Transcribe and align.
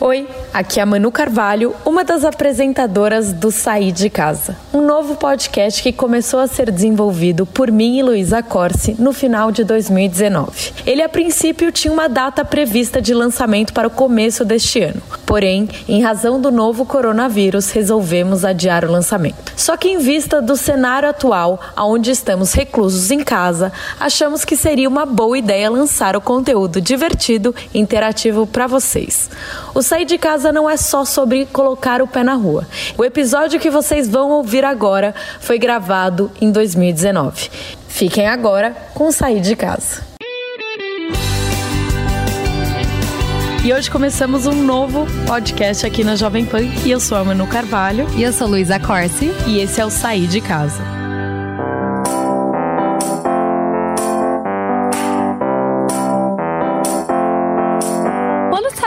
Oi, 0.00 0.28
aqui 0.54 0.78
é 0.78 0.82
a 0.84 0.86
Manu 0.86 1.10
Carvalho, 1.10 1.74
uma 1.84 2.04
das 2.04 2.24
apresentadoras 2.24 3.32
do 3.32 3.50
Sair 3.50 3.90
de 3.90 4.08
Casa, 4.08 4.56
um 4.72 4.80
novo 4.80 5.16
podcast 5.16 5.82
que 5.82 5.92
começou 5.92 6.38
a 6.38 6.46
ser 6.46 6.70
desenvolvido 6.70 7.44
por 7.44 7.68
mim 7.68 7.98
e 7.98 8.02
Luísa 8.02 8.44
Corsi 8.44 8.94
no 8.96 9.12
final 9.12 9.50
de 9.50 9.64
2019. 9.64 10.72
Ele 10.86 11.02
a 11.02 11.08
princípio 11.08 11.72
tinha 11.72 11.92
uma 11.92 12.08
data 12.08 12.44
prevista 12.44 13.02
de 13.02 13.12
lançamento 13.12 13.72
para 13.72 13.88
o 13.88 13.90
começo 13.90 14.44
deste 14.44 14.80
ano, 14.80 15.02
porém, 15.26 15.68
em 15.88 16.00
razão 16.00 16.40
do 16.40 16.52
novo 16.52 16.86
coronavírus, 16.86 17.70
resolvemos 17.70 18.44
adiar 18.44 18.84
o 18.84 18.90
lançamento. 18.90 19.52
Só 19.56 19.76
que 19.76 19.88
em 19.88 19.98
vista 19.98 20.40
do 20.40 20.56
cenário 20.56 21.08
atual, 21.08 21.60
onde 21.76 22.12
estamos 22.12 22.52
reclusos 22.52 23.10
em 23.10 23.20
casa, 23.20 23.72
achamos 23.98 24.44
que 24.44 24.56
seria 24.56 24.88
uma 24.88 25.06
boa 25.06 25.36
ideia 25.36 25.70
lançar 25.70 26.16
o 26.16 26.20
conteúdo 26.20 26.80
divertido 26.80 27.52
e 27.74 27.80
interativo 27.80 28.46
para 28.46 28.68
vocês. 28.68 29.28
O 29.74 29.82
sair 29.82 30.04
de 30.04 30.18
casa 30.18 30.52
não 30.52 30.68
é 30.68 30.76
só 30.76 31.04
sobre 31.04 31.46
colocar 31.46 32.02
o 32.02 32.06
pé 32.06 32.22
na 32.22 32.34
rua. 32.34 32.66
O 32.98 33.04
episódio 33.04 33.58
que 33.58 33.70
vocês 33.70 34.06
vão 34.08 34.30
ouvir 34.30 34.64
agora 34.64 35.14
foi 35.40 35.58
gravado 35.58 36.30
em 36.40 36.50
2019. 36.52 37.50
Fiquem 37.88 38.26
agora 38.28 38.76
com 38.94 39.10
Sair 39.10 39.40
de 39.40 39.56
Casa. 39.56 40.02
E 43.64 43.72
hoje 43.72 43.90
começamos 43.90 44.46
um 44.46 44.54
novo 44.54 45.06
podcast 45.26 45.86
aqui 45.86 46.02
na 46.02 46.16
Jovem 46.16 46.44
Pan 46.44 46.62
e 46.84 46.90
eu 46.90 46.98
sou 46.98 47.16
a 47.16 47.22
Manu 47.22 47.46
Carvalho 47.46 48.08
E 48.16 48.22
eu 48.24 48.32
sou 48.32 48.48
Luísa 48.48 48.80
Corsi. 48.80 49.32
e 49.46 49.60
esse 49.60 49.80
é 49.80 49.86
o 49.86 49.90
Sair 49.90 50.26
de 50.26 50.40
Casa. 50.40 50.82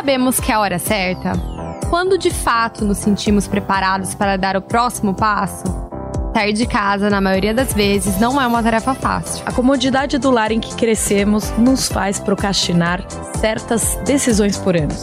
Sabemos 0.05 0.39
que 0.39 0.51
é 0.51 0.53
a 0.53 0.59
hora 0.59 0.77
certa? 0.77 1.31
Quando 1.89 2.15
de 2.15 2.29
fato 2.29 2.85
nos 2.85 2.99
sentimos 2.99 3.47
preparados 3.47 4.13
para 4.13 4.37
dar 4.37 4.55
o 4.55 4.61
próximo 4.61 5.15
passo? 5.15 5.63
Sair 6.31 6.53
de 6.53 6.67
casa, 6.67 7.09
na 7.09 7.19
maioria 7.19 7.55
das 7.55 7.73
vezes, 7.73 8.19
não 8.19 8.39
é 8.39 8.45
uma 8.45 8.61
tarefa 8.61 8.93
fácil. 8.93 9.41
A 9.47 9.51
comodidade 9.51 10.19
do 10.19 10.29
lar 10.29 10.51
em 10.51 10.59
que 10.59 10.75
crescemos 10.75 11.49
nos 11.57 11.87
faz 11.87 12.19
procrastinar 12.19 13.03
certas 13.39 13.97
decisões 14.05 14.59
por 14.59 14.77
anos. 14.77 15.01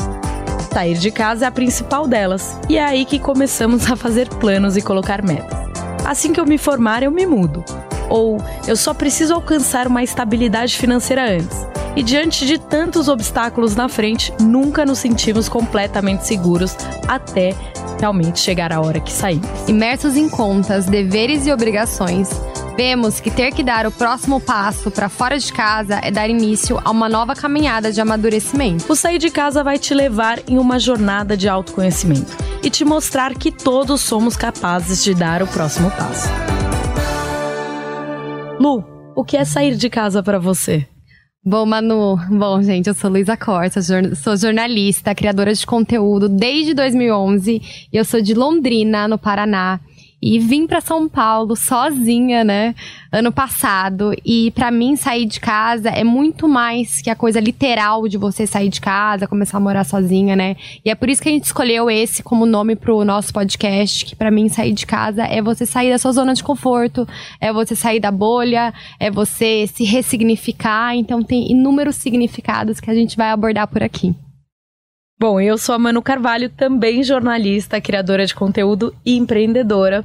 Sair 0.72 0.96
de 0.96 1.10
casa 1.10 1.46
é 1.46 1.48
a 1.48 1.50
principal 1.50 2.06
delas, 2.06 2.56
e 2.68 2.78
é 2.78 2.84
aí 2.84 3.04
que 3.04 3.18
começamos 3.18 3.90
a 3.90 3.96
fazer 3.96 4.28
planos 4.28 4.76
e 4.76 4.82
colocar 4.82 5.20
metas. 5.20 5.58
Assim 6.06 6.32
que 6.32 6.38
eu 6.38 6.46
me 6.46 6.58
formar, 6.58 7.02
eu 7.02 7.10
me 7.10 7.26
mudo. 7.26 7.64
Ou 8.08 8.40
eu 8.68 8.76
só 8.76 8.94
preciso 8.94 9.34
alcançar 9.34 9.88
uma 9.88 10.04
estabilidade 10.04 10.78
financeira 10.78 11.28
antes. 11.28 11.66
E 11.94 12.02
diante 12.02 12.46
de 12.46 12.58
tantos 12.58 13.06
obstáculos 13.08 13.76
na 13.76 13.88
frente, 13.88 14.32
nunca 14.40 14.86
nos 14.86 14.98
sentimos 14.98 15.48
completamente 15.48 16.26
seguros 16.26 16.74
até 17.06 17.54
realmente 17.98 18.40
chegar 18.40 18.72
a 18.72 18.80
hora 18.80 18.98
que 18.98 19.12
saímos. 19.12 19.46
Imersos 19.68 20.16
em 20.16 20.28
contas, 20.28 20.86
deveres 20.86 21.46
e 21.46 21.52
obrigações, 21.52 22.30
vemos 22.76 23.20
que 23.20 23.30
ter 23.30 23.52
que 23.52 23.62
dar 23.62 23.86
o 23.86 23.92
próximo 23.92 24.40
passo 24.40 24.90
para 24.90 25.08
fora 25.08 25.38
de 25.38 25.52
casa 25.52 26.00
é 26.02 26.10
dar 26.10 26.28
início 26.28 26.80
a 26.82 26.90
uma 26.90 27.08
nova 27.08 27.34
caminhada 27.34 27.92
de 27.92 28.00
amadurecimento. 28.00 28.90
O 28.90 28.96
sair 28.96 29.18
de 29.18 29.30
casa 29.30 29.62
vai 29.62 29.78
te 29.78 29.94
levar 29.94 30.40
em 30.48 30.58
uma 30.58 30.78
jornada 30.78 31.36
de 31.36 31.48
autoconhecimento 31.48 32.36
e 32.62 32.70
te 32.70 32.84
mostrar 32.84 33.34
que 33.34 33.52
todos 33.52 34.00
somos 34.00 34.36
capazes 34.36 35.04
de 35.04 35.14
dar 35.14 35.42
o 35.42 35.46
próximo 35.46 35.90
passo. 35.90 36.28
Lu, 38.58 38.82
o 39.14 39.24
que 39.24 39.36
é 39.36 39.44
sair 39.44 39.76
de 39.76 39.90
casa 39.90 40.22
para 40.22 40.38
você? 40.38 40.86
Bom, 41.44 41.66
Manu, 41.66 42.16
bom, 42.30 42.62
gente, 42.62 42.86
eu 42.86 42.94
sou 42.94 43.10
Luísa 43.10 43.36
Corsa, 43.36 43.80
jor- 43.82 44.14
sou 44.14 44.36
jornalista, 44.36 45.12
criadora 45.12 45.52
de 45.52 45.66
conteúdo 45.66 46.28
desde 46.28 46.72
2011 46.72 47.60
e 47.92 47.96
eu 47.96 48.04
sou 48.04 48.22
de 48.22 48.32
Londrina, 48.32 49.08
no 49.08 49.18
Paraná. 49.18 49.80
E 50.22 50.38
vim 50.38 50.68
pra 50.68 50.80
São 50.80 51.08
Paulo 51.08 51.56
sozinha, 51.56 52.44
né, 52.44 52.76
ano 53.10 53.32
passado. 53.32 54.14
E 54.24 54.52
pra 54.52 54.70
mim 54.70 54.94
sair 54.94 55.26
de 55.26 55.40
casa 55.40 55.88
é 55.88 56.04
muito 56.04 56.48
mais 56.48 57.02
que 57.02 57.10
a 57.10 57.16
coisa 57.16 57.40
literal 57.40 58.06
de 58.06 58.16
você 58.16 58.46
sair 58.46 58.68
de 58.68 58.80
casa, 58.80 59.26
começar 59.26 59.56
a 59.56 59.60
morar 59.60 59.82
sozinha, 59.82 60.36
né? 60.36 60.56
E 60.84 60.90
é 60.90 60.94
por 60.94 61.10
isso 61.10 61.20
que 61.20 61.28
a 61.28 61.32
gente 61.32 61.44
escolheu 61.44 61.90
esse 61.90 62.22
como 62.22 62.46
nome 62.46 62.76
pro 62.76 63.04
nosso 63.04 63.32
podcast, 63.32 64.04
que 64.04 64.14
pra 64.14 64.30
mim 64.30 64.48
sair 64.48 64.72
de 64.72 64.86
casa 64.86 65.24
é 65.24 65.42
você 65.42 65.66
sair 65.66 65.90
da 65.90 65.98
sua 65.98 66.12
zona 66.12 66.34
de 66.34 66.44
conforto, 66.44 67.06
é 67.40 67.52
você 67.52 67.74
sair 67.74 67.98
da 67.98 68.12
bolha, 68.12 68.72
é 69.00 69.10
você 69.10 69.66
se 69.66 69.82
ressignificar. 69.82 70.94
Então 70.94 71.22
tem 71.22 71.50
inúmeros 71.50 71.96
significados 71.96 72.78
que 72.78 72.90
a 72.90 72.94
gente 72.94 73.16
vai 73.16 73.30
abordar 73.30 73.66
por 73.66 73.82
aqui. 73.82 74.14
Bom, 75.22 75.40
eu 75.40 75.56
sou 75.56 75.72
a 75.72 75.78
Manu 75.78 76.02
Carvalho, 76.02 76.50
também 76.50 77.04
jornalista, 77.04 77.80
criadora 77.80 78.26
de 78.26 78.34
conteúdo 78.34 78.92
e 79.06 79.16
empreendedora. 79.16 80.04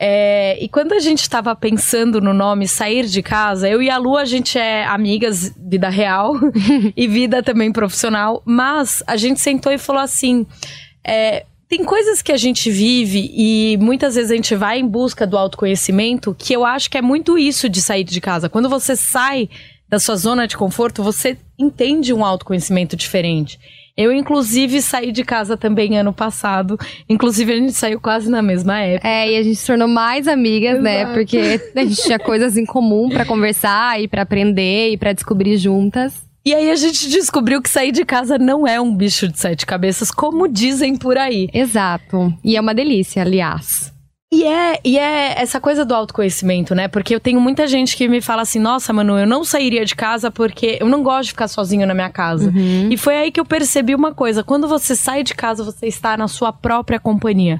É, 0.00 0.56
e 0.58 0.66
quando 0.70 0.94
a 0.94 0.98
gente 1.00 1.20
estava 1.20 1.54
pensando 1.54 2.18
no 2.18 2.32
nome 2.32 2.66
Sair 2.66 3.04
de 3.04 3.20
Casa, 3.20 3.68
eu 3.68 3.82
e 3.82 3.90
a 3.90 3.98
Lu, 3.98 4.16
a 4.16 4.24
gente 4.24 4.56
é 4.58 4.86
amigas, 4.86 5.54
vida 5.54 5.90
real 5.90 6.32
e 6.96 7.06
vida 7.06 7.42
também 7.42 7.70
profissional, 7.70 8.42
mas 8.42 9.02
a 9.06 9.18
gente 9.18 9.38
sentou 9.38 9.70
e 9.70 9.76
falou 9.76 10.00
assim: 10.00 10.46
é, 11.06 11.44
tem 11.68 11.84
coisas 11.84 12.22
que 12.22 12.32
a 12.32 12.38
gente 12.38 12.70
vive 12.70 13.30
e 13.36 13.76
muitas 13.78 14.14
vezes 14.14 14.30
a 14.30 14.34
gente 14.34 14.56
vai 14.56 14.78
em 14.78 14.88
busca 14.88 15.26
do 15.26 15.36
autoconhecimento, 15.36 16.34
que 16.34 16.54
eu 16.54 16.64
acho 16.64 16.88
que 16.88 16.96
é 16.96 17.02
muito 17.02 17.36
isso 17.36 17.68
de 17.68 17.82
sair 17.82 18.02
de 18.02 18.18
casa. 18.18 18.48
Quando 18.48 18.70
você 18.70 18.96
sai 18.96 19.50
da 19.86 19.98
sua 19.98 20.16
zona 20.16 20.48
de 20.48 20.56
conforto, 20.56 21.02
você 21.02 21.36
entende 21.58 22.14
um 22.14 22.24
autoconhecimento 22.24 22.96
diferente. 22.96 23.58
Eu, 23.98 24.12
inclusive, 24.12 24.80
saí 24.80 25.10
de 25.10 25.24
casa 25.24 25.56
também 25.56 25.98
ano 25.98 26.12
passado. 26.12 26.78
Inclusive, 27.08 27.52
a 27.52 27.56
gente 27.56 27.72
saiu 27.72 28.00
quase 28.00 28.30
na 28.30 28.40
mesma 28.40 28.78
época. 28.78 29.08
É, 29.08 29.32
e 29.32 29.36
a 29.36 29.42
gente 29.42 29.56
se 29.56 29.66
tornou 29.66 29.88
mais 29.88 30.28
amigas, 30.28 30.80
né? 30.80 31.00
Exato. 31.00 31.14
Porque 31.14 31.60
a 31.74 31.84
gente 31.84 32.02
tinha 32.04 32.18
coisas 32.20 32.56
em 32.56 32.64
comum 32.64 33.08
pra 33.08 33.24
conversar 33.24 34.00
e 34.00 34.06
pra 34.06 34.22
aprender 34.22 34.90
e 34.90 34.96
pra 34.96 35.12
descobrir 35.12 35.56
juntas. 35.56 36.14
E 36.44 36.54
aí 36.54 36.70
a 36.70 36.76
gente 36.76 37.10
descobriu 37.10 37.60
que 37.60 37.68
sair 37.68 37.90
de 37.90 38.04
casa 38.04 38.38
não 38.38 38.64
é 38.64 38.80
um 38.80 38.94
bicho 38.94 39.26
de 39.26 39.36
sete 39.36 39.66
cabeças, 39.66 40.12
como 40.12 40.46
dizem 40.46 40.96
por 40.96 41.18
aí. 41.18 41.48
Exato. 41.52 42.32
E 42.44 42.56
é 42.56 42.60
uma 42.60 42.72
delícia, 42.72 43.22
aliás. 43.22 43.92
E 44.30 44.44
é, 44.44 44.78
e 44.84 44.98
é 44.98 45.40
essa 45.40 45.58
coisa 45.58 45.86
do 45.86 45.94
autoconhecimento, 45.94 46.74
né? 46.74 46.86
Porque 46.86 47.14
eu 47.14 47.20
tenho 47.20 47.40
muita 47.40 47.66
gente 47.66 47.96
que 47.96 48.06
me 48.06 48.20
fala 48.20 48.42
assim: 48.42 48.58
nossa, 48.58 48.92
Manu, 48.92 49.18
eu 49.18 49.26
não 49.26 49.42
sairia 49.42 49.84
de 49.86 49.94
casa 49.96 50.30
porque 50.30 50.76
eu 50.80 50.86
não 50.88 51.02
gosto 51.02 51.24
de 51.24 51.30
ficar 51.30 51.48
sozinho 51.48 51.86
na 51.86 51.94
minha 51.94 52.10
casa. 52.10 52.50
E 52.90 52.96
foi 52.98 53.16
aí 53.16 53.32
que 53.32 53.40
eu 53.40 53.44
percebi 53.44 53.94
uma 53.94 54.12
coisa: 54.12 54.44
quando 54.44 54.68
você 54.68 54.94
sai 54.94 55.22
de 55.22 55.34
casa, 55.34 55.64
você 55.64 55.86
está 55.86 56.14
na 56.16 56.28
sua 56.28 56.52
própria 56.52 57.00
companhia. 57.00 57.58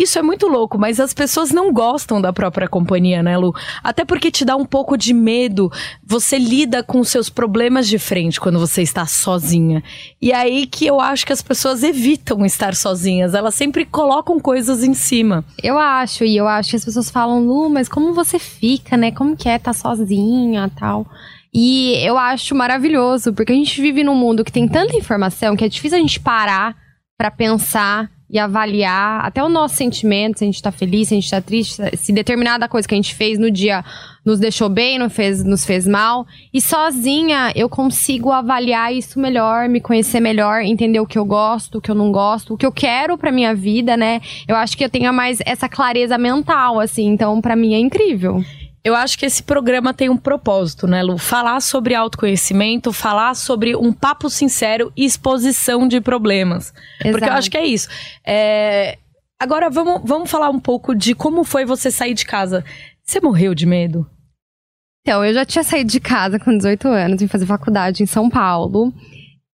Isso 0.00 0.18
é 0.18 0.22
muito 0.22 0.48
louco, 0.48 0.78
mas 0.78 0.98
as 0.98 1.12
pessoas 1.12 1.50
não 1.50 1.70
gostam 1.74 2.22
da 2.22 2.32
própria 2.32 2.66
companhia, 2.66 3.22
né, 3.22 3.36
Lu? 3.36 3.54
Até 3.84 4.02
porque 4.02 4.30
te 4.30 4.46
dá 4.46 4.56
um 4.56 4.64
pouco 4.64 4.96
de 4.96 5.12
medo. 5.12 5.70
Você 6.02 6.38
lida 6.38 6.82
com 6.82 7.04
seus 7.04 7.28
problemas 7.28 7.86
de 7.86 7.98
frente 7.98 8.40
quando 8.40 8.58
você 8.58 8.80
está 8.80 9.04
sozinha. 9.04 9.84
E 10.18 10.32
é 10.32 10.36
aí 10.36 10.66
que 10.66 10.86
eu 10.86 11.02
acho 11.02 11.26
que 11.26 11.34
as 11.34 11.42
pessoas 11.42 11.82
evitam 11.82 12.46
estar 12.46 12.74
sozinhas. 12.74 13.34
Elas 13.34 13.54
sempre 13.54 13.84
colocam 13.84 14.40
coisas 14.40 14.82
em 14.82 14.94
cima. 14.94 15.44
Eu 15.62 15.78
acho, 15.78 16.24
e 16.24 16.34
eu 16.34 16.48
acho 16.48 16.70
que 16.70 16.76
as 16.76 16.84
pessoas 16.86 17.10
falam, 17.10 17.44
Lu, 17.44 17.68
mas 17.68 17.86
como 17.86 18.14
você 18.14 18.38
fica, 18.38 18.96
né? 18.96 19.12
Como 19.12 19.36
que 19.36 19.50
é 19.50 19.56
estar 19.56 19.74
sozinha 19.74 20.70
tal? 20.78 21.06
E 21.52 21.96
eu 22.02 22.16
acho 22.16 22.54
maravilhoso, 22.54 23.34
porque 23.34 23.52
a 23.52 23.56
gente 23.56 23.82
vive 23.82 24.02
num 24.02 24.14
mundo 24.14 24.46
que 24.46 24.52
tem 24.52 24.66
tanta 24.66 24.96
informação 24.96 25.54
que 25.54 25.64
é 25.64 25.68
difícil 25.68 25.98
a 25.98 26.00
gente 26.00 26.18
parar 26.18 26.74
pra 27.18 27.30
pensar 27.30 28.08
e 28.30 28.38
avaliar 28.38 29.24
até 29.24 29.42
o 29.42 29.48
nosso 29.48 29.74
sentimento, 29.74 30.38
se 30.38 30.44
a 30.44 30.46
gente 30.46 30.62
tá 30.62 30.70
feliz, 30.70 31.08
se 31.08 31.14
a 31.14 31.20
gente 31.20 31.30
tá 31.30 31.40
triste, 31.40 31.82
se 31.96 32.12
determinada 32.12 32.68
coisa 32.68 32.86
que 32.86 32.94
a 32.94 32.96
gente 32.96 33.14
fez 33.14 33.38
no 33.38 33.50
dia 33.50 33.84
nos 34.24 34.38
deixou 34.38 34.68
bem, 34.68 34.98
não 34.98 35.10
fez, 35.10 35.42
nos 35.42 35.64
fez 35.64 35.86
mal. 35.86 36.26
E 36.52 36.60
sozinha 36.60 37.52
eu 37.56 37.68
consigo 37.68 38.30
avaliar 38.30 38.94
isso 38.94 39.18
melhor, 39.18 39.68
me 39.68 39.80
conhecer 39.80 40.20
melhor, 40.20 40.62
entender 40.62 41.00
o 41.00 41.06
que 41.06 41.18
eu 41.18 41.24
gosto, 41.24 41.78
o 41.78 41.80
que 41.80 41.90
eu 41.90 41.94
não 41.94 42.12
gosto, 42.12 42.54
o 42.54 42.56
que 42.56 42.66
eu 42.66 42.72
quero 42.72 43.18
pra 43.18 43.32
minha 43.32 43.54
vida, 43.54 43.96
né? 43.96 44.20
Eu 44.46 44.54
acho 44.54 44.76
que 44.76 44.84
eu 44.84 44.90
tenho 44.90 45.12
mais 45.12 45.38
essa 45.44 45.68
clareza 45.68 46.16
mental, 46.16 46.78
assim, 46.78 47.06
então 47.06 47.40
pra 47.40 47.56
mim 47.56 47.74
é 47.74 47.78
incrível. 47.78 48.44
Eu 48.82 48.94
acho 48.94 49.18
que 49.18 49.26
esse 49.26 49.42
programa 49.42 49.92
tem 49.92 50.08
um 50.08 50.16
propósito, 50.16 50.86
né, 50.86 51.02
Lu? 51.02 51.18
Falar 51.18 51.60
sobre 51.60 51.94
autoconhecimento, 51.94 52.92
falar 52.92 53.34
sobre 53.34 53.76
um 53.76 53.92
papo 53.92 54.30
sincero 54.30 54.92
e 54.96 55.04
exposição 55.04 55.86
de 55.86 56.00
problemas. 56.00 56.72
Exato. 57.00 57.10
Porque 57.12 57.28
eu 57.28 57.34
acho 57.34 57.50
que 57.50 57.58
é 57.58 57.66
isso. 57.66 57.88
É... 58.26 58.98
Agora, 59.38 59.68
vamos, 59.70 60.02
vamos 60.04 60.30
falar 60.30 60.50
um 60.50 60.60
pouco 60.60 60.94
de 60.94 61.14
como 61.14 61.44
foi 61.44 61.64
você 61.64 61.90
sair 61.90 62.14
de 62.14 62.24
casa. 62.24 62.64
Você 63.02 63.20
morreu 63.20 63.54
de 63.54 63.66
medo? 63.66 64.06
Então, 65.02 65.24
eu 65.24 65.32
já 65.32 65.44
tinha 65.44 65.64
saído 65.64 65.90
de 65.90 66.00
casa 66.00 66.38
com 66.38 66.56
18 66.56 66.88
anos, 66.88 67.20
vim 67.20 67.28
fazer 67.28 67.46
faculdade 67.46 68.02
em 68.02 68.06
São 68.06 68.28
Paulo. 68.28 68.92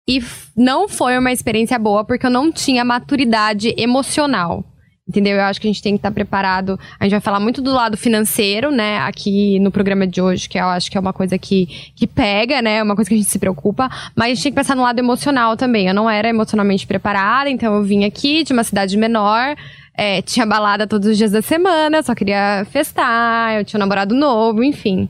E 0.07 0.21
não 0.55 0.89
foi 0.89 1.17
uma 1.17 1.31
experiência 1.31 1.79
boa 1.79 2.03
porque 2.03 2.25
eu 2.25 2.29
não 2.29 2.51
tinha 2.51 2.83
maturidade 2.83 3.73
emocional. 3.77 4.65
Entendeu? 5.13 5.37
Eu 5.37 5.43
acho 5.43 5.61
que 5.61 5.67
a 5.67 5.69
gente 5.71 5.83
tem 5.83 5.93
que 5.93 5.99
estar 5.99 6.09
preparado. 6.09 6.79
A 6.99 7.03
gente 7.03 7.11
vai 7.11 7.21
falar 7.21 7.39
muito 7.39 7.61
do 7.61 7.71
lado 7.71 7.95
financeiro, 7.95 8.71
né? 8.71 8.97
Aqui 8.97 9.59
no 9.59 9.69
programa 9.69 10.07
de 10.07 10.19
hoje, 10.19 10.49
que 10.49 10.57
eu 10.57 10.65
acho 10.65 10.89
que 10.89 10.97
é 10.97 10.99
uma 10.99 11.13
coisa 11.13 11.37
que, 11.37 11.67
que 11.95 12.07
pega, 12.07 12.63
né? 12.63 12.81
Uma 12.81 12.95
coisa 12.95 13.07
que 13.07 13.13
a 13.13 13.17
gente 13.19 13.29
se 13.29 13.37
preocupa. 13.37 13.91
Mas 14.15 14.25
a 14.25 14.33
gente 14.33 14.41
tem 14.41 14.51
que 14.51 14.55
pensar 14.55 14.75
no 14.75 14.81
lado 14.81 14.97
emocional 14.97 15.55
também. 15.55 15.87
Eu 15.87 15.93
não 15.93 16.09
era 16.09 16.27
emocionalmente 16.27 16.87
preparada, 16.87 17.47
então 17.47 17.75
eu 17.75 17.83
vim 17.83 18.05
aqui 18.05 18.43
de 18.43 18.53
uma 18.53 18.63
cidade 18.63 18.97
menor. 18.97 19.55
É, 19.95 20.23
tinha 20.23 20.47
balada 20.47 20.87
todos 20.87 21.07
os 21.07 21.15
dias 21.15 21.31
da 21.31 21.43
semana, 21.43 22.01
só 22.01 22.15
queria 22.15 22.65
festar, 22.71 23.53
eu 23.53 23.63
tinha 23.63 23.77
um 23.77 23.81
namorado 23.81 24.15
novo, 24.15 24.63
enfim. 24.63 25.07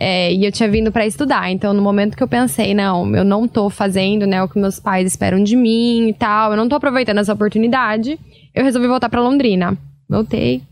É, 0.00 0.32
e 0.32 0.46
eu 0.46 0.50
tinha 0.50 0.68
vindo 0.70 0.90
para 0.90 1.06
estudar. 1.06 1.50
Então, 1.50 1.74
no 1.74 1.82
momento 1.82 2.16
que 2.16 2.22
eu 2.22 2.28
pensei, 2.28 2.72
não, 2.72 3.14
eu 3.14 3.22
não 3.22 3.46
tô 3.46 3.68
fazendo, 3.68 4.26
né, 4.26 4.42
o 4.42 4.48
que 4.48 4.58
meus 4.58 4.80
pais 4.80 5.06
esperam 5.06 5.44
de 5.44 5.54
mim 5.54 6.08
e 6.08 6.14
tal, 6.14 6.52
eu 6.52 6.56
não 6.56 6.70
tô 6.70 6.76
aproveitando 6.76 7.18
essa 7.18 7.34
oportunidade 7.34 8.18
eu 8.54 8.64
resolvi 8.64 8.86
voltar 8.88 9.08
para 9.08 9.20
Londrina. 9.20 9.76
Voltei, 10.08 10.62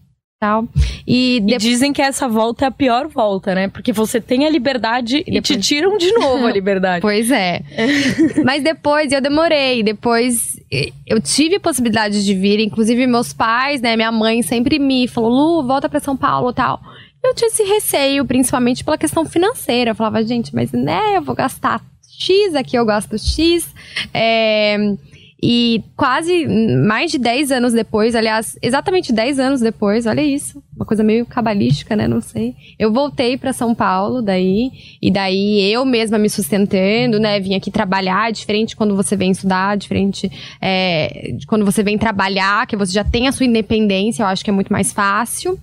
tal. 0.41 0.67
E, 1.07 1.37
e, 1.37 1.59
dizem 1.59 1.93
que 1.93 2.01
essa 2.01 2.27
volta 2.27 2.65
é 2.65 2.69
a 2.69 2.71
pior 2.71 3.09
volta, 3.09 3.55
né? 3.55 3.69
Porque 3.69 3.93
você 3.93 4.21
tem 4.21 4.47
a 4.47 4.51
liberdade 4.51 5.19
e, 5.27 5.33
depois... 5.33 5.51
e 5.51 5.57
te 5.57 5.59
tiram 5.59 5.99
de 5.99 6.13
novo 6.13 6.47
a 6.47 6.51
liberdade. 6.53 7.03
pois 7.03 7.31
é. 7.31 7.61
Mas 8.45 8.63
depois 8.63 9.13
eu 9.13 9.21
demorei. 9.21 9.83
Depois 9.83 10.59
eu 11.07 11.21
tive 11.21 11.59
possibilidade 11.59 12.25
de 12.25 12.35
vir. 12.35 12.61
Inclusive, 12.61 13.07
meus 13.07 13.33
pais, 13.33 13.81
né? 13.81 13.97
Minha 13.97 14.13
mãe 14.13 14.43
sempre 14.43 14.79
me 14.79 15.07
falou: 15.07 15.31
Lu, 15.31 15.67
volta 15.67 15.89
para 15.89 16.01
São 16.01 16.17
Paulo 16.17 16.53
tal. 16.53 16.81
Eu 17.23 17.35
tinha 17.35 17.49
esse 17.49 17.63
receio, 17.63 18.25
principalmente 18.25 18.83
pela 18.83 18.97
questão 18.97 19.27
financeira. 19.27 19.91
Eu 19.91 19.95
falava, 19.95 20.23
gente, 20.23 20.55
mas 20.55 20.73
né, 20.73 21.19
eu 21.19 21.23
vou 21.23 21.35
gastar 21.35 21.83
X 22.19 22.55
aqui, 22.55 22.77
eu 22.77 22.85
gasto 22.87 23.19
X. 23.19 23.69
É 24.15 24.97
e 25.43 25.83
quase 25.97 26.47
mais 26.87 27.11
de 27.11 27.19
10 27.19 27.51
anos 27.51 27.73
depois, 27.73 28.15
aliás, 28.15 28.59
exatamente 28.61 29.11
10 29.11 29.39
anos 29.39 29.61
depois, 29.61 30.05
olha 30.05 30.21
isso, 30.21 30.63
uma 30.77 30.85
coisa 30.85 31.03
meio 31.03 31.25
cabalística, 31.25 31.97
né? 31.97 32.07
Não 32.07 32.21
sei. 32.21 32.55
Eu 32.79 32.93
voltei 32.93 33.39
para 33.39 33.53
São 33.53 33.75
Paulo 33.75 34.21
daí, 34.21 34.71
e 35.01 35.11
daí 35.11 35.73
eu 35.73 35.85
mesma 35.87 36.19
me 36.19 36.29
sustentando, 36.29 37.19
né? 37.19 37.41
Vim 37.41 37.55
aqui 37.55 37.71
trabalhar, 37.71 38.31
diferente 38.33 38.77
quando 38.77 38.95
você 38.95 39.17
vem 39.17 39.31
estudar, 39.31 39.79
diferente 39.79 40.31
é, 40.61 41.37
quando 41.47 41.65
você 41.65 41.83
vem 41.83 41.97
trabalhar, 41.97 42.67
que 42.67 42.77
você 42.77 42.93
já 42.93 43.05
tem 43.05 43.27
a 43.27 43.33
sua 43.33 43.47
independência, 43.47 44.23
eu 44.23 44.27
acho 44.27 44.45
que 44.45 44.51
é 44.51 44.53
muito 44.53 44.73
mais 44.73 44.93
fácil. 44.93 45.59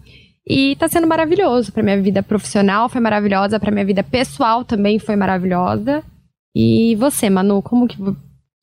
E 0.49 0.75
tá 0.77 0.87
sendo 0.87 1.05
maravilhoso. 1.05 1.73
Pra 1.73 1.83
minha 1.83 2.01
vida 2.01 2.23
profissional 2.23 2.87
foi 2.87 3.01
maravilhosa, 3.01 3.59
pra 3.59 3.69
minha 3.69 3.85
vida 3.85 4.01
pessoal 4.01 4.63
também 4.63 4.97
foi 4.97 5.15
maravilhosa. 5.15 6.01
E 6.55 6.95
você, 6.95 7.29
Manu, 7.29 7.61
como 7.61 7.87
que 7.87 7.97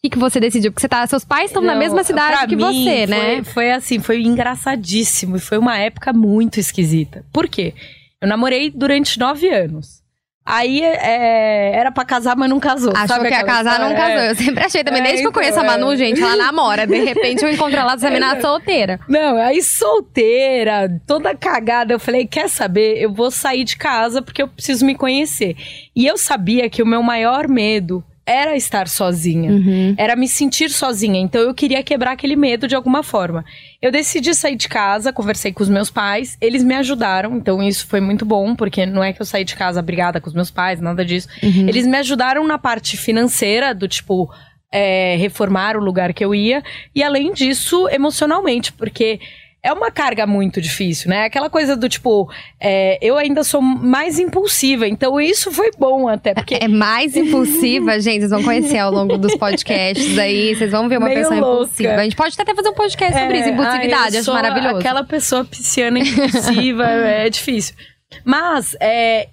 que, 0.04 0.10
que 0.10 0.18
você 0.18 0.38
decidiu? 0.38 0.70
Porque 0.70 0.82
você 0.82 0.88
tá, 0.88 1.06
seus 1.06 1.24
pais 1.24 1.46
estão 1.46 1.62
na 1.62 1.74
mesma 1.74 2.04
cidade 2.04 2.46
que 2.46 2.56
mim, 2.56 2.84
você, 2.84 3.06
né? 3.06 3.36
Foi, 3.36 3.44
foi 3.44 3.70
assim, 3.72 3.98
foi 3.98 4.22
engraçadíssimo. 4.22 5.36
E 5.36 5.40
foi 5.40 5.56
uma 5.56 5.78
época 5.78 6.12
muito 6.12 6.60
esquisita. 6.60 7.24
Por 7.32 7.48
quê? 7.48 7.72
Eu 8.20 8.28
namorei 8.28 8.70
durante 8.70 9.18
nove 9.18 9.48
anos. 9.48 10.04
Aí 10.46 10.82
é, 10.82 11.74
era 11.74 11.90
pra 11.90 12.04
casar, 12.04 12.36
mas 12.36 12.50
não 12.50 12.60
casou. 12.60 12.92
Achou 12.94 13.18
que 13.20 13.30
ia 13.30 13.44
casar, 13.44 13.80
não 13.80 13.96
casou. 13.96 14.20
Eu 14.24 14.34
sempre 14.34 14.62
achei 14.62 14.84
também, 14.84 15.00
é, 15.00 15.04
desde 15.04 15.20
então, 15.20 15.32
que 15.32 15.38
eu 15.38 15.42
conheço 15.42 15.58
a 15.58 15.64
Manu, 15.64 15.92
é. 15.92 15.96
gente, 15.96 16.20
ela 16.20 16.36
namora. 16.36 16.86
De 16.86 17.02
repente 17.02 17.42
eu 17.42 17.50
encontro 17.50 17.78
ela 17.78 17.94
examinar 17.94 18.38
solteira. 18.42 19.00
Não, 19.08 19.38
aí 19.38 19.62
solteira, 19.62 21.00
toda 21.06 21.34
cagada. 21.34 21.94
Eu 21.94 21.98
falei, 21.98 22.26
quer 22.26 22.50
saber? 22.50 23.00
Eu 23.00 23.10
vou 23.10 23.30
sair 23.30 23.64
de 23.64 23.78
casa 23.78 24.20
porque 24.20 24.42
eu 24.42 24.48
preciso 24.48 24.84
me 24.84 24.94
conhecer. 24.94 25.56
E 25.96 26.06
eu 26.06 26.18
sabia 26.18 26.68
que 26.68 26.82
o 26.82 26.86
meu 26.86 27.02
maior 27.02 27.48
medo 27.48 28.04
era 28.26 28.56
estar 28.56 28.88
sozinha, 28.88 29.50
uhum. 29.50 29.94
era 29.98 30.16
me 30.16 30.26
sentir 30.26 30.70
sozinha. 30.70 31.20
Então 31.20 31.40
eu 31.40 31.54
queria 31.54 31.82
quebrar 31.82 32.12
aquele 32.12 32.36
medo 32.36 32.66
de 32.66 32.74
alguma 32.74 33.02
forma. 33.02 33.44
Eu 33.80 33.90
decidi 33.90 34.34
sair 34.34 34.56
de 34.56 34.68
casa, 34.68 35.12
conversei 35.12 35.52
com 35.52 35.62
os 35.62 35.68
meus 35.68 35.90
pais, 35.90 36.36
eles 36.40 36.64
me 36.64 36.74
ajudaram, 36.74 37.36
então 37.36 37.62
isso 37.62 37.86
foi 37.86 38.00
muito 38.00 38.24
bom, 38.24 38.54
porque 38.54 38.86
não 38.86 39.04
é 39.04 39.12
que 39.12 39.20
eu 39.20 39.26
saí 39.26 39.44
de 39.44 39.54
casa 39.54 39.82
brigada 39.82 40.20
com 40.20 40.28
os 40.28 40.34
meus 40.34 40.50
pais, 40.50 40.80
nada 40.80 41.04
disso. 41.04 41.28
Uhum. 41.42 41.68
Eles 41.68 41.86
me 41.86 41.96
ajudaram 41.98 42.46
na 42.46 42.58
parte 42.58 42.96
financeira, 42.96 43.74
do 43.74 43.88
tipo. 43.88 44.30
É, 44.76 45.14
reformar 45.14 45.76
o 45.76 45.80
lugar 45.80 46.12
que 46.12 46.24
eu 46.24 46.34
ia, 46.34 46.60
e 46.92 47.00
além 47.00 47.32
disso, 47.32 47.88
emocionalmente, 47.90 48.72
porque 48.72 49.20
é 49.64 49.72
uma 49.72 49.90
carga 49.90 50.26
muito 50.26 50.60
difícil, 50.60 51.08
né? 51.08 51.24
Aquela 51.24 51.48
coisa 51.48 51.74
do 51.74 51.88
tipo, 51.88 52.30
é, 52.60 52.98
eu 53.00 53.16
ainda 53.16 53.42
sou 53.42 53.62
mais 53.62 54.18
impulsiva, 54.18 54.86
então 54.86 55.18
isso 55.18 55.50
foi 55.50 55.70
bom 55.78 56.06
até. 56.06 56.34
Porque... 56.34 56.56
É 56.60 56.68
mais 56.68 57.16
impulsiva, 57.16 57.98
gente, 57.98 58.20
vocês 58.20 58.30
vão 58.30 58.42
conhecer 58.42 58.76
ao 58.76 58.92
longo 58.92 59.16
dos 59.16 59.34
podcasts 59.36 60.18
aí, 60.18 60.54
vocês 60.54 60.70
vão 60.70 60.86
ver 60.86 60.98
uma 60.98 61.08
Meio 61.08 61.20
pessoa 61.20 61.40
louca. 61.40 61.62
impulsiva. 61.62 61.94
A 61.94 62.04
gente 62.04 62.14
pode 62.14 62.36
até 62.38 62.54
fazer 62.54 62.68
um 62.68 62.74
podcast 62.74 63.18
sobre 63.18 63.38
é, 63.38 63.40
isso, 63.40 63.48
impulsividade, 63.48 64.16
ai, 64.16 64.20
acho 64.20 64.32
maravilhoso. 64.34 64.76
Aquela 64.76 65.02
pessoa 65.02 65.44
pisciana 65.46 65.98
impulsiva, 65.98 66.84
é 67.08 67.30
difícil. 67.30 67.74
Mas, 68.22 68.76
é, 68.78 69.30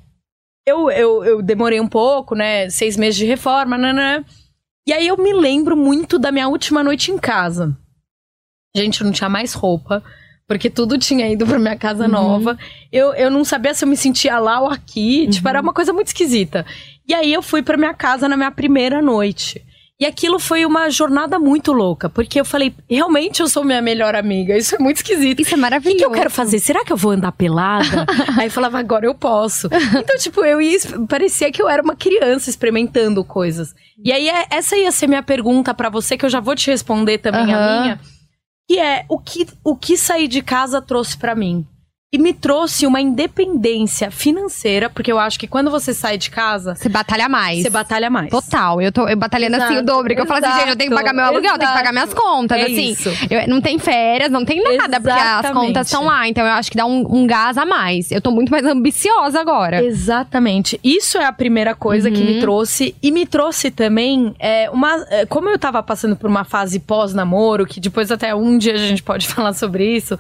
eu, 0.66 0.90
eu, 0.90 1.26
eu 1.26 1.42
demorei 1.42 1.82
um 1.82 1.90
pouco, 1.90 2.36
né? 2.36 2.70
Seis 2.70 2.96
meses 2.96 3.18
de 3.18 3.26
reforma, 3.26 3.78
né, 3.78 3.92
né? 3.92 4.26
E 4.88 4.94
aí 4.94 5.08
eu 5.08 5.18
me 5.18 5.34
lembro 5.34 5.76
muito 5.76 6.18
da 6.18 6.32
minha 6.32 6.48
última 6.48 6.82
noite 6.82 7.12
em 7.12 7.18
casa. 7.18 7.76
Gente, 8.74 9.02
eu 9.02 9.06
não 9.06 9.12
tinha 9.12 9.30
mais 9.30 9.54
roupa 9.54 10.02
porque 10.52 10.70
tudo 10.70 10.98
tinha 10.98 11.32
ido 11.32 11.48
pra 11.48 11.58
minha 11.58 11.78
casa 11.78 12.04
uhum. 12.04 12.12
nova. 12.12 12.58
Eu, 12.92 13.14
eu 13.14 13.32
não 13.32 13.46
sabia 13.46 13.74
se 13.74 13.86
eu 13.86 13.88
me 13.88 13.96
sentia 13.96 14.38
lá 14.38 14.60
ou 14.60 14.70
aqui. 14.70 15.24
Uhum. 15.24 15.30
Tipo, 15.30 15.48
era 15.48 15.60
uhum. 15.60 15.64
uma 15.64 15.74
coisa 15.74 15.94
muito 15.94 16.08
esquisita. 16.08 16.66
E 17.08 17.14
aí 17.14 17.32
eu 17.32 17.42
fui 17.42 17.62
pra 17.62 17.78
minha 17.78 17.94
casa 17.94 18.28
na 18.28 18.36
minha 18.36 18.52
primeira 18.52 19.02
noite. 19.02 19.64
E 19.98 20.06
aquilo 20.06 20.40
foi 20.40 20.66
uma 20.66 20.90
jornada 20.90 21.40
muito 21.40 21.72
louca, 21.72 22.10
porque 22.10 22.42
eu 22.42 22.44
falei, 22.44 22.74
realmente 22.90 23.40
eu 23.40 23.48
sou 23.48 23.64
minha 23.64 23.82
melhor 23.82 24.14
amiga. 24.14 24.58
Isso 24.58 24.76
é 24.76 24.80
muito 24.80 24.98
esquisito. 24.98 25.42
Isso 25.42 25.54
é 25.54 25.58
maravilhoso. 25.58 25.96
O 25.96 26.00
que, 26.00 26.04
que 26.04 26.12
eu 26.12 26.20
quero 26.20 26.30
fazer? 26.30 26.60
Será 26.60 26.84
que 26.84 26.92
eu 26.92 26.98
vou 26.98 27.12
andar 27.12 27.32
pelada? 27.32 28.06
Aí 28.38 28.48
eu 28.48 28.52
falava, 28.52 28.78
agora 28.78 29.06
eu 29.06 29.16
posso. 29.16 29.70
Então, 29.98 30.18
tipo, 30.18 30.44
eu 30.44 30.60
ia. 30.60 30.78
Parecia 31.08 31.50
que 31.50 31.62
eu 31.62 31.70
era 31.70 31.82
uma 31.82 31.96
criança 31.96 32.50
experimentando 32.50 33.24
coisas. 33.24 33.74
E 34.04 34.12
aí, 34.12 34.28
é, 34.28 34.48
essa 34.50 34.76
ia 34.76 34.92
ser 34.92 35.08
minha 35.08 35.24
pergunta 35.24 35.74
para 35.74 35.88
você, 35.88 36.18
que 36.18 36.26
eu 36.26 36.30
já 36.30 36.40
vou 36.40 36.56
te 36.56 36.72
responder 36.72 37.20
também 37.20 37.46
uhum. 37.46 37.56
a 37.56 37.82
minha 37.82 38.00
que 38.72 38.80
é 38.80 39.06
o 39.10 39.20
que, 39.20 39.46
o 39.66 39.76
que 39.76 39.98
sair 39.98 40.30
de 40.30 40.42
casa 40.42 40.82
trouxe 40.82 41.18
para 41.18 41.36
mim. 41.36 41.68
E 42.14 42.18
me 42.18 42.34
trouxe 42.34 42.86
uma 42.86 43.00
independência 43.00 44.12
financeira, 44.12 44.90
porque 44.90 45.10
eu 45.10 45.18
acho 45.18 45.40
que 45.40 45.48
quando 45.48 45.72
você 45.72 45.94
sai 45.94 46.18
de 46.18 46.30
casa. 46.30 46.76
Você 46.76 46.90
batalha 46.90 47.30
mais. 47.30 47.62
Você 47.62 47.70
batalha 47.70 48.10
mais. 48.10 48.30
Total. 48.30 48.82
Eu 48.82 48.92
tô 48.92 49.08
eu 49.08 49.16
batalhando 49.16 49.56
exato, 49.56 49.72
assim 49.72 49.82
o 49.82 49.86
dobro. 49.86 50.14
Que 50.14 50.20
eu 50.20 50.26
falo 50.26 50.46
assim, 50.46 50.60
gente, 50.60 50.70
eu 50.72 50.76
tenho 50.76 50.90
que 50.90 50.96
pagar 50.98 51.14
meu 51.14 51.24
aluguel, 51.24 51.54
eu 51.54 51.58
tenho 51.58 51.72
que 51.72 51.78
pagar 51.78 51.94
minhas 51.94 52.14
contas. 52.14 52.60
É 52.60 52.64
assim, 52.64 52.92
isso. 52.92 53.10
Eu, 53.30 53.48
não 53.48 53.62
tem 53.62 53.80
férias, 53.80 54.30
não 54.30 54.44
tem 54.44 54.62
nada, 54.62 54.98
Exatamente. 54.98 55.04
porque 55.04 55.48
as 55.48 55.54
contas 55.54 55.88
estão 55.88 56.04
lá. 56.04 56.28
Então 56.28 56.46
eu 56.46 56.52
acho 56.52 56.70
que 56.70 56.76
dá 56.76 56.86
um, 56.86 57.06
um, 57.10 57.26
gás 57.26 57.58
a 57.58 57.66
mais. 57.66 58.12
Eu 58.12 58.20
tô 58.20 58.30
muito 58.30 58.50
mais 58.50 58.66
ambiciosa 58.66 59.40
agora. 59.40 59.82
Exatamente. 59.82 60.78
Isso 60.84 61.18
é 61.18 61.24
a 61.24 61.32
primeira 61.32 61.74
coisa 61.74 62.10
uhum. 62.10 62.14
que 62.14 62.22
me 62.22 62.34
uhum. 62.34 62.40
trouxe. 62.42 62.94
E 63.02 63.10
me 63.10 63.26
trouxe 63.26 63.72
também 63.72 64.36
é, 64.38 64.70
uma. 64.70 65.06
É, 65.10 65.26
como 65.26 65.48
eu 65.48 65.58
tava 65.58 65.82
passando 65.82 66.18
por 66.18 66.30
uma 66.30 66.44
fase 66.44 66.78
pós-namoro, 66.78 67.66
que 67.66 67.80
depois 67.80 68.12
até 68.12 68.36
um 68.36 68.58
dia 68.58 68.74
a 68.74 68.78
gente 68.78 69.02
pode 69.02 69.26
falar 69.32 69.54
sobre 69.54 69.96
isso 69.96 70.20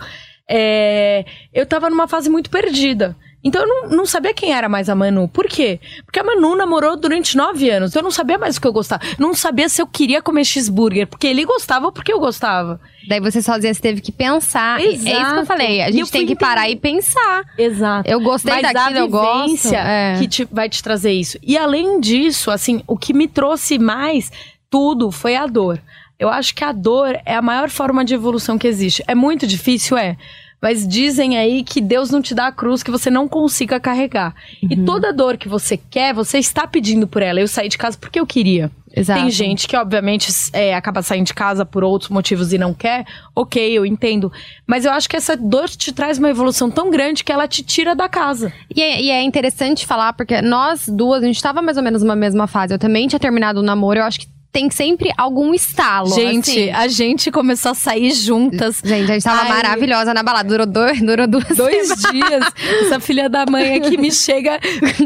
é, 0.53 1.25
eu 1.53 1.65
tava 1.65 1.89
numa 1.89 2.07
fase 2.07 2.29
muito 2.29 2.49
perdida. 2.49 3.15
Então 3.43 3.61
eu 3.63 3.67
não, 3.67 3.97
não, 3.97 4.05
sabia 4.05 4.33
quem 4.33 4.53
era 4.53 4.69
mais 4.69 4.87
a 4.87 4.93
Manu. 4.93 5.27
Por 5.27 5.47
quê? 5.47 5.79
Porque 6.05 6.19
a 6.19 6.23
Manu 6.23 6.55
namorou 6.55 6.95
durante 6.95 7.35
nove 7.35 7.69
anos. 7.71 7.95
Eu 7.95 8.03
não 8.03 8.11
sabia 8.11 8.37
mais 8.37 8.57
o 8.57 8.61
que 8.61 8.67
eu 8.67 8.73
gostava. 8.73 9.01
Não 9.17 9.33
sabia 9.33 9.67
se 9.67 9.81
eu 9.81 9.87
queria 9.87 10.21
comer 10.21 10.45
cheeseburger. 10.45 11.07
Porque 11.07 11.25
ele 11.25 11.43
gostava 11.43 11.87
ou 11.87 11.91
porque 11.91 12.13
eu 12.13 12.19
gostava. 12.19 12.79
Daí 13.07 13.19
você 13.19 13.41
sozinha 13.41 13.73
você 13.73 13.81
teve 13.81 13.99
que 13.99 14.11
pensar. 14.11 14.79
Exato. 14.79 15.09
É 15.09 15.21
isso 15.21 15.33
que 15.33 15.39
eu 15.39 15.45
falei. 15.45 15.81
A 15.81 15.89
gente 15.89 16.11
tem 16.11 16.27
que 16.27 16.35
parar 16.35 16.69
e 16.69 16.75
pensar. 16.75 17.43
Exato. 17.57 18.07
Eu 18.07 18.19
gostei 18.19 18.61
Mas 18.61 18.73
daquilo, 18.73 18.99
eu 18.99 19.07
gosto. 19.07 19.73
É. 19.73 20.17
que 20.19 20.27
te, 20.27 20.45
vai 20.51 20.69
te 20.69 20.83
trazer 20.83 21.11
isso. 21.11 21.39
E 21.41 21.57
além 21.57 21.99
disso, 21.99 22.51
assim, 22.51 22.83
o 22.85 22.95
que 22.95 23.11
me 23.11 23.27
trouxe 23.27 23.79
mais 23.79 24.31
tudo 24.69 25.09
foi 25.09 25.35
a 25.35 25.47
dor. 25.47 25.81
Eu 26.19 26.29
acho 26.29 26.53
que 26.53 26.63
a 26.63 26.71
dor 26.71 27.19
é 27.25 27.33
a 27.33 27.41
maior 27.41 27.71
forma 27.71 28.05
de 28.05 28.13
evolução 28.13 28.55
que 28.55 28.67
existe. 28.67 29.03
É 29.07 29.15
muito 29.15 29.47
difícil, 29.47 29.97
é. 29.97 30.15
Mas 30.61 30.87
dizem 30.87 31.37
aí 31.37 31.63
que 31.63 31.81
Deus 31.81 32.11
não 32.11 32.21
te 32.21 32.35
dá 32.35 32.47
a 32.47 32.51
cruz 32.51 32.83
que 32.83 32.91
você 32.91 33.09
não 33.09 33.27
consiga 33.27 33.79
carregar. 33.79 34.35
Uhum. 34.61 34.69
E 34.71 34.85
toda 34.85 35.11
dor 35.11 35.35
que 35.37 35.49
você 35.49 35.75
quer, 35.75 36.13
você 36.13 36.37
está 36.37 36.67
pedindo 36.67 37.07
por 37.07 37.23
ela. 37.23 37.39
Eu 37.39 37.47
saí 37.47 37.67
de 37.67 37.77
casa 37.77 37.97
porque 37.97 38.19
eu 38.19 38.27
queria. 38.27 38.69
Exato. 38.95 39.21
Tem 39.21 39.31
gente 39.31 39.67
que, 39.67 39.75
obviamente, 39.75 40.31
é, 40.53 40.75
acaba 40.75 41.01
saindo 41.01 41.25
de 41.25 41.33
casa 41.33 41.65
por 41.65 41.83
outros 41.83 42.09
motivos 42.09 42.51
e 42.53 42.57
não 42.57 42.73
quer. 42.73 43.05
Ok, 43.35 43.71
eu 43.71 43.85
entendo. 43.85 44.31
Mas 44.67 44.85
eu 44.85 44.91
acho 44.91 45.09
que 45.09 45.15
essa 45.15 45.35
dor 45.35 45.69
te 45.69 45.91
traz 45.91 46.17
uma 46.17 46.29
evolução 46.29 46.69
tão 46.69 46.91
grande 46.91 47.23
que 47.23 47.31
ela 47.31 47.47
te 47.47 47.63
tira 47.63 47.95
da 47.95 48.09
casa. 48.09 48.53
E 48.75 48.81
é, 48.81 49.01
e 49.01 49.09
é 49.09 49.23
interessante 49.23 49.85
falar, 49.85 50.13
porque 50.13 50.41
nós 50.41 50.87
duas, 50.87 51.23
a 51.23 51.25
gente 51.25 51.41
tava 51.41 51.61
mais 51.61 51.77
ou 51.77 51.83
menos 51.83 52.03
numa 52.03 52.15
mesma 52.15 52.47
fase. 52.47 52.73
Eu 52.73 52.79
também 52.79 53.07
tinha 53.07 53.19
terminado 53.19 53.61
o 53.61 53.63
namoro, 53.63 53.99
eu 53.99 54.03
acho 54.03 54.19
que 54.19 54.27
tem 54.51 54.69
sempre 54.69 55.11
algum 55.17 55.53
estalo. 55.53 56.13
Gente, 56.13 56.51
assim. 56.51 56.71
a 56.71 56.87
gente 56.87 57.31
começou 57.31 57.71
a 57.71 57.75
sair 57.75 58.11
juntas. 58.11 58.81
Gente, 58.83 59.09
a 59.09 59.13
gente 59.13 59.23
tava 59.23 59.43
Ai. 59.43 59.49
maravilhosa 59.49 60.13
na 60.13 60.21
balada. 60.23 60.49
Durou, 60.49 60.65
dois, 60.65 61.01
durou 61.01 61.27
duas 61.27 61.45
Dois 61.55 61.87
dias, 62.11 62.45
essa 62.81 62.99
filha 62.99 63.29
da 63.29 63.45
mãe 63.49 63.75
aqui 63.75 63.97
me 63.97 64.11
chega, 64.11 64.59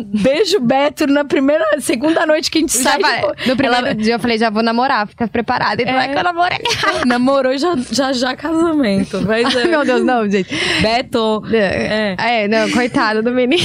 beijo 0.05 0.59
Beto 0.59 1.05
na 1.07 1.23
primeira, 1.25 1.63
segunda 1.79 2.25
noite 2.25 2.49
que 2.49 2.57
a 2.57 2.61
gente 2.61 2.77
Já 2.77 2.91
sai. 2.91 2.99
vai- 2.99 3.21
tipo, 3.21 3.49
no 3.49 3.55
primeiro 3.55 3.85
ela- 3.87 3.95
dia 3.95 4.15
eu 4.15 4.19
falei, 4.19 4.37
já 4.37 4.49
vou 4.49 4.63
namorar, 4.63 5.07
fica 5.07 5.27
preparada. 5.27 5.81
E 5.81 5.85
tu 5.85 5.89
É. 5.89 5.93
vai 5.93 6.09
que 6.11 6.17
eu 6.17 6.23
namoro. 6.23 6.55
namorou 7.05 7.53
e 7.53 7.57
já, 7.57 7.75
já 7.91 8.13
já 8.13 8.35
casamento. 8.35 9.21
Mas, 9.27 9.53
é, 9.55 9.65
Meu 9.65 9.83
Deus, 9.85 10.03
não, 10.03 10.29
gente. 10.29 10.49
Beto, 10.81 11.43
É. 11.53 12.15
é, 12.17 12.47
não, 12.47 12.69
coitado 12.71 13.21
do 13.21 13.31
menino. 13.31 13.61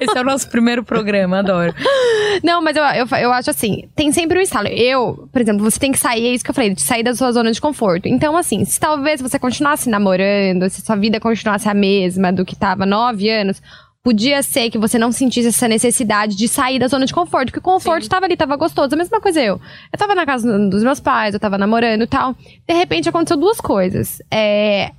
esse 0.00 0.16
é 0.16 0.20
o 0.20 0.24
nosso 0.24 0.48
primeiro 0.48 0.82
programa, 0.82 1.38
adoro. 1.40 1.74
Não, 2.42 2.60
mas 2.62 2.76
eu, 2.76 2.82
eu, 2.84 3.06
eu 3.20 3.32
acho 3.32 3.50
assim, 3.50 3.88
tem 3.94 4.10
sempre 4.12 4.38
um 4.38 4.42
estalo. 4.42 4.68
Eu, 4.68 4.95
por 5.32 5.40
exemplo, 5.40 5.62
você 5.64 5.78
tem 5.78 5.92
que 5.92 5.98
sair, 5.98 6.26
é 6.26 6.34
isso 6.34 6.44
que 6.44 6.50
eu 6.50 6.54
falei, 6.54 6.74
de 6.74 6.82
sair 6.82 7.02
da 7.02 7.14
sua 7.14 7.32
zona 7.32 7.52
de 7.52 7.60
conforto. 7.60 8.08
Então, 8.08 8.36
assim, 8.36 8.64
se 8.64 8.78
talvez 8.78 9.20
você 9.20 9.38
continuasse 9.38 9.88
namorando, 9.88 10.68
se 10.70 10.80
sua 10.82 10.96
vida 10.96 11.20
continuasse 11.20 11.68
a 11.68 11.74
mesma 11.74 12.32
do 12.32 12.44
que 12.44 12.56
tava 12.56 12.86
nove 12.86 13.28
anos, 13.30 13.60
podia 14.06 14.40
ser 14.40 14.70
que 14.70 14.78
você 14.78 14.98
não 14.98 15.10
sentisse 15.10 15.48
essa 15.48 15.66
necessidade 15.66 16.36
de 16.36 16.46
sair 16.46 16.78
da 16.78 16.86
zona 16.86 17.06
de 17.06 17.12
conforto, 17.12 17.46
porque 17.46 17.58
o 17.58 17.72
conforto 17.72 18.08
tava 18.08 18.24
ali, 18.24 18.36
tava 18.36 18.54
gostoso. 18.54 18.94
A 18.94 18.96
mesma 18.96 19.20
coisa 19.20 19.40
eu. 19.40 19.60
Eu 19.92 19.98
tava 19.98 20.14
na 20.14 20.24
casa 20.24 20.46
dos 20.68 20.84
meus 20.84 21.00
pais, 21.00 21.34
eu 21.34 21.40
tava 21.40 21.58
namorando 21.58 22.02
e 22.02 22.06
tal. 22.06 22.32
De 22.68 22.72
repente 22.72 23.08
aconteceu 23.08 23.36
duas 23.36 23.60
coisas. 23.60 24.22
É, 24.30 24.92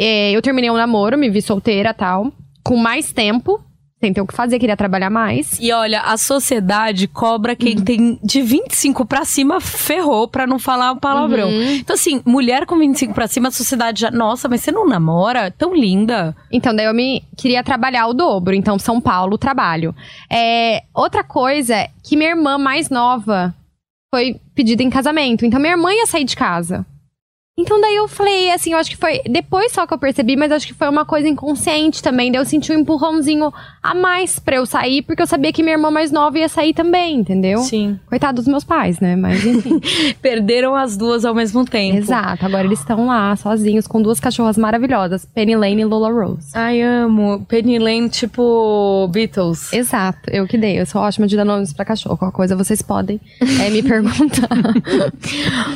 é, 0.00 0.32
eu 0.32 0.40
terminei 0.40 0.70
um 0.70 0.76
namoro, 0.76 1.18
me 1.18 1.28
vi 1.28 1.42
solteira 1.42 1.90
e 1.90 1.94
tal, 1.94 2.32
com 2.62 2.76
mais 2.78 3.12
tempo, 3.12 3.62
sem 4.04 4.12
ter 4.12 4.20
o 4.20 4.26
que 4.26 4.34
fazer, 4.34 4.58
queria 4.58 4.76
trabalhar 4.76 5.08
mais. 5.08 5.58
E 5.58 5.72
olha, 5.72 6.02
a 6.02 6.18
sociedade 6.18 7.08
cobra 7.08 7.56
quem 7.56 7.76
tem 7.76 8.18
de 8.22 8.42
25 8.42 9.06
pra 9.06 9.24
cima, 9.24 9.62
ferrou 9.62 10.28
pra 10.28 10.46
não 10.46 10.58
falar 10.58 10.92
o 10.92 11.00
palavrão. 11.00 11.50
Então, 11.50 11.94
assim, 11.94 12.20
mulher 12.26 12.66
com 12.66 12.78
25 12.78 13.14
pra 13.14 13.26
cima, 13.26 13.48
a 13.48 13.50
sociedade 13.50 14.02
já. 14.02 14.10
Nossa, 14.10 14.46
mas 14.46 14.60
você 14.60 14.70
não 14.70 14.86
namora? 14.86 15.50
Tão 15.50 15.74
linda. 15.74 16.36
Então, 16.52 16.76
daí 16.76 16.84
eu 16.84 16.92
me 16.92 17.22
queria 17.34 17.64
trabalhar 17.64 18.06
o 18.06 18.12
dobro. 18.12 18.54
Então, 18.54 18.78
São 18.78 19.00
Paulo, 19.00 19.38
trabalho. 19.38 19.94
É, 20.30 20.82
outra 20.92 21.24
coisa 21.24 21.74
é 21.74 21.90
que 22.02 22.14
minha 22.14 22.30
irmã 22.30 22.58
mais 22.58 22.90
nova 22.90 23.54
foi 24.14 24.38
pedida 24.54 24.82
em 24.82 24.90
casamento. 24.90 25.46
Então, 25.46 25.58
minha 25.58 25.72
irmã 25.72 25.90
ia 25.94 26.06
sair 26.06 26.24
de 26.24 26.36
casa. 26.36 26.84
Então, 27.56 27.80
daí 27.80 27.94
eu 27.94 28.08
falei, 28.08 28.50
assim, 28.50 28.72
eu 28.72 28.78
acho 28.78 28.90
que 28.90 28.96
foi. 28.96 29.20
Depois 29.30 29.70
só 29.70 29.86
que 29.86 29.94
eu 29.94 29.98
percebi, 29.98 30.34
mas 30.36 30.50
acho 30.50 30.66
que 30.66 30.74
foi 30.74 30.88
uma 30.88 31.04
coisa 31.04 31.28
inconsciente 31.28 32.02
também. 32.02 32.32
Daí 32.32 32.40
eu 32.40 32.44
senti 32.44 32.72
um 32.72 32.80
empurrãozinho 32.80 33.52
a 33.80 33.94
mais 33.94 34.40
pra 34.40 34.56
eu 34.56 34.66
sair, 34.66 35.02
porque 35.02 35.22
eu 35.22 35.26
sabia 35.26 35.52
que 35.52 35.62
minha 35.62 35.76
irmã 35.76 35.88
mais 35.88 36.10
nova 36.10 36.36
ia 36.36 36.48
sair 36.48 36.74
também, 36.74 37.14
entendeu? 37.14 37.60
Sim. 37.60 38.00
Coitado 38.06 38.36
dos 38.42 38.48
meus 38.48 38.64
pais, 38.64 38.98
né? 38.98 39.14
Mas 39.14 39.44
enfim. 39.46 39.80
Perderam 40.20 40.74
as 40.74 40.96
duas 40.96 41.24
ao 41.24 41.32
mesmo 41.32 41.64
tempo. 41.64 41.98
Exato. 41.98 42.44
Agora 42.44 42.66
eles 42.66 42.80
estão 42.80 43.06
lá, 43.06 43.36
sozinhos, 43.36 43.86
com 43.86 44.02
duas 44.02 44.18
cachorras 44.18 44.58
maravilhosas, 44.58 45.24
Penny 45.24 45.54
Lane 45.54 45.82
e 45.82 45.84
Lola 45.84 46.10
Rose. 46.10 46.48
Ai, 46.54 46.82
amo. 46.82 47.46
Penny 47.46 47.78
Lane, 47.78 48.08
tipo 48.08 49.06
Beatles. 49.12 49.72
Exato, 49.72 50.28
eu 50.28 50.44
que 50.48 50.58
dei. 50.58 50.80
Eu 50.80 50.86
sou 50.86 51.00
ótima 51.00 51.28
de 51.28 51.36
dar 51.36 51.44
nomes 51.44 51.72
pra 51.72 51.84
cachorro. 51.84 52.16
Qualquer 52.16 52.34
coisa 52.34 52.56
vocês 52.56 52.82
podem 52.82 53.20
é, 53.64 53.70
me 53.70 53.80
perguntar. 53.84 54.48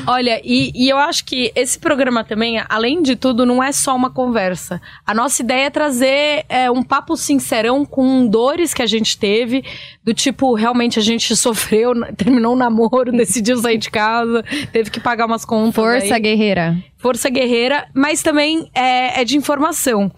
Olha, 0.09 0.41
e, 0.43 0.73
e 0.75 0.89
eu 0.89 0.99
acho 0.99 1.25
que 1.25 1.53
esse 1.69 1.79
programa 1.79 2.25
também, 2.25 2.61
além 2.69 3.03
de 3.03 3.15
tudo, 3.15 3.45
não 3.45 3.63
é 3.63 3.71
só 3.73 3.95
uma 3.95 4.11
conversa. 4.11 4.81
A 5.07 5.13
nossa 5.13 5.43
ideia 5.43 5.67
é 5.67 5.71
trazer 5.71 6.47
é, 6.49 6.71
um 6.71 6.83
papo 6.83 7.15
sincerão 7.15 7.85
com 7.85 8.27
dores 8.27 8.73
que 8.73 8.81
a 8.81 8.87
gente 8.87 9.19
teve, 9.19 9.63
do 10.03 10.15
tipo, 10.15 10.55
realmente 10.55 10.99
a 10.99 11.03
gente 11.03 11.35
sofreu, 11.37 11.93
terminou 12.17 12.55
um 12.55 12.57
namoro, 12.57 13.13
decidiu 13.13 13.59
sair 13.59 13.77
de 13.77 13.91
casa, 13.91 14.43
teve 14.73 14.91
que 14.91 14.99
pagar 14.99 15.27
umas 15.27 15.45
contas. 15.45 15.75
Força 15.75 16.15
aí. 16.15 16.21
guerreira. 16.21 16.77
Força 16.97 17.31
Guerreira, 17.31 17.87
mas 17.95 18.23
também 18.23 18.69
é, 18.75 19.21
é 19.21 19.25
de 19.25 19.37
informação. 19.37 20.11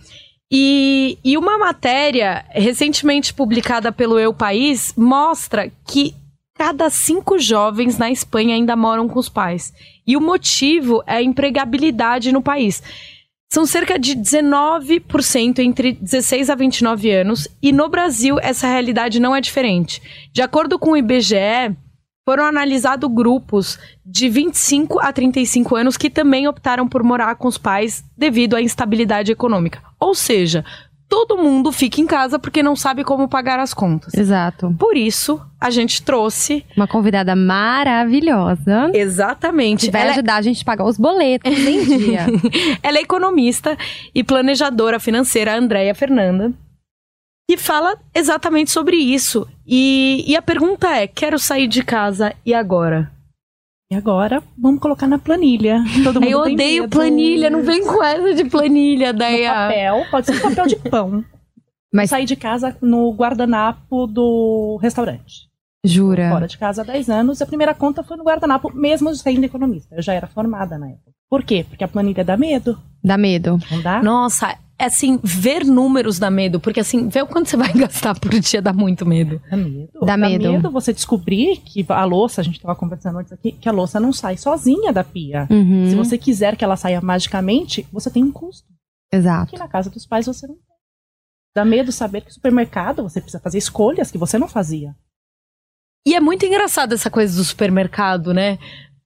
E, 0.50 1.18
e 1.22 1.36
uma 1.36 1.58
matéria 1.58 2.44
recentemente 2.50 3.34
publicada 3.34 3.92
pelo 3.92 4.18
Eu 4.18 4.32
País 4.32 4.94
mostra 4.96 5.70
que 5.86 6.14
cada 6.60 6.90
cinco 6.90 7.38
jovens 7.38 7.96
na 7.96 8.10
Espanha 8.10 8.54
ainda 8.54 8.76
moram 8.76 9.08
com 9.08 9.18
os 9.18 9.30
pais. 9.30 9.72
E 10.10 10.16
o 10.16 10.20
motivo 10.20 11.04
é 11.06 11.18
a 11.18 11.22
empregabilidade 11.22 12.32
no 12.32 12.42
país. 12.42 12.82
São 13.52 13.64
cerca 13.64 13.96
de 13.96 14.16
19% 14.16 15.60
entre 15.60 15.92
16 15.92 16.50
a 16.50 16.56
29 16.56 17.08
anos, 17.12 17.46
e 17.62 17.70
no 17.70 17.88
Brasil 17.88 18.36
essa 18.42 18.66
realidade 18.66 19.20
não 19.20 19.36
é 19.36 19.40
diferente. 19.40 20.02
De 20.32 20.42
acordo 20.42 20.80
com 20.80 20.90
o 20.90 20.96
IBGE, 20.96 21.76
foram 22.28 22.44
analisados 22.44 23.08
grupos 23.08 23.78
de 24.04 24.28
25 24.28 24.98
a 24.98 25.12
35 25.12 25.76
anos 25.76 25.96
que 25.96 26.10
também 26.10 26.48
optaram 26.48 26.88
por 26.88 27.04
morar 27.04 27.36
com 27.36 27.46
os 27.46 27.56
pais 27.56 28.02
devido 28.16 28.56
à 28.56 28.60
instabilidade 28.60 29.30
econômica. 29.30 29.80
Ou 30.00 30.12
seja, 30.12 30.64
todo 31.10 31.36
mundo 31.36 31.70
fica 31.72 32.00
em 32.00 32.06
casa 32.06 32.38
porque 32.38 32.62
não 32.62 32.74
sabe 32.76 33.02
como 33.04 33.28
pagar 33.28 33.58
as 33.58 33.74
contas. 33.74 34.14
Exato. 34.14 34.74
Por 34.78 34.96
isso, 34.96 35.38
a 35.60 35.68
gente 35.68 36.02
trouxe 36.02 36.64
Uma 36.76 36.86
convidada 36.86 37.34
maravilhosa. 37.36 38.90
exatamente. 38.94 39.86
Que 39.86 39.92
vai 39.92 40.02
Ela 40.02 40.10
é- 40.10 40.14
ajudar 40.14 40.36
a 40.36 40.42
gente 40.42 40.62
a 40.62 40.64
pagar 40.64 40.84
os 40.86 40.96
boletos 40.96 41.52
em 41.52 41.84
dia. 41.84 42.26
Ela 42.82 42.98
é 42.98 43.02
economista 43.02 43.76
e 44.14 44.22
planejadora 44.24 44.98
financeira, 45.00 45.58
Andréia 45.58 45.94
Fernanda, 45.94 46.52
que 47.50 47.56
fala 47.56 47.98
exatamente 48.14 48.70
sobre 48.70 48.96
isso. 48.96 49.46
E, 49.66 50.24
e 50.26 50.36
a 50.36 50.42
pergunta 50.42 50.88
é: 50.96 51.06
quero 51.08 51.38
sair 51.38 51.66
de 51.66 51.82
casa 51.82 52.32
e 52.46 52.54
agora? 52.54 53.10
E 53.92 53.96
agora, 53.96 54.40
vamos 54.56 54.80
colocar 54.80 55.08
na 55.08 55.18
planilha. 55.18 55.82
Todo 56.04 56.20
mundo 56.20 56.30
eu 56.30 56.38
odeio 56.38 56.88
planilha, 56.88 57.50
não 57.50 57.64
vem 57.64 57.84
com 57.84 58.00
essa 58.00 58.34
de 58.34 58.44
planilha, 58.44 59.12
daí 59.12 59.44
papel, 59.44 60.06
pode 60.08 60.26
ser 60.26 60.40
papel 60.40 60.66
de 60.68 60.76
pão. 60.76 61.24
Mas 61.92 62.10
Sair 62.10 62.24
de 62.24 62.36
casa 62.36 62.76
no 62.80 63.10
guardanapo 63.12 64.06
do 64.06 64.78
restaurante. 64.80 65.49
Jura. 65.84 66.30
Fora 66.30 66.46
de 66.46 66.58
casa 66.58 66.82
há 66.82 66.84
10 66.84 67.08
anos, 67.10 67.40
e 67.40 67.42
a 67.42 67.46
primeira 67.46 67.74
conta 67.74 68.02
foi 68.02 68.16
no 68.16 68.24
guardanapo, 68.24 68.72
mesmo 68.74 69.14
sendo 69.14 69.44
economista. 69.44 69.94
Eu 69.94 70.02
já 70.02 70.14
era 70.14 70.26
formada 70.26 70.78
na 70.78 70.88
época. 70.88 71.10
Por 71.28 71.44
quê? 71.44 71.64
Porque 71.68 71.84
a 71.84 71.88
planilha 71.88 72.24
dá 72.24 72.36
medo. 72.36 72.78
Dá 73.02 73.16
medo. 73.16 73.58
Não 73.70 73.80
dá? 73.80 74.02
Nossa, 74.02 74.58
é 74.80 74.86
assim, 74.86 75.20
ver 75.22 75.64
números 75.64 76.18
dá 76.18 76.30
medo, 76.30 76.58
porque 76.58 76.80
assim, 76.80 77.08
ver 77.08 77.22
o 77.22 77.26
quanto 77.26 77.48
você 77.48 77.56
vai 77.56 77.70
gastar 77.76 78.18
por 78.18 78.30
dia 78.30 78.60
dá 78.60 78.72
muito 78.72 79.06
medo. 79.06 79.40
Dá 79.50 79.56
medo. 79.56 80.06
Dá 80.06 80.16
medo. 80.16 80.70
você 80.70 80.92
descobrir 80.92 81.58
que 81.58 81.84
a 81.88 82.04
louça, 82.04 82.40
a 82.40 82.44
gente 82.44 82.56
estava 82.56 82.74
conversando 82.74 83.18
antes 83.18 83.32
aqui, 83.32 83.52
que 83.52 83.68
a 83.68 83.72
louça 83.72 84.00
não 84.00 84.12
sai 84.12 84.36
sozinha 84.36 84.92
da 84.92 85.04
pia. 85.04 85.46
Uhum. 85.50 85.88
Se 85.88 85.94
você 85.94 86.18
quiser 86.18 86.56
que 86.56 86.64
ela 86.64 86.76
saia 86.76 87.00
magicamente, 87.00 87.86
você 87.92 88.10
tem 88.10 88.24
um 88.24 88.32
custo. 88.32 88.66
Exato. 89.12 89.50
Que 89.52 89.58
na 89.58 89.68
casa 89.68 89.90
dos 89.90 90.06
pais 90.06 90.26
você 90.26 90.46
não 90.46 90.54
tem. 90.54 90.64
Dá 91.54 91.64
medo 91.64 91.92
saber 91.92 92.22
que 92.22 92.28
no 92.28 92.32
supermercado 92.32 93.02
você 93.02 93.20
precisa 93.20 93.42
fazer 93.42 93.58
escolhas 93.58 94.10
que 94.10 94.18
você 94.18 94.38
não 94.38 94.48
fazia. 94.48 94.94
E 96.06 96.14
é 96.14 96.20
muito 96.20 96.46
engraçado 96.46 96.94
essa 96.94 97.10
coisa 97.10 97.36
do 97.36 97.44
supermercado, 97.44 98.32
né? 98.32 98.58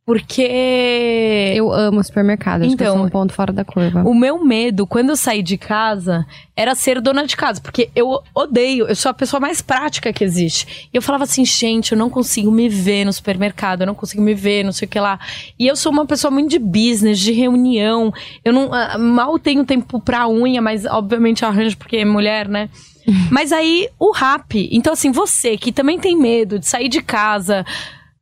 Porque 0.06 1.54
Eu 1.56 1.72
amo 1.72 2.04
supermercado. 2.04 2.62
Acho 2.62 2.76
que 2.76 2.82
eu 2.82 2.86
Então, 2.86 2.96
sou 2.96 3.06
um 3.06 3.08
ponto 3.08 3.32
fora 3.32 3.52
da 3.54 3.64
curva. 3.64 4.02
O 4.02 4.14
meu 4.14 4.44
medo, 4.44 4.86
quando 4.86 5.08
eu 5.08 5.16
saí 5.16 5.42
de 5.42 5.56
casa, 5.56 6.26
era 6.54 6.74
ser 6.74 7.00
dona 7.00 7.26
de 7.26 7.34
casa. 7.34 7.58
Porque 7.58 7.88
eu 7.96 8.20
odeio, 8.34 8.86
eu 8.86 8.94
sou 8.94 9.10
a 9.10 9.14
pessoa 9.14 9.40
mais 9.40 9.62
prática 9.62 10.12
que 10.12 10.22
existe. 10.22 10.88
E 10.92 10.96
eu 10.96 11.00
falava 11.00 11.24
assim, 11.24 11.42
gente, 11.42 11.92
eu 11.92 11.98
não 11.98 12.10
consigo 12.10 12.52
me 12.52 12.68
ver 12.68 13.06
no 13.06 13.12
supermercado, 13.14 13.80
eu 13.80 13.86
não 13.86 13.94
consigo 13.94 14.20
me 14.22 14.34
ver, 14.34 14.62
não 14.62 14.72
sei 14.72 14.86
o 14.86 14.90
que 14.90 15.00
lá. 15.00 15.18
E 15.58 15.66
eu 15.66 15.74
sou 15.74 15.90
uma 15.90 16.04
pessoa 16.04 16.30
muito 16.30 16.50
de 16.50 16.58
business, 16.58 17.18
de 17.18 17.32
reunião. 17.32 18.12
Eu 18.44 18.52
não 18.52 18.74
ah, 18.74 18.98
mal 18.98 19.38
tenho 19.38 19.64
tempo 19.64 19.98
pra 20.00 20.28
unha, 20.28 20.60
mas 20.60 20.84
obviamente 20.84 21.46
arranjo 21.46 21.78
porque 21.78 21.96
é 21.96 22.04
mulher, 22.04 22.46
né? 22.46 22.68
Mas 23.30 23.52
aí 23.52 23.88
o 23.98 24.12
rap, 24.12 24.68
então 24.72 24.92
assim, 24.92 25.10
você 25.10 25.56
que 25.56 25.72
também 25.72 25.98
tem 25.98 26.16
medo 26.16 26.58
de 26.58 26.66
sair 26.66 26.88
de 26.88 27.02
casa, 27.02 27.64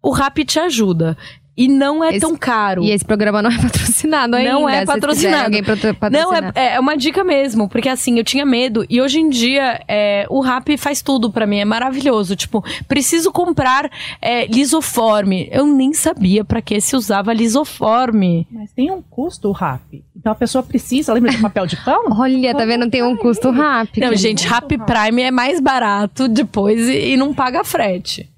o 0.03 0.11
rap 0.11 0.45
te 0.45 0.59
ajuda. 0.59 1.17
E 1.55 1.69
não 1.69 2.03
é 2.03 2.11
Esse- 2.11 2.21
tão 2.21 2.35
caro. 2.35 2.83
E 2.83 2.91
esse 2.91 3.05
programa 3.05 3.43
não 3.43 3.51
é 3.51 3.59
patrocinado 3.61 4.37
ainda. 4.37 4.53
Não 4.53 4.67
é 4.69 4.87
patrocinado. 4.87 5.45
Alguém 5.45 5.63
patro- 5.63 5.89
Não, 5.89 5.95
patrocinar. 5.99 6.53
é, 6.55 6.75
é 6.77 6.81
uma 6.81 6.97
dica 6.97 7.23
mesmo, 7.23 7.69
porque 7.69 7.89
assim, 7.91 8.17
eu 8.19 8.25
tinha 8.25 8.47
medo 8.47 8.87
e 8.89 9.01
hoje 9.03 9.21
em 9.21 9.29
dia 9.29 9.81
é, 9.87 10.27
o 10.31 10.41
rap 10.41 10.77
faz 10.79 11.03
tudo 11.03 11.31
pra 11.31 11.47
mim, 11.47 11.59
é 11.59 11.65
maravilhoso. 11.65 12.35
Tipo, 12.37 12.65
preciso 12.89 13.31
comprar 13.31 13.91
é, 14.21 14.47
lisoforme. 14.47 15.49
Eu 15.53 15.67
nem 15.67 15.93
sabia 15.93 16.43
pra 16.43 16.63
que 16.63 16.81
se 16.81 16.97
usava 16.97 17.33
lisoforme. 17.35 18.47
Mas 18.51 18.73
tem 18.73 18.91
um 18.91 19.03
custo 19.03 19.49
o 19.49 19.53
RAP. 19.53 20.03
Então 20.17 20.33
a 20.33 20.37
pessoa 20.37 20.63
precisa, 20.63 21.13
lembra 21.13 21.33
do 21.33 21.41
papel 21.41 21.67
de 21.67 21.77
pão? 21.77 22.05
Olha, 22.19 22.55
tá 22.55 22.65
vendo? 22.65 22.89
Tem 22.89 23.03
um 23.03 23.17
custo 23.17 23.51
rápido. 23.51 24.05
Não, 24.07 24.17
gente, 24.17 24.47
Rap 24.47 24.69
Prime 24.79 25.23
é 25.23 25.31
mais 25.31 25.61
barato 25.61 26.29
depois 26.29 26.89
e, 26.89 27.13
e 27.13 27.17
não 27.17 27.35
paga 27.35 27.63
frete. 27.65 28.32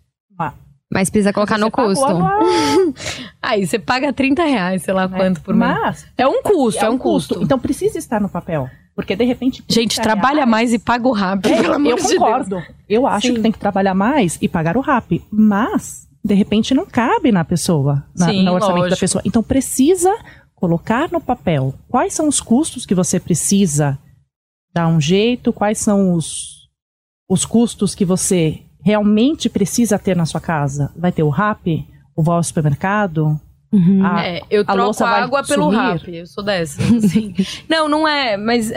Mas 0.94 1.10
precisa 1.10 1.32
colocar 1.32 1.58
no 1.58 1.70
custo. 1.72 2.06
Aí 3.42 3.66
você 3.66 3.78
paga 3.78 4.12
30 4.12 4.44
reais, 4.44 4.82
sei 4.82 4.94
lá 4.94 5.08
né? 5.08 5.18
quanto 5.18 5.40
por 5.40 5.54
mês. 5.54 5.70
Mas 5.80 6.06
É 6.16 6.26
um 6.26 6.40
custo, 6.42 6.84
é, 6.84 6.88
um 6.88 6.96
custo. 6.96 7.42
Então 7.42 7.58
precisa 7.58 7.98
estar 7.98 8.20
no 8.20 8.28
papel. 8.28 8.70
Porque 8.94 9.16
de 9.16 9.24
repente. 9.24 9.62
Gente, 9.68 9.96
30 9.96 10.02
trabalha 10.02 10.34
reais- 10.36 10.48
mais 10.50 10.72
e 10.72 10.78
paga 10.78 11.08
o 11.08 11.12
rápido, 11.12 11.52
É, 11.52 11.60
pelo 11.62 11.74
amor 11.74 11.90
eu 11.90 11.96
de 11.96 12.02
Deus. 12.02 12.14
concordo. 12.14 12.62
Eu 12.88 13.06
acho 13.08 13.26
Sim. 13.26 13.34
que 13.34 13.40
tem 13.40 13.50
que 13.50 13.58
trabalhar 13.58 13.92
mais 13.94 14.38
e 14.40 14.48
pagar 14.48 14.76
o 14.76 14.80
RAP. 14.80 15.20
Mas, 15.32 16.06
de 16.24 16.32
repente, 16.34 16.72
não 16.74 16.86
cabe 16.86 17.32
na 17.32 17.44
pessoa, 17.44 18.04
na, 18.16 18.26
Sim, 18.28 18.44
no 18.44 18.52
orçamento 18.52 18.76
da 18.76 18.82
lógico. 18.90 19.00
pessoa. 19.00 19.22
Então, 19.26 19.42
precisa 19.42 20.14
colocar 20.54 21.10
no 21.10 21.20
papel 21.20 21.74
quais 21.88 22.14
são 22.14 22.28
os 22.28 22.40
custos 22.40 22.86
que 22.86 22.94
você 22.94 23.18
precisa 23.18 23.98
dar 24.72 24.86
um 24.86 25.00
jeito, 25.00 25.52
quais 25.52 25.78
são 25.78 26.14
os, 26.14 26.68
os 27.28 27.44
custos 27.44 27.96
que 27.96 28.04
você 28.04 28.60
realmente 28.84 29.48
precisa 29.48 29.98
ter 29.98 30.14
na 30.16 30.26
sua 30.26 30.40
casa. 30.40 30.92
Vai 30.96 31.10
ter 31.10 31.22
o 31.22 31.28
RAP? 31.30 31.66
O 32.14 32.22
voo 32.22 32.34
ao 32.34 32.42
supermercado? 32.44 33.40
Uhum. 33.72 34.06
A- 34.06 34.24
É, 34.24 34.42
eu 34.50 34.60
a 34.62 34.64
troco 34.66 34.82
louça 34.82 35.04
vai 35.04 35.22
água 35.22 35.42
pelo 35.42 35.68
rap, 35.70 36.08
eu 36.14 36.26
sou 36.26 36.44
dessa. 36.44 36.80
assim. 36.94 37.34
não, 37.68 37.88
não 37.88 38.06
é, 38.06 38.36
mas 38.36 38.70
é, 38.70 38.76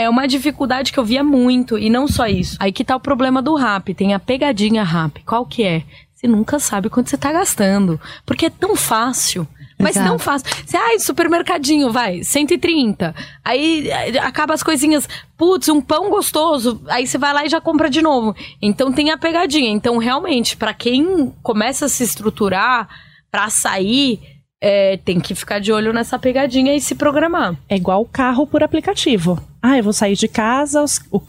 é- 0.00 0.02
é 0.04 0.08
uma 0.10 0.28
dificuldade 0.28 0.92
que 0.92 0.98
eu 1.00 1.04
via 1.04 1.24
muito, 1.24 1.76
e 1.76 1.90
não 1.90 2.06
só 2.06 2.26
isso. 2.28 2.56
Aí 2.60 2.70
que 2.70 2.84
tá 2.84 2.94
o 2.94 3.00
problema 3.00 3.42
do 3.42 3.56
rap, 3.56 3.92
tem 3.92 4.14
a 4.14 4.20
pegadinha 4.20 4.84
rap. 4.84 5.20
Qual 5.24 5.44
que 5.44 5.64
é? 5.64 5.82
Você 6.14 6.28
nunca 6.28 6.58
sabe 6.60 6.88
quanto 6.88 7.10
você 7.10 7.16
tá 7.18 7.32
gastando, 7.32 8.00
porque 8.24 8.46
é 8.46 8.50
tão 8.50 8.76
fácil. 8.76 9.48
Mas 9.78 9.96
Exato. 9.96 10.08
tão 10.08 10.18
fácil. 10.18 10.48
Você, 10.64 10.76
ai, 10.76 10.98
supermercadinho, 10.98 11.92
vai, 11.92 12.24
130. 12.24 13.14
Aí 13.44 13.88
eh, 13.88 14.18
acaba 14.18 14.54
as 14.54 14.62
coisinhas, 14.62 15.08
putz, 15.36 15.68
um 15.68 15.80
pão 15.80 16.08
gostoso. 16.10 16.80
Aí 16.88 17.06
você 17.06 17.18
vai 17.18 17.32
lá 17.32 17.44
e 17.44 17.48
já 17.48 17.60
compra 17.60 17.90
de 17.90 18.00
novo. 18.00 18.34
Então 18.60 18.90
tem 18.92 19.10
a 19.10 19.18
pegadinha. 19.18 19.70
Então, 19.70 19.98
realmente, 19.98 20.56
pra 20.56 20.72
quem 20.72 21.32
começa 21.42 21.86
a 21.86 21.88
se 21.88 22.02
estruturar 22.02 22.88
pra 23.30 23.50
sair, 23.50 24.20
é, 24.60 24.96
tem 24.96 25.20
que 25.20 25.34
ficar 25.34 25.58
de 25.58 25.70
olho 25.72 25.92
nessa 25.92 26.18
pegadinha 26.18 26.74
e 26.74 26.80
se 26.80 26.94
programar. 26.94 27.54
É 27.68 27.76
igual 27.76 28.00
o 28.00 28.06
carro 28.06 28.46
por 28.46 28.62
aplicativo. 28.62 29.38
Ah, 29.62 29.76
eu 29.76 29.84
vou 29.84 29.92
sair 29.92 30.14
de 30.14 30.28
casa, 30.28 30.84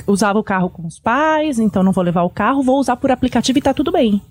usava 0.06 0.39
o 0.39 0.44
carro 0.44 0.70
com 0.70 0.86
os 0.86 1.00
pais, 1.00 1.60
então 1.60 1.84
não 1.84 1.92
vou 1.92 2.04
levar 2.04 2.24
o 2.24 2.30
carro, 2.30 2.63
vou 2.63 2.80
usar 2.80 2.96
por 2.96 3.12
aplicativo 3.12 3.58
e 3.58 3.62
tá 3.62 3.74
tudo 3.74 3.92
bem. 3.92 4.22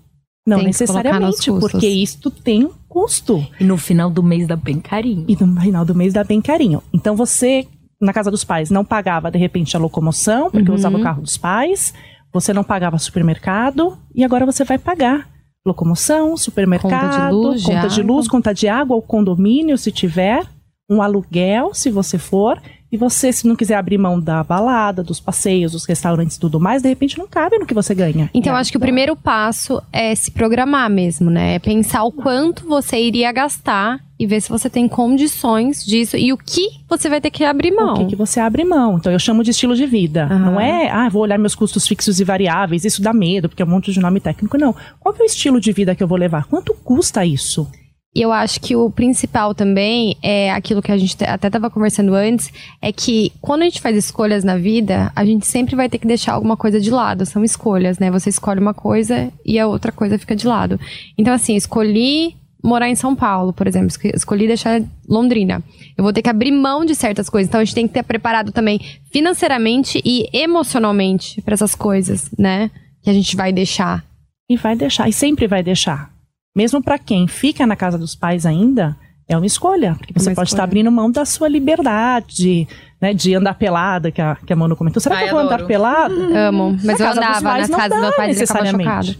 Não 0.46 0.58
Tem 0.58 0.66
necessariamente, 0.66 1.50
porque 1.50 1.88
isto 1.88 2.30
tem 2.30 2.64
um 2.64 2.70
custo. 2.88 3.44
E 3.58 3.64
no 3.64 3.76
final 3.76 4.08
do 4.08 4.22
mês 4.22 4.46
dá 4.46 4.54
bem 4.54 4.78
carinho. 4.80 5.24
E 5.26 5.36
no 5.44 5.60
final 5.60 5.84
do 5.84 5.94
mês 5.94 6.12
dá 6.14 6.22
bem 6.22 6.40
carinho. 6.40 6.82
Então 6.92 7.16
você, 7.16 7.66
na 8.00 8.12
casa 8.12 8.30
dos 8.30 8.44
pais, 8.44 8.70
não 8.70 8.84
pagava 8.84 9.30
de 9.30 9.38
repente 9.38 9.76
a 9.76 9.80
locomoção, 9.80 10.50
porque 10.50 10.68
Uhum. 10.70 10.76
usava 10.76 10.96
o 10.98 11.02
carro 11.02 11.22
dos 11.22 11.36
pais, 11.36 11.92
você 12.32 12.52
não 12.52 12.62
pagava 12.62 12.96
supermercado, 12.98 13.98
e 14.14 14.22
agora 14.22 14.46
você 14.46 14.62
vai 14.62 14.78
pagar. 14.78 15.28
Locomoção, 15.66 16.36
supermercado, 16.36 16.90
Conta 17.10 17.26
de 17.26 17.32
luz, 17.32 17.62
conta 17.64 17.88
de 17.88 18.00
água. 18.00 18.14
luz, 18.14 18.28
conta 18.28 18.54
de 18.54 18.68
água, 18.68 18.96
o 18.96 19.02
condomínio, 19.02 19.76
se 19.76 19.90
tiver, 19.90 20.46
um 20.88 21.02
aluguel, 21.02 21.74
se 21.74 21.90
você 21.90 22.18
for, 22.18 22.62
e 22.90 22.96
você, 22.96 23.32
se 23.32 23.46
não 23.46 23.56
quiser 23.56 23.74
abrir 23.74 23.98
mão 23.98 24.20
da 24.20 24.42
balada, 24.44 25.02
dos 25.02 25.20
passeios, 25.20 25.72
dos 25.72 25.84
restaurantes 25.84 26.36
e 26.36 26.40
tudo 26.40 26.60
mais, 26.60 26.82
de 26.82 26.88
repente 26.88 27.18
não 27.18 27.26
cabe 27.26 27.58
no 27.58 27.66
que 27.66 27.74
você 27.74 27.94
ganha. 27.94 28.30
Então, 28.32 28.52
eu 28.52 28.56
acho 28.56 28.70
que 28.70 28.76
o 28.76 28.80
primeiro 28.80 29.16
passo 29.16 29.82
é 29.92 30.14
se 30.14 30.30
programar 30.30 30.88
mesmo, 30.88 31.30
né? 31.30 31.54
É 31.54 31.58
pensar 31.58 32.04
o 32.04 32.12
quanto 32.12 32.66
você 32.66 32.98
iria 32.98 33.32
gastar 33.32 34.00
e 34.18 34.26
ver 34.26 34.40
se 34.40 34.48
você 34.48 34.70
tem 34.70 34.88
condições 34.88 35.84
disso 35.84 36.16
e 36.16 36.32
o 36.32 36.38
que 36.38 36.68
você 36.88 37.08
vai 37.08 37.20
ter 37.20 37.30
que 37.30 37.44
abrir 37.44 37.70
mão. 37.70 37.94
O 37.94 37.98
que, 37.98 38.06
que 38.06 38.16
você 38.16 38.40
abre 38.40 38.64
mão? 38.64 38.96
Então 38.96 39.12
eu 39.12 39.18
chamo 39.18 39.42
de 39.42 39.50
estilo 39.50 39.74
de 39.74 39.84
vida. 39.84 40.24
Aham. 40.24 40.38
Não 40.38 40.60
é, 40.60 40.88
ah, 40.90 41.08
vou 41.08 41.22
olhar 41.22 41.38
meus 41.38 41.54
custos 41.54 41.86
fixos 41.86 42.18
e 42.18 42.24
variáveis, 42.24 42.84
isso 42.84 43.02
dá 43.02 43.12
medo, 43.12 43.48
porque 43.48 43.62
é 43.62 43.66
um 43.66 43.68
monte 43.68 43.92
de 43.92 44.00
nome 44.00 44.20
técnico. 44.20 44.56
Não. 44.56 44.74
Qual 44.98 45.14
que 45.14 45.20
é 45.20 45.24
o 45.24 45.26
estilo 45.26 45.60
de 45.60 45.72
vida 45.72 45.94
que 45.94 46.02
eu 46.02 46.08
vou 46.08 46.16
levar? 46.16 46.44
Quanto 46.46 46.72
custa 46.72 47.26
isso? 47.26 47.68
E 48.16 48.22
eu 48.22 48.32
acho 48.32 48.62
que 48.62 48.74
o 48.74 48.88
principal 48.88 49.54
também 49.54 50.16
é 50.22 50.50
aquilo 50.50 50.80
que 50.80 50.90
a 50.90 50.96
gente 50.96 51.22
até 51.22 51.48
estava 51.48 51.68
conversando 51.68 52.14
antes, 52.14 52.50
é 52.80 52.90
que 52.90 53.30
quando 53.42 53.60
a 53.60 53.64
gente 53.66 53.78
faz 53.78 53.94
escolhas 53.94 54.42
na 54.42 54.56
vida, 54.56 55.12
a 55.14 55.22
gente 55.22 55.46
sempre 55.46 55.76
vai 55.76 55.86
ter 55.86 55.98
que 55.98 56.06
deixar 56.06 56.32
alguma 56.32 56.56
coisa 56.56 56.80
de 56.80 56.90
lado. 56.90 57.26
São 57.26 57.44
escolhas, 57.44 57.98
né? 57.98 58.10
Você 58.10 58.30
escolhe 58.30 58.58
uma 58.58 58.72
coisa 58.72 59.30
e 59.44 59.58
a 59.58 59.66
outra 59.66 59.92
coisa 59.92 60.18
fica 60.18 60.34
de 60.34 60.46
lado. 60.46 60.80
Então, 61.18 61.34
assim, 61.34 61.56
escolhi 61.56 62.34
morar 62.64 62.88
em 62.88 62.94
São 62.94 63.14
Paulo, 63.14 63.52
por 63.52 63.66
exemplo, 63.68 63.88
esco- 63.88 64.08
escolhi 64.08 64.46
deixar 64.46 64.80
Londrina. 65.06 65.62
Eu 65.94 66.02
vou 66.02 66.10
ter 66.10 66.22
que 66.22 66.30
abrir 66.30 66.52
mão 66.52 66.86
de 66.86 66.94
certas 66.94 67.28
coisas. 67.28 67.48
Então, 67.50 67.60
a 67.60 67.64
gente 67.66 67.74
tem 67.74 67.86
que 67.86 67.92
ter 67.92 68.02
preparado 68.02 68.50
também 68.50 68.80
financeiramente 69.12 70.00
e 70.02 70.26
emocionalmente 70.32 71.42
para 71.42 71.52
essas 71.52 71.74
coisas, 71.74 72.30
né? 72.38 72.70
Que 73.02 73.10
a 73.10 73.12
gente 73.12 73.36
vai 73.36 73.52
deixar. 73.52 74.02
E 74.48 74.56
vai 74.56 74.74
deixar, 74.74 75.06
e 75.06 75.12
sempre 75.12 75.46
vai 75.46 75.62
deixar. 75.62 76.15
Mesmo 76.56 76.82
para 76.82 76.98
quem 76.98 77.28
fica 77.28 77.66
na 77.66 77.76
casa 77.76 77.98
dos 77.98 78.14
pais 78.14 78.46
ainda, 78.46 78.96
é 79.28 79.36
uma 79.36 79.44
escolha. 79.46 79.94
Porque 79.98 80.14
É 80.16 80.18
você 80.18 80.30
uma 80.30 80.34
pode 80.34 80.48
estar 80.48 80.56
escolha. 80.56 80.64
abrindo 80.64 80.90
mão 80.90 81.10
da 81.10 81.24
sua 81.26 81.48
liberdade, 81.48 82.66
né? 83.00 83.12
De 83.12 83.34
andar 83.34 83.54
pelada, 83.54 84.10
que 84.10 84.22
a, 84.22 84.36
que 84.36 84.52
a 84.52 84.56
Manu 84.56 84.74
comentou. 84.74 85.00
Será 85.00 85.16
Ai, 85.16 85.24
que 85.24 85.28
eu 85.28 85.32
vou 85.34 85.40
adoro. 85.40 85.54
andar 85.56 85.66
pelada? 85.66 86.14
Amo. 86.48 86.76
Mas 86.82 86.98
eu 86.98 87.06
casa 87.06 87.20
dos 87.20 87.28
andava 87.28 87.42
pais 87.42 87.68
nas 87.68 87.70
não 87.70 87.78
casas 87.78 87.92
dos 87.92 88.00
meus 88.00 88.16
pais 88.16 88.36
e 88.36 88.40
necessariamente. 88.40 89.18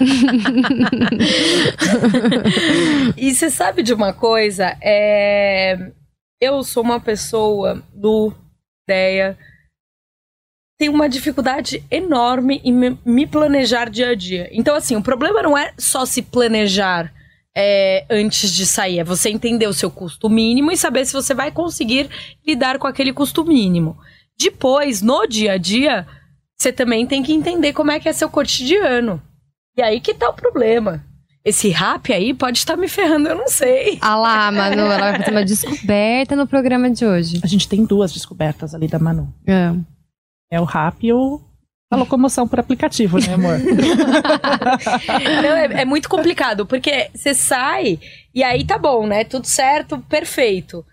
E 3.16 3.34
você 3.34 3.50
sabe 3.50 3.82
de 3.82 3.92
uma 3.92 4.12
coisa? 4.12 4.76
É... 4.80 5.90
Eu 6.40 6.62
sou 6.62 6.82
uma 6.82 7.00
pessoa 7.00 7.82
do 7.94 8.32
ideia. 8.88 9.36
Tenho 10.80 10.92
uma 10.94 11.10
dificuldade 11.10 11.84
enorme 11.90 12.58
em 12.64 12.72
me- 13.04 13.26
planejar 13.26 13.90
dia 13.90 14.08
a 14.08 14.14
dia. 14.14 14.48
Então, 14.50 14.74
assim, 14.74 14.96
o 14.96 15.02
problema 15.02 15.42
não 15.42 15.56
é 15.56 15.74
só 15.76 16.06
se 16.06 16.22
planejar 16.22 17.12
é, 17.54 18.06
antes 18.08 18.50
de 18.50 18.64
sair. 18.64 18.98
É 18.98 19.04
você 19.04 19.28
entender 19.28 19.66
o 19.66 19.74
seu 19.74 19.90
custo 19.90 20.30
mínimo 20.30 20.72
e 20.72 20.78
saber 20.78 21.04
se 21.04 21.12
você 21.12 21.34
vai 21.34 21.50
conseguir 21.50 22.08
lidar 22.46 22.78
com 22.78 22.86
aquele 22.86 23.12
custo 23.12 23.44
mínimo. 23.44 23.94
Depois, 24.40 25.02
no 25.02 25.26
dia 25.26 25.52
a 25.52 25.58
dia, 25.58 26.06
você 26.58 26.72
também 26.72 27.06
tem 27.06 27.22
que 27.22 27.34
entender 27.34 27.74
como 27.74 27.90
é 27.90 28.00
que 28.00 28.08
é 28.08 28.12
seu 28.14 28.30
cotidiano. 28.30 29.20
E 29.76 29.82
aí 29.82 30.00
que 30.00 30.14
tá 30.14 30.30
o 30.30 30.34
problema. 30.34 31.04
Esse 31.44 31.68
rap 31.68 32.10
aí 32.10 32.32
pode 32.32 32.56
estar 32.56 32.78
me 32.78 32.88
ferrando, 32.88 33.28
eu 33.28 33.34
não 33.36 33.48
sei. 33.48 33.98
Ah 34.00 34.16
lá, 34.16 34.50
Manu, 34.50 34.80
ela 34.80 34.98
vai 34.98 35.18
fazer 35.18 35.30
uma 35.30 35.44
descoberta 35.44 36.34
no 36.34 36.46
programa 36.46 36.90
de 36.90 37.04
hoje. 37.04 37.38
A 37.44 37.46
gente 37.46 37.68
tem 37.68 37.84
duas 37.84 38.12
descobertas 38.14 38.74
ali 38.74 38.88
da 38.88 38.98
Manu. 38.98 39.30
É. 39.46 39.72
É 40.50 40.60
o 40.60 40.64
rap 40.64 41.06
e 41.06 41.12
o, 41.12 41.40
a 41.90 41.96
locomoção 41.96 42.46
por 42.46 42.58
aplicativo, 42.58 43.18
né, 43.18 43.34
amor? 43.34 43.58
Não, 45.42 45.56
é, 45.56 45.82
é 45.82 45.84
muito 45.84 46.08
complicado, 46.08 46.66
porque 46.66 47.10
você 47.14 47.34
sai 47.34 47.98
e 48.34 48.42
aí 48.42 48.64
tá 48.64 48.78
bom, 48.78 49.06
né? 49.06 49.24
Tudo 49.24 49.46
certo, 49.46 49.98
perfeito. 50.08 50.84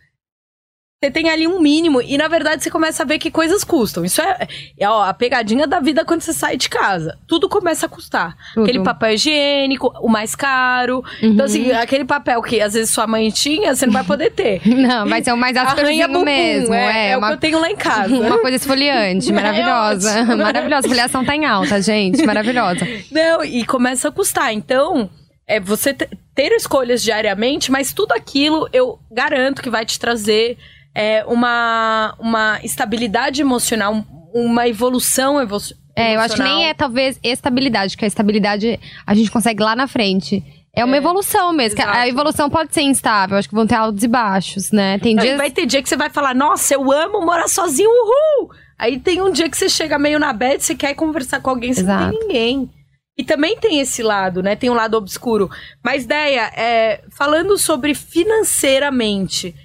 Você 1.00 1.12
tem 1.12 1.30
ali 1.30 1.48
um 1.48 1.60
mínimo 1.60 2.02
e, 2.02 2.18
na 2.18 2.28
verdade, 2.28 2.64
você 2.64 2.72
começa 2.72 3.04
a 3.04 3.06
ver 3.06 3.20
que 3.20 3.30
coisas 3.30 3.64
custam. 3.64 4.04
Isso 4.04 4.20
é, 4.20 4.48
é 4.80 4.90
ó, 4.90 5.04
a 5.04 5.14
pegadinha 5.14 5.68
da 5.68 5.80
vida 5.80 6.04
quando 6.04 6.22
você 6.22 6.34
sai 6.34 6.58
de 6.58 6.68
casa. 6.68 7.16
Tudo 7.28 7.48
começa 7.48 7.86
a 7.86 7.90
custar. 7.90 8.36
Tudo. 8.56 8.64
Aquele 8.64 8.82
papel 8.84 9.12
higiênico, 9.14 9.94
o 10.02 10.10
mais 10.10 10.34
caro. 10.34 11.04
Uhum. 11.22 11.30
Então, 11.34 11.46
assim, 11.46 11.72
aquele 11.72 12.04
papel 12.04 12.42
que 12.42 12.60
às 12.60 12.74
vezes 12.74 12.90
sua 12.90 13.06
mãe 13.06 13.30
tinha, 13.30 13.76
você 13.76 13.86
não 13.86 13.94
vai 13.94 14.04
poder 14.04 14.32
ter. 14.32 14.60
Não, 14.68 15.08
vai 15.08 15.24
ser 15.24 15.32
o 15.34 15.38
mais 15.38 15.56
asperzinho 15.56 16.26
mesmo. 16.26 16.74
é, 16.74 17.10
É, 17.10 17.12
é 17.12 17.18
o 17.18 17.20
que 17.20 17.26
uma, 17.26 17.34
eu 17.34 17.38
tenho 17.38 17.60
lá 17.60 17.70
em 17.70 17.76
casa. 17.76 18.16
uma 18.18 18.40
coisa 18.40 18.56
esfoliante, 18.56 19.32
maravilhosa. 19.32 20.20
É 20.32 20.36
maravilhosa. 20.36 20.88
A 20.88 20.90
foliação 20.90 21.24
tá 21.24 21.36
em 21.36 21.46
alta, 21.46 21.80
gente. 21.80 22.26
Maravilhosa. 22.26 22.88
Não, 23.12 23.44
e 23.44 23.64
começa 23.66 24.08
a 24.08 24.12
custar. 24.12 24.52
Então, 24.52 25.08
é 25.48 25.60
você 25.60 25.94
te- 25.94 26.10
ter 26.34 26.52
escolhas 26.54 27.04
diariamente, 27.04 27.72
mas 27.72 27.94
tudo 27.94 28.14
aquilo 28.14 28.68
eu 28.74 28.98
garanto 29.12 29.62
que 29.62 29.70
vai 29.70 29.86
te 29.86 30.00
trazer 30.00 30.58
é, 31.00 31.24
uma, 31.28 32.16
uma 32.18 32.60
estabilidade 32.64 33.40
emocional, 33.42 33.94
um- 33.94 34.06
uma 34.34 34.68
evolução 34.68 35.40
evo 35.40 35.58
É, 35.96 36.16
eu 36.16 36.20
acho 36.20 36.36
que 36.36 36.42
nem 36.42 36.52
emocional. 36.52 36.72
é 36.72 36.74
talvez 36.74 37.20
estabilidade, 37.24 37.96
que 37.96 38.04
a 38.04 38.08
estabilidade 38.08 38.80
a 39.06 39.14
gente 39.14 39.30
consegue 39.30 39.62
lá 39.64 39.76
na 39.76 39.88
frente. 39.88 40.44
É 40.76 40.84
uma 40.86 40.96
É, 40.96 41.00
evolução 41.00 41.54
mesmo. 41.54 41.80
a- 41.86 42.08
evolução 42.08 42.50
pode 42.50 42.74
ser 42.74 42.82
instável, 42.82 43.38
acho 43.38 43.48
que 43.50 43.56
vão 43.56 43.66
ter 43.68 43.76
altos 43.76 44.04
e 44.04 44.08
baixos, 44.08 44.72
né? 44.72 44.98
Tem 45.00 45.16
dias. 45.16 45.38
vai 45.38 45.52
ter 45.52 45.66
dia 45.68 45.82
que 45.84 45.90
você 45.90 45.98
vai 45.98 46.10
falar, 46.10 46.34
nossa, 46.36 46.74
eu 46.74 46.92
amo 46.92 47.22
morar 47.26 47.48
sozinho, 47.48 47.90
uhul! 47.90 48.50
Aí 48.78 49.00
tem 49.00 49.22
um 49.22 49.32
dia 49.32 49.50
que 49.50 49.58
você 49.58 49.70
chega 49.70 49.98
meio 49.98 50.20
na 50.20 50.32
bed, 50.34 50.64
você 50.64 50.76
quer 50.76 50.94
conversar 50.96 51.42
com 51.42 51.50
alguém, 51.52 51.74
você 51.74 51.82
não 51.84 51.94
Exato. 51.96 52.12
tem 52.12 52.20
ninguém. 52.28 52.70
E 53.18 53.24
também 53.24 53.58
tem 53.58 53.80
esse 53.80 54.04
lado, 54.04 54.44
né? 54.44 54.56
Tem 54.56 54.70
um 54.70 54.76
lado 54.76 54.96
obscuro. 54.96 55.50
Mas, 55.84 56.06
Deia, 56.06 56.52
é, 56.56 57.02
falando 57.10 57.58
sobre 57.58 57.96
financeiramente, 57.96 59.56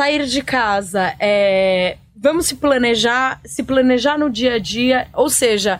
sair 0.00 0.24
de 0.24 0.40
casa, 0.40 1.14
é, 1.20 1.98
vamos 2.16 2.46
se 2.46 2.54
planejar, 2.54 3.38
se 3.44 3.62
planejar 3.62 4.16
no 4.16 4.30
dia 4.30 4.54
a 4.54 4.58
dia, 4.58 5.06
ou 5.12 5.28
seja, 5.28 5.78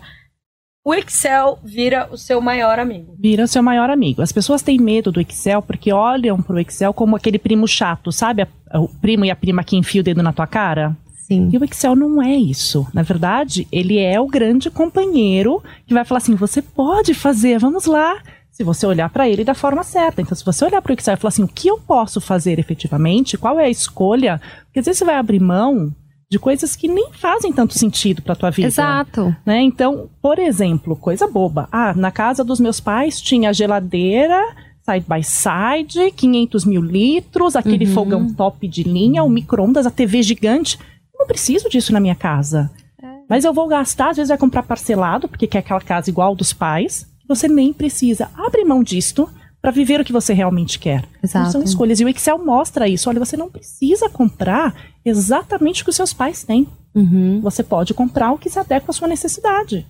o 0.84 0.92
Excel 0.92 1.58
vira 1.64 2.06
o 2.12 2.18
seu 2.18 2.38
maior 2.38 2.78
amigo. 2.78 3.16
Vira 3.18 3.46
seu 3.46 3.62
maior 3.62 3.88
amigo. 3.88 4.20
As 4.20 4.30
pessoas 4.30 4.60
têm 4.60 4.78
medo 4.78 5.10
do 5.10 5.22
Excel 5.22 5.62
porque 5.62 5.90
olham 5.90 6.42
pro 6.42 6.60
Excel 6.60 6.92
como 6.92 7.16
aquele 7.16 7.38
primo 7.38 7.66
chato, 7.66 8.12
sabe? 8.12 8.46
O 8.74 8.88
primo 8.88 9.24
e 9.24 9.30
a 9.30 9.36
prima 9.36 9.64
que 9.64 9.78
enfia 9.78 10.02
o 10.02 10.04
dedo 10.04 10.22
na 10.22 10.34
tua 10.34 10.46
cara. 10.46 10.94
Sim. 11.26 11.48
E 11.50 11.56
o 11.56 11.64
Excel 11.64 11.96
não 11.96 12.20
é 12.20 12.34
isso. 12.34 12.86
Na 12.92 13.02
verdade, 13.02 13.66
ele 13.72 13.98
é 13.98 14.20
o 14.20 14.26
grande 14.26 14.70
companheiro 14.70 15.62
que 15.86 15.94
vai 15.94 16.04
falar 16.04 16.18
assim: 16.18 16.34
você 16.34 16.60
pode 16.60 17.14
fazer, 17.14 17.58
vamos 17.58 17.86
lá. 17.86 18.20
Se 18.60 18.64
você 18.64 18.84
olhar 18.86 19.08
para 19.08 19.26
ele 19.26 19.42
da 19.42 19.54
forma 19.54 19.82
certa. 19.82 20.20
Então, 20.20 20.36
se 20.36 20.44
você 20.44 20.66
olhar 20.66 20.82
para 20.82 20.90
o 20.90 20.94
Excel 20.94 21.14
e 21.14 21.16
falar 21.16 21.30
assim, 21.30 21.42
o 21.42 21.48
que 21.48 21.66
eu 21.66 21.78
posso 21.78 22.20
fazer 22.20 22.58
efetivamente, 22.58 23.38
qual 23.38 23.58
é 23.58 23.64
a 23.64 23.70
escolha, 23.70 24.38
porque 24.66 24.80
às 24.80 24.84
vezes 24.84 24.98
você 24.98 25.04
vai 25.06 25.14
abrir 25.14 25.40
mão 25.40 25.90
de 26.30 26.38
coisas 26.38 26.76
que 26.76 26.86
nem 26.86 27.10
fazem 27.10 27.54
tanto 27.54 27.72
sentido 27.78 28.20
para 28.20 28.36
tua 28.36 28.50
vida. 28.50 28.68
Exato. 28.68 29.34
Né? 29.46 29.62
Então, 29.62 30.10
por 30.20 30.38
exemplo, 30.38 30.94
coisa 30.94 31.26
boba. 31.26 31.70
Ah, 31.72 31.94
na 31.94 32.10
casa 32.10 32.44
dos 32.44 32.60
meus 32.60 32.80
pais 32.80 33.18
tinha 33.18 33.50
geladeira 33.50 34.38
side 34.82 35.06
by 35.08 35.22
side, 35.24 36.10
500 36.14 36.64
mil 36.66 36.82
litros, 36.82 37.56
aquele 37.56 37.86
Uhum. 37.86 37.94
fogão 37.94 38.34
top 38.34 38.68
de 38.68 38.82
linha, 38.82 39.22
o 39.24 39.30
micro-ondas, 39.30 39.86
a 39.86 39.90
TV 39.90 40.22
gigante. 40.22 40.78
Eu 41.14 41.20
não 41.20 41.26
preciso 41.26 41.68
disso 41.70 41.92
na 41.94 42.00
minha 42.00 42.14
casa. 42.14 42.70
É. 43.02 43.06
Mas 43.26 43.44
eu 43.44 43.54
vou 43.54 43.66
gastar, 43.68 44.10
às 44.10 44.16
vezes 44.18 44.28
vai 44.28 44.38
comprar 44.38 44.62
parcelado, 44.64 45.28
porque 45.28 45.46
quer 45.46 45.58
aquela 45.60 45.80
casa 45.80 46.10
igual 46.10 46.34
dos 46.34 46.52
pais. 46.52 47.06
Você 47.30 47.46
nem 47.46 47.72
precisa. 47.72 48.28
Abre 48.34 48.64
mão 48.64 48.82
disto 48.82 49.30
para 49.62 49.70
viver 49.70 50.00
o 50.00 50.04
que 50.04 50.12
você 50.12 50.32
realmente 50.32 50.80
quer. 50.80 51.04
Então, 51.18 51.42
Exato. 51.42 51.52
são 51.52 51.62
escolhas. 51.62 52.00
E 52.00 52.04
o 52.04 52.08
Excel 52.08 52.44
mostra 52.44 52.88
isso. 52.88 53.08
Olha, 53.08 53.20
você 53.20 53.36
não 53.36 53.48
precisa 53.48 54.10
comprar 54.10 54.74
exatamente 55.04 55.82
o 55.82 55.84
que 55.84 55.90
os 55.90 55.96
seus 55.96 56.12
pais 56.12 56.42
têm. 56.42 56.66
Uhum. 56.92 57.40
Você 57.40 57.62
pode 57.62 57.94
comprar 57.94 58.32
o 58.32 58.38
que 58.38 58.50
se 58.50 58.58
adequa 58.58 58.90
à 58.90 58.92
sua 58.92 59.06
necessidade. 59.06 59.86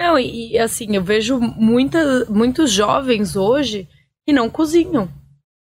Não, 0.00 0.18
e, 0.18 0.54
e, 0.54 0.58
assim, 0.58 0.96
eu 0.96 1.04
vejo 1.04 1.38
muita, 1.38 2.24
muitos 2.24 2.72
jovens 2.72 3.36
hoje 3.36 3.86
que 4.26 4.32
não 4.32 4.50
cozinham. 4.50 5.08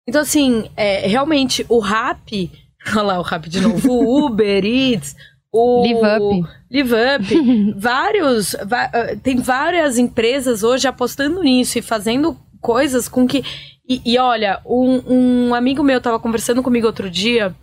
Então, 0.08 0.20
assim, 0.20 0.70
é, 0.76 1.08
realmente, 1.08 1.66
o 1.68 1.80
rap, 1.80 2.48
olha 2.94 3.02
lá 3.02 3.18
o 3.18 3.22
rap 3.22 3.48
de 3.48 3.60
novo, 3.60 3.90
o 3.90 4.26
Uber 4.26 4.64
Eats, 4.64 5.16
o 5.52 5.82
Live 5.82 6.00
Up. 6.00 6.50
Live 6.70 6.94
Up, 6.94 7.74
vários, 7.76 8.54
ah, 8.54 9.16
tem 9.22 9.36
várias 9.36 9.98
empresas 9.98 10.62
hoje 10.62 10.88
apostando 10.88 11.42
nisso 11.42 11.78
e 11.78 11.82
fazendo 11.82 12.36
coisas 12.60 13.08
com 13.08 13.26
que. 13.26 13.44
E, 13.86 14.00
e 14.04 14.18
olha, 14.18 14.60
um, 14.64 15.48
um 15.48 15.54
amigo 15.54 15.82
meu 15.82 16.00
tava 16.00 16.18
conversando 16.18 16.62
comigo 16.62 16.86
outro 16.86 17.10
dia. 17.10 17.54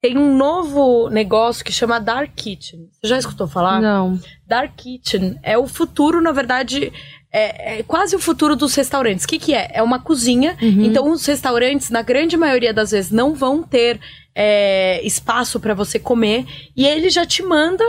Tem 0.00 0.16
um 0.16 0.36
novo 0.36 1.08
negócio 1.08 1.64
que 1.64 1.72
chama 1.72 1.98
Dark 1.98 2.30
Kitchen. 2.34 2.88
Você 2.92 3.08
já 3.08 3.18
escutou 3.18 3.48
falar? 3.48 3.80
Não. 3.80 4.18
Dark 4.46 4.72
Kitchen 4.76 5.38
é 5.42 5.58
o 5.58 5.66
futuro, 5.66 6.20
na 6.20 6.30
verdade, 6.30 6.92
é, 7.32 7.78
é 7.78 7.82
quase 7.82 8.16
o 8.16 8.18
futuro 8.18 8.56
dos 8.56 8.74
restaurantes. 8.74 9.24
O 9.24 9.28
que, 9.28 9.38
que 9.38 9.54
é? 9.54 9.70
É 9.74 9.82
uma 9.82 9.98
cozinha. 9.98 10.56
Então, 10.86 11.10
os 11.10 11.24
restaurantes, 11.26 11.90
na 11.90 12.02
grande 12.02 12.36
maioria 12.36 12.72
das 12.72 12.90
vezes, 12.90 13.10
não 13.10 13.34
vão 13.34 13.62
ter 13.62 14.00
é, 14.34 15.00
espaço 15.04 15.60
para 15.60 15.74
você 15.74 15.98
comer. 15.98 16.46
E 16.76 16.86
ele 16.86 17.10
já 17.10 17.26
te 17.26 17.42
manda 17.42 17.84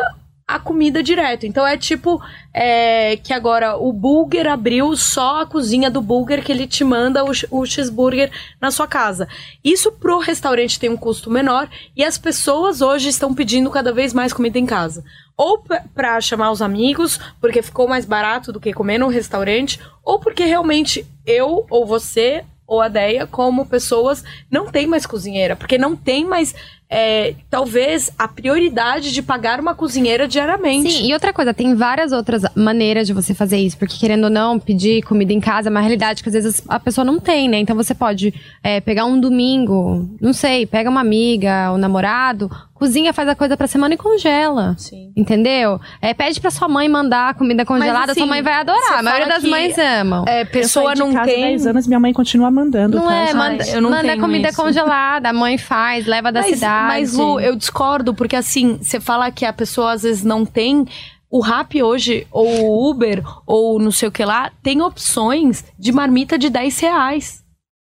a 0.49 0.59
comida 0.59 1.03
direto. 1.03 1.45
Então, 1.45 1.65
é 1.65 1.77
tipo 1.77 2.19
é, 2.51 3.17
que 3.17 3.31
agora 3.31 3.77
o 3.77 3.93
Burger 3.93 4.47
abriu 4.47 4.95
só 4.97 5.41
a 5.41 5.45
cozinha 5.45 5.91
do 5.91 6.01
Burger 6.01 6.43
que 6.43 6.51
ele 6.51 6.65
te 6.65 6.83
manda 6.83 7.23
o, 7.23 7.29
o 7.51 7.65
cheeseburger 7.67 8.31
na 8.59 8.71
sua 8.71 8.87
casa. 8.87 9.27
Isso 9.63 9.91
pro 9.91 10.17
restaurante 10.17 10.79
tem 10.79 10.89
um 10.89 10.97
custo 10.97 11.29
menor 11.29 11.69
e 11.95 12.03
as 12.03 12.17
pessoas 12.17 12.81
hoje 12.81 13.09
estão 13.09 13.33
pedindo 13.33 13.69
cada 13.69 13.93
vez 13.93 14.11
mais 14.11 14.33
comida 14.33 14.57
em 14.57 14.65
casa. 14.65 15.03
Ou 15.37 15.59
p- 15.59 15.81
pra 15.93 16.19
chamar 16.19 16.49
os 16.51 16.63
amigos, 16.63 17.19
porque 17.39 17.61
ficou 17.61 17.87
mais 17.87 18.03
barato 18.05 18.51
do 18.51 18.59
que 18.59 18.73
comer 18.73 18.97
num 18.97 19.07
restaurante, 19.07 19.79
ou 20.03 20.19
porque 20.19 20.43
realmente 20.45 21.05
eu 21.27 21.65
ou 21.69 21.85
você 21.85 22.43
ou 22.65 22.81
a 22.81 22.87
Deia, 22.87 23.25
como 23.25 23.65
pessoas, 23.65 24.23
não 24.51 24.67
tem 24.67 24.85
mais 24.85 25.05
cozinheira, 25.05 25.55
porque 25.55 25.75
não 25.75 25.95
tem 25.95 26.23
mais 26.23 26.53
é, 26.89 27.35
talvez 27.49 28.11
a 28.17 28.27
prioridade 28.27 29.11
de 29.11 29.21
pagar 29.21 29.59
uma 29.59 29.75
cozinheira 29.75 30.27
diariamente. 30.27 30.91
Sim, 30.91 31.09
e 31.09 31.13
outra 31.13 31.31
coisa, 31.31 31.53
tem 31.53 31.75
várias 31.75 32.11
outras 32.11 32.43
maneiras 32.55 33.05
de 33.05 33.13
você 33.13 33.33
fazer 33.33 33.57
isso, 33.57 33.77
porque 33.77 33.95
querendo 33.97 34.23
ou 34.23 34.29
não, 34.29 34.57
pedir 34.59 35.03
comida 35.03 35.31
em 35.31 35.39
casa 35.39 35.69
é 35.69 35.71
uma 35.71 35.81
realidade 35.81 36.23
que 36.23 36.29
às 36.29 36.33
vezes 36.33 36.63
a 36.67 36.79
pessoa 36.79 37.05
não 37.05 37.19
tem, 37.19 37.47
né? 37.47 37.59
Então 37.59 37.75
você 37.75 37.93
pode 37.93 38.33
é, 38.63 38.81
pegar 38.81 39.05
um 39.05 39.19
domingo, 39.19 40.09
não 40.19 40.33
sei, 40.33 40.65
pega 40.65 40.89
uma 40.89 41.01
amiga, 41.01 41.71
o 41.71 41.77
namorado, 41.77 42.49
cozinha, 42.73 43.13
faz 43.13 43.27
a 43.27 43.35
coisa 43.35 43.57
pra 43.57 43.67
semana 43.67 43.93
e 43.93 43.97
congela. 43.97 44.73
Sim. 44.77 45.11
Entendeu? 45.15 45.79
É, 46.01 46.13
pede 46.13 46.39
pra 46.39 46.49
sua 46.49 46.67
mãe 46.67 46.87
mandar 46.87 47.35
comida 47.35 47.65
congelada, 47.65 48.13
assim, 48.13 48.21
sua 48.21 48.27
mãe 48.27 48.41
vai 48.41 48.53
adorar. 48.53 48.99
A 48.99 49.03
maioria 49.03 49.27
das 49.27 49.43
mães 49.43 49.77
amam. 49.77 50.23
É, 50.27 50.41
eu 50.41 50.45
pessoa 50.47 50.95
não 50.95 51.11
casa 51.11 51.23
há 51.23 51.25
tem. 51.25 51.41
10 51.41 51.67
anos, 51.67 51.87
minha 51.87 51.99
mãe 51.99 52.13
continua 52.13 52.49
mandando. 52.49 52.97
Não 52.97 53.05
tá? 53.05 53.15
é, 53.15 53.25
Gente, 53.27 53.35
manda, 53.35 53.67
eu 53.67 53.81
não 53.81 53.89
manda 53.91 54.03
tenho 54.03 54.21
comida 54.21 54.49
isso. 54.49 54.61
congelada, 54.61 55.29
a 55.29 55.33
mãe 55.33 55.57
faz, 55.57 56.07
leva 56.07 56.31
da 56.31 56.41
mas, 56.41 56.55
cidade. 56.55 56.78
Mas, 56.87 57.13
Lu, 57.13 57.39
eu 57.39 57.55
discordo, 57.55 58.13
porque 58.13 58.35
assim, 58.35 58.77
você 58.81 58.99
fala 58.99 59.31
que 59.31 59.45
a 59.45 59.53
pessoa 59.53 59.93
às 59.93 60.03
vezes 60.03 60.23
não 60.23 60.45
tem. 60.45 60.85
O 61.31 61.41
Rap 61.41 61.81
hoje, 61.83 62.25
ou 62.31 62.47
o 62.47 62.89
Uber, 62.89 63.23
ou 63.45 63.79
não 63.79 63.91
sei 63.91 64.07
o 64.09 64.11
que 64.11 64.25
lá, 64.25 64.51
tem 64.63 64.81
opções 64.81 65.63
de 65.77 65.91
marmita 65.91 66.39
de 66.39 66.49
10 66.49 66.79
reais. 66.79 67.43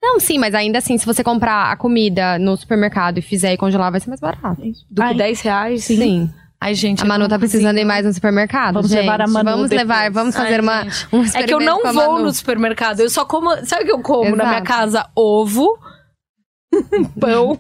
Não, 0.02 0.19
sim, 0.19 0.38
mas 0.38 0.54
ainda 0.54 0.78
assim, 0.78 0.98
se 0.98 1.06
você 1.06 1.24
comprar 1.24 1.71
a 1.71 1.76
comida 1.76 2.38
no 2.39 2.56
supermercado 2.56 3.17
e 3.17 3.21
fizer 3.21 3.54
e 3.54 3.58
congelar, 3.58 3.91
vai 3.91 4.00
ser 4.00 4.08
mais 4.10 4.21
barato. 4.21 4.62
Do 4.89 5.02
Ai, 5.02 5.12
que 5.12 5.17
10 5.17 5.41
reais? 5.41 5.84
Sim. 5.84 6.30
Ai, 6.62 6.74
gente. 6.74 7.04
A 7.04 7.06
Manu 7.06 7.28
tá 7.28 7.38
precisando 7.38 7.78
ir 7.78 7.86
mais 7.86 8.06
no 8.06 8.13
supermercado. 8.13 8.76
Vamos 8.76 8.89
gente. 8.89 9.02
levar 9.02 9.21
a 9.21 9.28
Manu 9.28 9.50
Vamos 9.52 9.69
depois. 9.69 9.88
levar, 9.88 10.12
vamos 10.12 10.36
fazer 10.36 10.56
Ai, 10.56 10.60
uma, 10.62 10.88
um 11.12 11.24
É 11.34 11.43
que 11.43 11.54
eu 11.54 11.60
não 11.60 11.91
vou 11.91 12.19
no 12.19 12.32
supermercado. 12.32 13.02
Eu 13.02 13.10
só 13.10 13.26
como. 13.26 13.50
Sabe 13.65 13.84
o 13.84 13.86
que 13.86 13.91
eu 13.91 14.00
como 14.00 14.36
na 14.36 14.45
minha 14.45 14.58
Exato. 14.58 14.63
casa? 14.63 15.10
Ovo, 15.15 15.78
pão. 17.19 17.57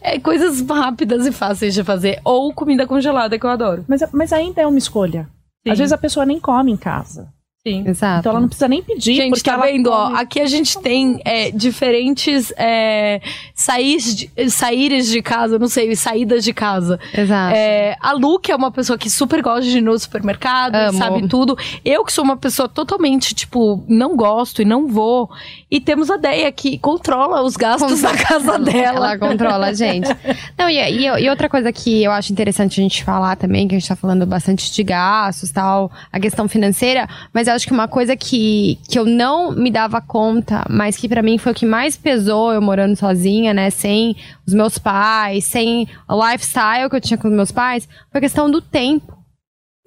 é 0.00 0.18
coisas 0.18 0.60
rápidas 0.66 1.26
e 1.26 1.32
fáceis 1.32 1.74
de 1.74 1.84
fazer. 1.84 2.20
Ou 2.24 2.52
comida 2.52 2.86
congelada, 2.86 3.38
que 3.38 3.44
eu 3.44 3.50
adoro. 3.50 3.84
Mas, 3.88 4.02
mas 4.12 4.32
ainda 4.32 4.62
é 4.62 4.66
uma 4.66 4.78
escolha. 4.78 5.28
Sim. 5.66 5.72
Às 5.72 5.78
vezes 5.78 5.92
a 5.92 5.98
pessoa 5.98 6.24
nem 6.26 6.40
come 6.40 6.72
em 6.72 6.76
casa. 6.76 7.28
Sim. 7.66 7.84
Exato. 7.86 8.20
Então 8.20 8.30
ela 8.32 8.40
não 8.40 8.48
precisa 8.48 8.68
nem 8.68 8.82
pedir. 8.82 9.16
Gente, 9.16 9.30
porque 9.34 9.42
tá 9.50 9.52
ela 9.52 9.66
vendo? 9.66 9.88
Ó, 9.90 10.06
come. 10.06 10.18
aqui 10.18 10.40
a 10.40 10.46
gente 10.46 10.78
tem 10.78 11.20
é, 11.26 11.50
diferentes 11.50 12.50
é, 12.56 13.20
de, 13.54 14.30
saíres 14.50 15.06
de 15.08 15.20
casa, 15.20 15.58
não 15.58 15.68
sei, 15.68 15.94
saídas 15.94 16.42
de 16.42 16.54
casa. 16.54 16.98
Exato. 17.12 17.54
É, 17.54 17.96
a 18.00 18.12
Lu, 18.12 18.38
que 18.40 18.50
é 18.50 18.56
uma 18.56 18.70
pessoa 18.70 18.96
que 18.96 19.10
super 19.10 19.42
gosta 19.42 19.60
de 19.70 19.76
ir 19.76 19.82
no 19.82 19.98
supermercado, 19.98 20.74
Amo. 20.74 20.96
sabe 20.98 21.28
tudo. 21.28 21.54
Eu, 21.84 22.02
que 22.02 22.12
sou 22.14 22.24
uma 22.24 22.36
pessoa 22.38 22.66
totalmente, 22.66 23.34
tipo, 23.34 23.84
não 23.86 24.16
gosto 24.16 24.62
e 24.62 24.64
não 24.64 24.88
vou. 24.88 25.28
E 25.70 25.80
temos 25.80 26.10
a 26.10 26.16
Deia 26.16 26.50
que 26.50 26.78
controla 26.78 27.42
os 27.42 27.56
gastos 27.58 28.00
da 28.00 28.16
casa 28.16 28.58
dela. 28.58 29.10
Ela 29.12 29.18
controla 29.18 29.66
a 29.66 29.72
gente. 29.74 30.08
Não, 30.56 30.66
e, 30.70 30.76
e- 30.78 31.04
e 31.24 31.28
outra 31.28 31.46
coisa 31.46 31.70
que 31.70 32.02
eu 32.02 32.10
acho 32.10 32.32
interessante 32.32 32.80
a 32.80 32.82
gente 32.82 33.04
falar 33.04 33.36
também, 33.36 33.68
que 33.68 33.74
a 33.74 33.78
gente 33.78 33.86
tá 33.88 33.94
falando 33.96 34.24
bastante 34.24 34.72
de 34.72 34.82
gastos 34.82 35.50
tal, 35.50 35.92
a 36.10 36.18
questão 36.18 36.48
financeira, 36.48 37.06
mas 37.34 37.49
acho 37.54 37.66
que 37.66 37.72
uma 37.72 37.88
coisa 37.88 38.16
que, 38.16 38.78
que 38.88 38.98
eu 38.98 39.04
não 39.04 39.52
me 39.52 39.70
dava 39.70 40.00
conta, 40.00 40.64
mas 40.68 40.96
que 40.96 41.08
pra 41.08 41.22
mim 41.22 41.38
foi 41.38 41.52
o 41.52 41.54
que 41.54 41.66
mais 41.66 41.96
pesou 41.96 42.52
eu 42.52 42.60
morando 42.60 42.96
sozinha, 42.96 43.52
né, 43.54 43.70
sem 43.70 44.16
os 44.46 44.54
meus 44.54 44.78
pais, 44.78 45.44
sem 45.44 45.86
o 46.08 46.30
lifestyle 46.30 46.88
que 46.88 46.96
eu 46.96 47.00
tinha 47.00 47.18
com 47.18 47.28
os 47.28 47.34
meus 47.34 47.52
pais, 47.52 47.88
foi 48.10 48.18
a 48.18 48.22
questão 48.22 48.50
do 48.50 48.60
tempo. 48.60 49.19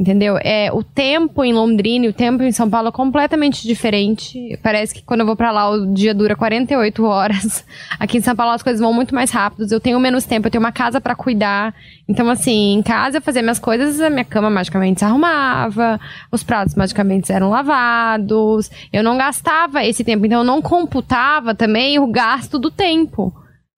Entendeu? 0.03 0.37
É, 0.43 0.69
o 0.69 0.83
tempo 0.83 1.45
em 1.45 1.53
Londrina 1.53 2.05
e 2.05 2.09
o 2.09 2.13
tempo 2.13 2.43
em 2.43 2.51
São 2.51 2.69
Paulo 2.69 2.89
é 2.89 2.91
completamente 2.91 3.65
diferente. 3.65 4.59
Parece 4.61 4.93
que 4.93 5.01
quando 5.01 5.21
eu 5.21 5.25
vou 5.25 5.33
pra 5.33 5.49
lá 5.49 5.69
o 5.69 5.93
dia 5.93 6.13
dura 6.13 6.35
48 6.35 7.05
horas. 7.05 7.65
Aqui 7.97 8.17
em 8.17 8.21
São 8.21 8.35
Paulo 8.35 8.51
as 8.51 8.61
coisas 8.61 8.81
vão 8.81 8.93
muito 8.93 9.15
mais 9.15 9.31
rápidas. 9.31 9.71
Eu 9.71 9.79
tenho 9.79 9.97
menos 10.01 10.25
tempo, 10.25 10.47
eu 10.47 10.51
tenho 10.51 10.61
uma 10.61 10.73
casa 10.73 10.99
pra 10.99 11.15
cuidar. 11.15 11.73
Então, 12.05 12.29
assim, 12.29 12.73
em 12.73 12.81
casa 12.81 13.19
eu 13.19 13.21
fazia 13.21 13.41
minhas 13.41 13.59
coisas, 13.59 14.01
a 14.01 14.09
minha 14.09 14.25
cama 14.25 14.49
magicamente 14.49 14.99
se 14.99 15.05
arrumava, 15.05 15.97
os 16.29 16.43
pratos 16.43 16.75
magicamente 16.75 17.31
eram 17.31 17.49
lavados. 17.49 18.69
Eu 18.91 19.03
não 19.03 19.17
gastava 19.17 19.85
esse 19.85 20.03
tempo, 20.03 20.25
então 20.25 20.39
eu 20.39 20.45
não 20.45 20.61
computava 20.61 21.55
também 21.55 21.97
o 21.97 22.07
gasto 22.07 22.59
do 22.59 22.69
tempo. 22.69 23.33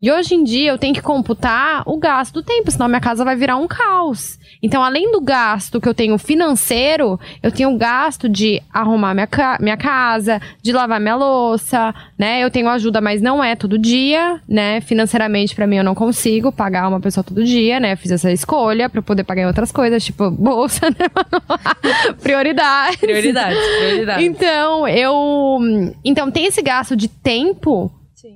E 0.06 0.12
hoje 0.12 0.36
em 0.36 0.44
dia 0.44 0.70
eu 0.70 0.78
tenho 0.78 0.94
que 0.94 1.02
computar 1.02 1.82
o 1.88 1.98
gasto 1.98 2.36
do 2.36 2.44
tempo, 2.44 2.70
senão 2.70 2.88
minha 2.88 3.02
casa 3.02 3.26
vai 3.26 3.36
virar 3.36 3.56
um 3.58 3.66
caos. 3.68 4.38
Então, 4.62 4.84
além 4.84 5.12
do 5.12 5.20
gasto 5.20 5.82
que 5.82 5.90
eu 5.90 5.96
tenho 5.96 6.16
financeiro, 6.20 7.20
eu 7.42 7.52
tenho 7.52 7.72
o 7.74 7.78
gasto 7.78 8.30
de 8.30 8.62
arrumar 8.72 9.16
minha, 9.16 9.26
ca- 9.26 9.58
minha 9.60 9.76
casa, 9.76 10.40
de 10.62 10.72
lavar 10.72 11.00
minha 11.00 11.16
louça, 11.16 11.92
né? 12.20 12.44
Eu 12.44 12.52
tenho 12.52 12.70
ajuda, 12.70 13.02
mas 13.02 13.20
não 13.20 13.44
é 13.44 13.56
todo 13.56 13.80
dia, 13.80 14.40
né? 14.48 14.80
Financeiramente, 14.82 15.56
pra 15.56 15.66
mim, 15.66 15.78
eu 15.78 15.84
não 15.84 15.96
consigo 15.96 16.52
pagar 16.52 16.88
uma 16.88 17.00
pessoa 17.00 17.24
todo 17.24 17.44
dia, 17.44 17.80
né? 17.80 17.96
Fiz 17.96 18.12
essa 18.12 18.32
escolha 18.32 18.88
pra 18.88 19.00
eu 19.00 19.04
poder 19.04 19.24
pagar 19.24 19.42
em 19.42 19.48
outras 19.48 19.72
coisas, 19.72 20.06
tipo 20.06 20.30
bolsa, 20.30 20.88
né? 20.94 22.14
Prioridade. 22.22 22.98
Prioridades, 22.98 23.58
prioridades. 23.80 24.24
Então, 24.24 24.88
eu. 24.88 25.60
Então, 26.04 26.30
tem 26.30 26.46
esse 26.46 26.62
gasto 26.62 26.96
de 26.96 27.08
tempo 27.08 27.92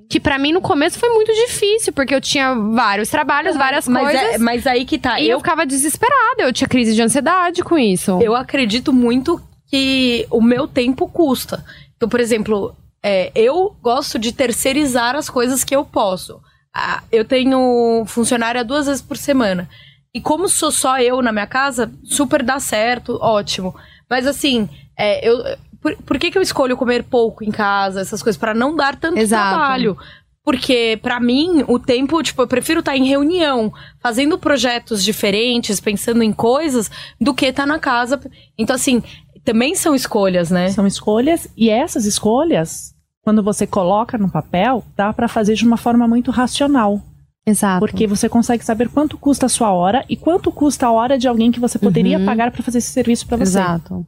que 0.10 0.20
pra 0.20 0.38
mim 0.38 0.52
no 0.52 0.62
começo 0.62 0.98
foi 1.00 1.10
muito 1.10 1.32
difícil, 1.34 1.94
porque 1.94 2.14
eu 2.14 2.22
tinha 2.22 2.54
vários 2.54 3.10
trabalhos, 3.10 3.56
várias 3.56 3.88
mas, 3.88 4.04
coisas. 4.04 4.36
é- 4.36 4.38
mas 4.38 4.66
aí 4.68 4.86
que 4.86 4.98
tá. 4.98 5.20
E 5.20 5.28
eu 5.28 5.34
eu 5.34 5.40
ficava 5.40 5.66
desesperada, 5.66 6.42
eu 6.44 6.52
tinha 6.54 6.68
crise 6.68 6.94
de 6.96 7.02
ansiedade 7.02 7.64
com 7.64 7.78
isso. 7.78 8.20
Eu 8.22 8.36
acredito 8.36 8.92
muito 8.92 9.42
que 9.68 10.26
o 10.30 10.42
meu 10.42 10.68
tempo 10.68 11.08
custa. 11.08 11.64
Então, 11.96 12.10
por 12.10 12.20
exemplo, 12.20 12.76
é, 13.04 13.32
eu 13.36 13.76
gosto 13.82 14.18
de 14.20 14.32
terceirizar 14.32 15.16
as 15.16 15.30
coisas 15.30 15.64
que 15.64 15.76
eu 15.76 15.86
posso. 15.86 16.42
Ah, 16.74 17.04
eu 17.12 17.26
tenho 17.26 18.04
funcionária 18.06 18.64
duas 18.64 18.86
vezes 18.88 19.02
por 19.02 19.18
semana. 19.18 19.70
E 20.14 20.20
como 20.20 20.50
sou 20.50 20.72
só 20.72 21.00
eu 21.00 21.22
na 21.22 21.32
minha 21.32 21.48
casa, 21.48 21.92
super 22.04 22.42
dá 22.44 22.60
certo, 22.60 23.18
ótimo. 23.22 23.76
Mas 24.10 24.26
assim, 24.26 24.68
é, 24.98 25.28
eu, 25.28 25.38
por, 25.82 25.96
por 25.98 26.18
que, 26.20 26.30
que 26.32 26.38
eu 26.38 26.42
escolho 26.42 26.76
comer 26.78 27.04
pouco 27.04 27.44
em 27.44 27.52
casa, 27.52 28.02
essas 28.02 28.22
coisas, 28.24 28.40
Pra 28.40 28.54
não 28.54 28.76
dar 28.76 28.96
tanto 28.98 29.18
Exato. 29.18 29.50
trabalho. 29.58 29.98
Porque, 30.44 30.98
pra 31.02 31.20
mim, 31.20 31.64
o 31.68 31.78
tempo, 31.78 32.24
tipo, 32.24 32.42
eu 32.42 32.48
prefiro 32.48 32.80
estar 32.80 32.96
em 32.98 33.06
reunião, 33.06 33.72
fazendo 34.02 34.38
projetos 34.40 35.04
diferentes, 35.04 35.80
pensando 35.80 36.24
em 36.24 36.32
coisas, 36.34 36.90
do 37.22 37.34
que 37.34 37.46
estar 37.48 37.68
na 37.68 37.78
casa. 37.78 38.20
Então, 38.58 38.76
assim, 38.76 39.04
também 39.44 39.76
são 39.76 39.94
escolhas, 39.94 40.50
né? 40.50 40.70
São 40.70 40.88
escolhas 40.88 41.48
e 41.56 41.70
essas 41.70 42.06
escolhas, 42.06 42.96
quando 43.22 43.44
você 43.44 43.68
coloca 43.68 44.18
no 44.18 44.30
papel, 44.32 44.84
dá 44.96 45.14
pra 45.14 45.28
fazer 45.28 45.54
de 45.54 45.66
uma 45.68 45.78
forma 45.78 46.08
muito 46.08 46.32
racional, 46.32 47.00
Exato. 47.46 47.80
porque 47.82 48.08
você 48.08 48.28
consegue 48.28 48.66
saber 48.66 48.90
quanto 48.90 49.18
custa 49.20 49.46
a 49.46 49.50
sua 49.50 49.72
hora 49.72 50.04
e 50.10 50.16
quanto 50.16 50.52
custa 50.52 50.88
a 50.88 50.92
hora 50.92 51.18
de 51.18 51.28
alguém 51.28 51.52
que 51.52 51.60
você 51.60 51.78
poderia 51.78 52.18
Uhum. 52.18 52.26
pagar 52.26 52.50
pra 52.52 52.64
fazer 52.64 52.80
esse 52.80 52.92
serviço 52.92 53.28
pra 53.28 53.38
você. 53.38 53.44
Exato. 53.60 54.06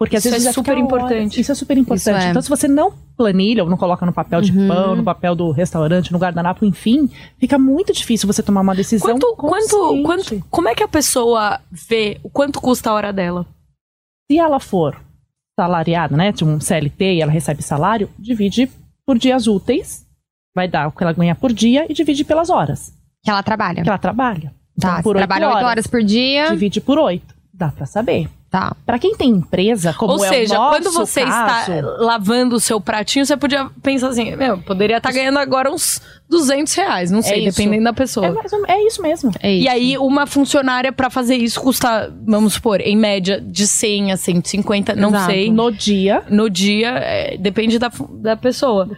Porque 0.00 0.16
às 0.16 0.24
Isso 0.24 0.32
vezes 0.32 0.48
é 0.48 0.52
super 0.52 0.78
importante. 0.78 1.12
horas. 1.14 1.36
Isso 1.36 1.52
é 1.52 1.54
super 1.54 1.76
importante. 1.76 2.24
É. 2.24 2.30
Então, 2.30 2.40
se 2.40 2.48
você 2.48 2.66
não 2.66 2.90
planilha 3.18 3.62
ou 3.62 3.68
não 3.68 3.76
coloca 3.76 4.06
no 4.06 4.14
papel 4.14 4.40
de 4.40 4.50
Uhum. 4.50 4.66
pão, 4.66 4.96
no 4.96 5.04
papel 5.04 5.34
do 5.34 5.50
restaurante, 5.50 6.10
no 6.10 6.18
guardanapo, 6.18 6.64
enfim, 6.64 7.06
fica 7.38 7.58
muito 7.58 7.92
difícil 7.92 8.26
você 8.26 8.42
tomar 8.42 8.62
uma 8.62 8.74
decisão. 8.74 9.10
Quanto, 9.18 9.36
quanto, 9.36 10.02
quanto, 10.02 10.44
como 10.48 10.68
é 10.70 10.74
que 10.74 10.82
a 10.82 10.88
pessoa 10.88 11.60
vê 11.70 12.18
o 12.22 12.30
quanto 12.30 12.62
custa 12.62 12.88
a 12.88 12.94
hora 12.94 13.12
dela? 13.12 13.44
Se 14.30 14.38
ela 14.38 14.58
for 14.58 14.96
salariada, 15.58 16.16
né, 16.16 16.32
de 16.32 16.44
um 16.46 16.58
CLT 16.58 17.16
e 17.16 17.20
ela 17.20 17.30
recebe 17.30 17.62
salário, 17.62 18.08
divide 18.18 18.70
por 19.04 19.18
dias 19.18 19.46
úteis, 19.46 20.06
vai 20.54 20.66
dar 20.66 20.88
o 20.88 20.92
que 20.92 21.02
ela 21.04 21.12
ganha 21.12 21.34
por 21.34 21.52
dia 21.52 21.84
e 21.90 21.92
divide 21.92 22.24
pelas 22.24 22.48
horas 22.48 22.94
Que 23.22 23.30
ela 23.30 23.42
trabalha. 23.42 23.82
que 23.82 23.88
ela 23.88 23.98
trabalha. 23.98 24.54
Então, 24.78 24.90
Tá, 24.92 24.96
você 24.96 25.02
por 25.02 25.16
oito 25.16 25.26
trabalha 25.28 25.48
8 25.56 25.66
horas 25.66 25.86
por 25.86 26.02
dia. 26.02 26.48
divide 26.52 26.80
por 26.80 26.98
oito. 26.98 27.34
Dá 27.52 27.68
pra 27.70 27.84
saber. 27.84 28.30
Tá. 28.50 28.74
Pra 28.84 28.98
quem 28.98 29.14
tem 29.14 29.28
empresa, 29.30 29.94
como 29.94 30.14
Ou 30.14 30.24
é 30.24 30.28
seja, 30.28 30.54
o 30.54 30.58
nosso 30.58 30.70
quando 30.82 30.92
você 30.92 31.22
caso, 31.24 31.70
está 31.72 31.80
lavando 32.04 32.56
o 32.56 32.60
seu 32.60 32.80
pratinho, 32.80 33.24
você 33.24 33.36
podia 33.36 33.70
pensar 33.80 34.08
assim, 34.08 34.34
meu, 34.34 34.58
poderia 34.58 34.96
estar 34.96 35.12
ganhando 35.12 35.38
agora 35.38 35.70
uns 35.70 36.02
200 36.28 36.74
reais, 36.74 37.10
não 37.12 37.22
sei, 37.22 37.46
isso. 37.46 37.56
dependendo 37.56 37.84
da 37.84 37.92
pessoa. 37.92 38.26
é, 38.66 38.72
é 38.72 38.86
isso 38.88 39.00
mesmo. 39.00 39.30
É 39.40 39.52
isso. 39.52 39.64
E 39.64 39.68
aí, 39.68 39.96
uma 39.98 40.26
funcionária 40.26 40.90
pra 40.92 41.08
fazer 41.08 41.36
isso 41.36 41.60
custa, 41.60 42.12
vamos 42.26 42.54
supor, 42.54 42.80
em 42.80 42.96
média, 42.96 43.40
de 43.40 43.68
100 43.68 44.10
a 44.10 44.16
150, 44.16 44.96
não 44.96 45.10
Exato. 45.10 45.26
sei. 45.26 45.52
No 45.52 45.70
dia, 45.70 46.24
No 46.28 46.50
dia, 46.50 46.88
é, 46.98 47.36
depende 47.36 47.78
da, 47.78 47.88
fu- 47.88 48.08
da 48.20 48.36
pessoa. 48.36 48.88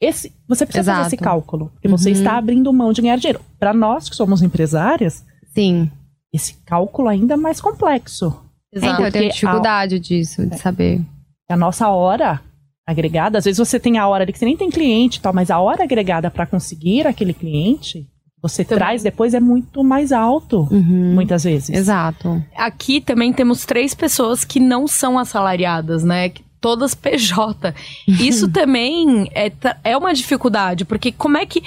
esse, 0.00 0.32
você 0.48 0.64
precisa 0.64 0.92
fazer 0.92 1.00
Exato. 1.00 1.06
esse 1.08 1.16
cálculo, 1.16 1.70
porque 1.72 1.88
você 1.88 2.10
Uhum. 2.10 2.14
está 2.16 2.36
abrindo 2.38 2.72
mão 2.72 2.92
de 2.92 3.02
ganhar 3.02 3.16
dinheiro. 3.16 3.40
Pra 3.58 3.74
nós 3.74 4.08
que 4.08 4.14
somos 4.14 4.42
empresárias, 4.42 5.24
Sim. 5.52 5.90
esse 6.32 6.54
cálculo 6.64 7.08
ainda 7.08 7.34
é 7.34 7.36
mais 7.36 7.60
complexo. 7.60 8.42
É, 8.82 8.86
então, 8.88 9.04
eu 9.04 9.12
tenho 9.12 9.30
dificuldade 9.32 9.98
disso, 9.98 10.46
de 10.46 10.58
saber. 10.58 11.00
A 11.48 11.56
nossa 11.56 11.88
hora 11.88 12.40
agregada, 12.86 13.38
às 13.38 13.44
vezes 13.44 13.58
você 13.58 13.80
tem 13.80 13.98
a 13.98 14.06
hora 14.06 14.24
ali 14.24 14.32
que 14.32 14.38
você 14.38 14.44
nem 14.44 14.56
tem 14.56 14.70
cliente 14.70 15.18
e 15.18 15.20
tal, 15.22 15.32
mas 15.32 15.50
a 15.50 15.58
hora 15.58 15.84
agregada 15.84 16.30
para 16.30 16.46
conseguir 16.46 17.06
aquele 17.06 17.32
cliente, 17.34 18.06
você 18.40 18.64
Também. 18.64 18.78
traz 18.78 19.02
depois 19.02 19.34
é 19.34 19.40
muito 19.40 19.82
mais 19.82 20.12
alto, 20.12 20.68
Uhum. 20.70 21.14
muitas 21.14 21.42
vezes. 21.44 21.70
Exato. 21.70 22.42
Aqui 22.56 23.00
também 23.00 23.32
temos 23.32 23.64
três 23.64 23.92
pessoas 23.94 24.44
que 24.44 24.60
não 24.60 24.86
são 24.86 25.18
assalariadas, 25.18 26.04
né? 26.04 26.28
Que- 26.28 26.44
Todas 26.60 26.94
PJ. 26.96 27.74
Isso 28.08 28.50
também 28.50 29.28
é, 29.34 29.52
é 29.84 29.96
uma 29.96 30.12
dificuldade, 30.14 30.84
porque 30.84 31.12
como 31.12 31.36
é 31.36 31.44
que. 31.46 31.62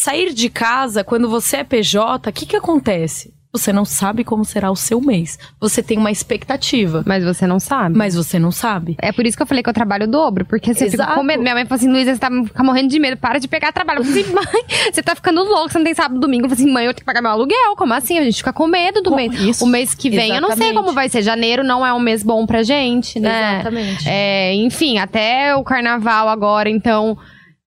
Sair 0.00 0.32
de 0.34 0.48
casa, 0.50 1.04
quando 1.04 1.28
você 1.30 1.58
é 1.58 1.64
PJ, 1.64 2.28
o 2.28 2.32
que, 2.32 2.46
que 2.46 2.56
acontece? 2.56 3.32
Você 3.54 3.72
não 3.72 3.84
sabe 3.84 4.24
como 4.24 4.44
será 4.44 4.68
o 4.68 4.74
seu 4.74 5.00
mês. 5.00 5.38
Você 5.60 5.80
tem 5.80 5.96
uma 5.96 6.10
expectativa, 6.10 7.04
Mas 7.06 7.22
você 7.22 7.46
não 7.46 7.60
sabe. 7.60 7.96
mas 7.96 8.16
você 8.16 8.36
não 8.36 8.50
sabe. 8.50 8.96
É 9.00 9.12
por 9.12 9.24
isso 9.24 9.36
que 9.36 9.42
eu 9.44 9.46
falei 9.46 9.62
que 9.62 9.70
eu 9.70 9.72
trabalho 9.72 10.04
o 10.06 10.10
dobro, 10.10 10.44
porque 10.44 10.74
você 10.74 10.90
fica 10.90 11.04
Exato. 11.04 11.14
com 11.14 11.22
medo. 11.22 11.40
Minha 11.40 11.54
mãe 11.54 11.64
falou 11.64 11.76
assim, 11.78 11.88
Luísa, 11.88 12.12
você 12.14 12.18
tá 12.20 12.28
fica 12.44 12.64
morrendo 12.64 12.88
de 12.88 12.98
medo, 12.98 13.16
para 13.16 13.38
de 13.38 13.46
pegar 13.46 13.70
trabalho. 13.70 14.00
Eu 14.00 14.04
falei 14.04 14.22
assim, 14.22 14.32
mãe, 14.34 14.44
você 14.92 15.00
tá 15.04 15.14
ficando 15.14 15.44
louco, 15.44 15.70
você 15.70 15.78
não 15.78 15.84
tem 15.84 15.94
sábado, 15.94 16.18
domingo. 16.18 16.46
Eu 16.46 16.50
falei 16.50 16.64
assim, 16.64 16.72
mãe, 16.72 16.84
eu 16.86 16.92
tenho 16.92 16.96
que 17.00 17.04
pagar 17.04 17.22
meu 17.22 17.30
aluguel, 17.30 17.76
como 17.76 17.94
assim? 17.94 18.18
A 18.18 18.24
gente 18.24 18.38
fica 18.38 18.52
com 18.52 18.66
medo 18.66 19.00
do 19.02 19.10
Com- 19.10 19.16
mês. 19.16 19.32
isso. 19.40 19.64
O 19.64 19.68
mês 19.68 19.94
que 19.94 20.10
vem, 20.10 20.34
eu 20.34 20.40
não 20.40 20.48
sei 20.48 20.56
Exatamente. 20.56 20.74
como 20.76 20.92
vai 20.92 21.08
ser. 21.08 21.22
Janeiro 21.22 21.62
não 21.62 21.86
é 21.86 21.94
um 21.94 22.00
mês 22.00 22.24
bom 22.24 22.44
pra 22.46 22.64
gente, 22.64 23.20
né? 23.20 23.60
Exatamente. 23.60 24.08
É, 24.08 24.52
enfim, 24.56 24.98
até 24.98 25.54
o 25.54 25.62
carnaval 25.62 26.28
agora, 26.28 26.68
então. 26.68 27.16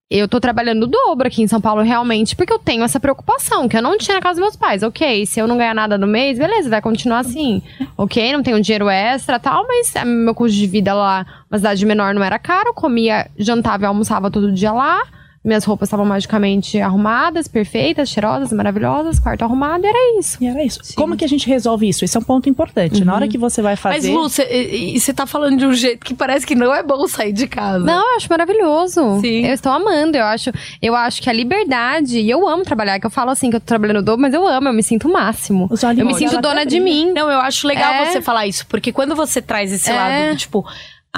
Eu 0.09 0.25
tô 0.25 0.39
trabalhando 0.39 0.83
o 0.83 0.87
dobro 0.87 1.27
aqui 1.27 1.41
em 1.41 1.47
São 1.47 1.59
Paulo, 1.59 1.81
realmente, 1.81 2.33
porque 2.33 2.53
eu 2.53 2.59
tenho 2.59 2.81
essa 2.81 2.97
preocupação, 2.97 3.67
que 3.67 3.75
eu 3.75 3.81
não 3.81 3.97
tinha 3.97 4.15
na 4.15 4.21
casa 4.21 4.35
dos 4.35 4.41
meus 4.41 4.55
pais. 4.55 4.81
Ok, 4.81 5.25
se 5.25 5.37
eu 5.37 5.47
não 5.47 5.57
ganhar 5.57 5.75
nada 5.75 5.97
no 5.97 6.07
mês, 6.07 6.37
beleza, 6.39 6.69
vai 6.69 6.81
continuar 6.81 7.19
assim. 7.19 7.61
Ok, 7.99 8.31
não 8.31 8.43
tenho 8.43 8.61
dinheiro 8.61 8.87
extra 8.87 9.37
e 9.37 9.39
tal, 9.39 9.65
mas 9.67 9.95
é, 9.95 10.05
meu 10.05 10.35
custo 10.35 10.55
de 10.55 10.67
vida 10.67 10.93
lá, 10.93 11.25
uma 11.49 11.57
cidade 11.57 11.83
menor, 11.83 12.13
não 12.13 12.23
era 12.23 12.37
caro. 12.37 12.71
Comia, 12.73 13.27
jantava 13.35 13.83
e 13.83 13.87
almoçava 13.87 14.29
todo 14.29 14.51
dia 14.51 14.71
lá. 14.71 15.01
Minhas 15.47 15.63
roupas 15.63 15.87
estavam 15.87 16.05
magicamente 16.05 16.77
arrumadas, 16.81 17.47
perfeitas, 17.47 18.09
cheirosas, 18.09 18.51
maravilhosas, 18.51 19.17
quarto 19.17 19.43
arrumado, 19.43 19.85
e 19.85 19.87
era 19.87 20.19
isso. 20.19 20.37
E 20.41 20.45
era 20.47 20.61
isso. 20.61 20.79
Como 20.93 21.15
que 21.15 21.23
a 21.23 21.27
gente 21.27 21.47
resolve 21.47 21.87
isso? 21.87 22.03
Esse 22.03 22.17
é 22.17 22.19
um 22.19 22.23
ponto 22.23 22.49
importante. 22.49 23.03
Na 23.05 23.13
Uhum. 23.13 23.17
hora 23.19 23.27
que 23.29 23.37
você 23.37 23.61
vai 23.61 23.71
Mas, 23.73 23.79
fazer. 23.79 24.11
Lu, 24.13 24.27
você 24.29 25.13
tá 25.13 25.25
falando 25.25 25.57
de 25.57 25.65
um 25.65 25.71
jeito 25.73 26.03
que 26.05 26.13
parece 26.13 26.45
que 26.45 26.53
não 26.53 26.73
é 26.75 26.83
bom 26.83 27.07
sair 27.07 27.31
de 27.31 27.47
casa. 27.47 27.79
Não, 27.85 28.11
eu 28.11 28.17
acho 28.17 28.27
maravilhoso. 28.29 29.21
Sim. 29.21 29.45
Eu 29.45 29.53
estou 29.53 29.71
amando. 29.71 30.17
Eu 30.17 30.25
acho, 30.25 30.51
eu 30.81 30.93
acho 30.93 31.21
que 31.21 31.29
a 31.29 31.33
liberdade, 31.33 32.19
e 32.19 32.29
eu 32.29 32.45
amo 32.45 32.63
trabalhar, 32.63 32.99
que 32.99 33.05
eu 33.05 33.09
falo 33.11 33.31
assim 33.31 33.49
que 33.49 33.55
eu 33.55 33.59
tô 33.61 33.65
trabalhando 33.67 34.01
dobro, 34.01 34.21
mas 34.21 34.33
eu 34.33 34.45
amo, 34.45 34.67
eu 34.67 34.73
me 34.73 34.83
sinto 34.83 35.07
o 35.07 35.13
máximo. 35.13 35.69
Eu 35.97 36.05
me 36.05 36.13
sinto 36.15 36.41
dona 36.41 36.65
de 36.65 36.79
mim. 36.79 37.13
Não, 37.13 37.31
eu 37.31 37.39
acho 37.39 37.65
legal 37.67 37.93
É. 37.93 38.05
você 38.11 38.21
falar 38.21 38.47
isso, 38.47 38.65
porque 38.67 38.91
quando 38.91 39.15
você 39.15 39.41
traz 39.41 39.71
esse 39.71 39.89
É. 39.89 39.93
lado 39.95 40.31
do 40.33 40.37
tipo, 40.37 40.65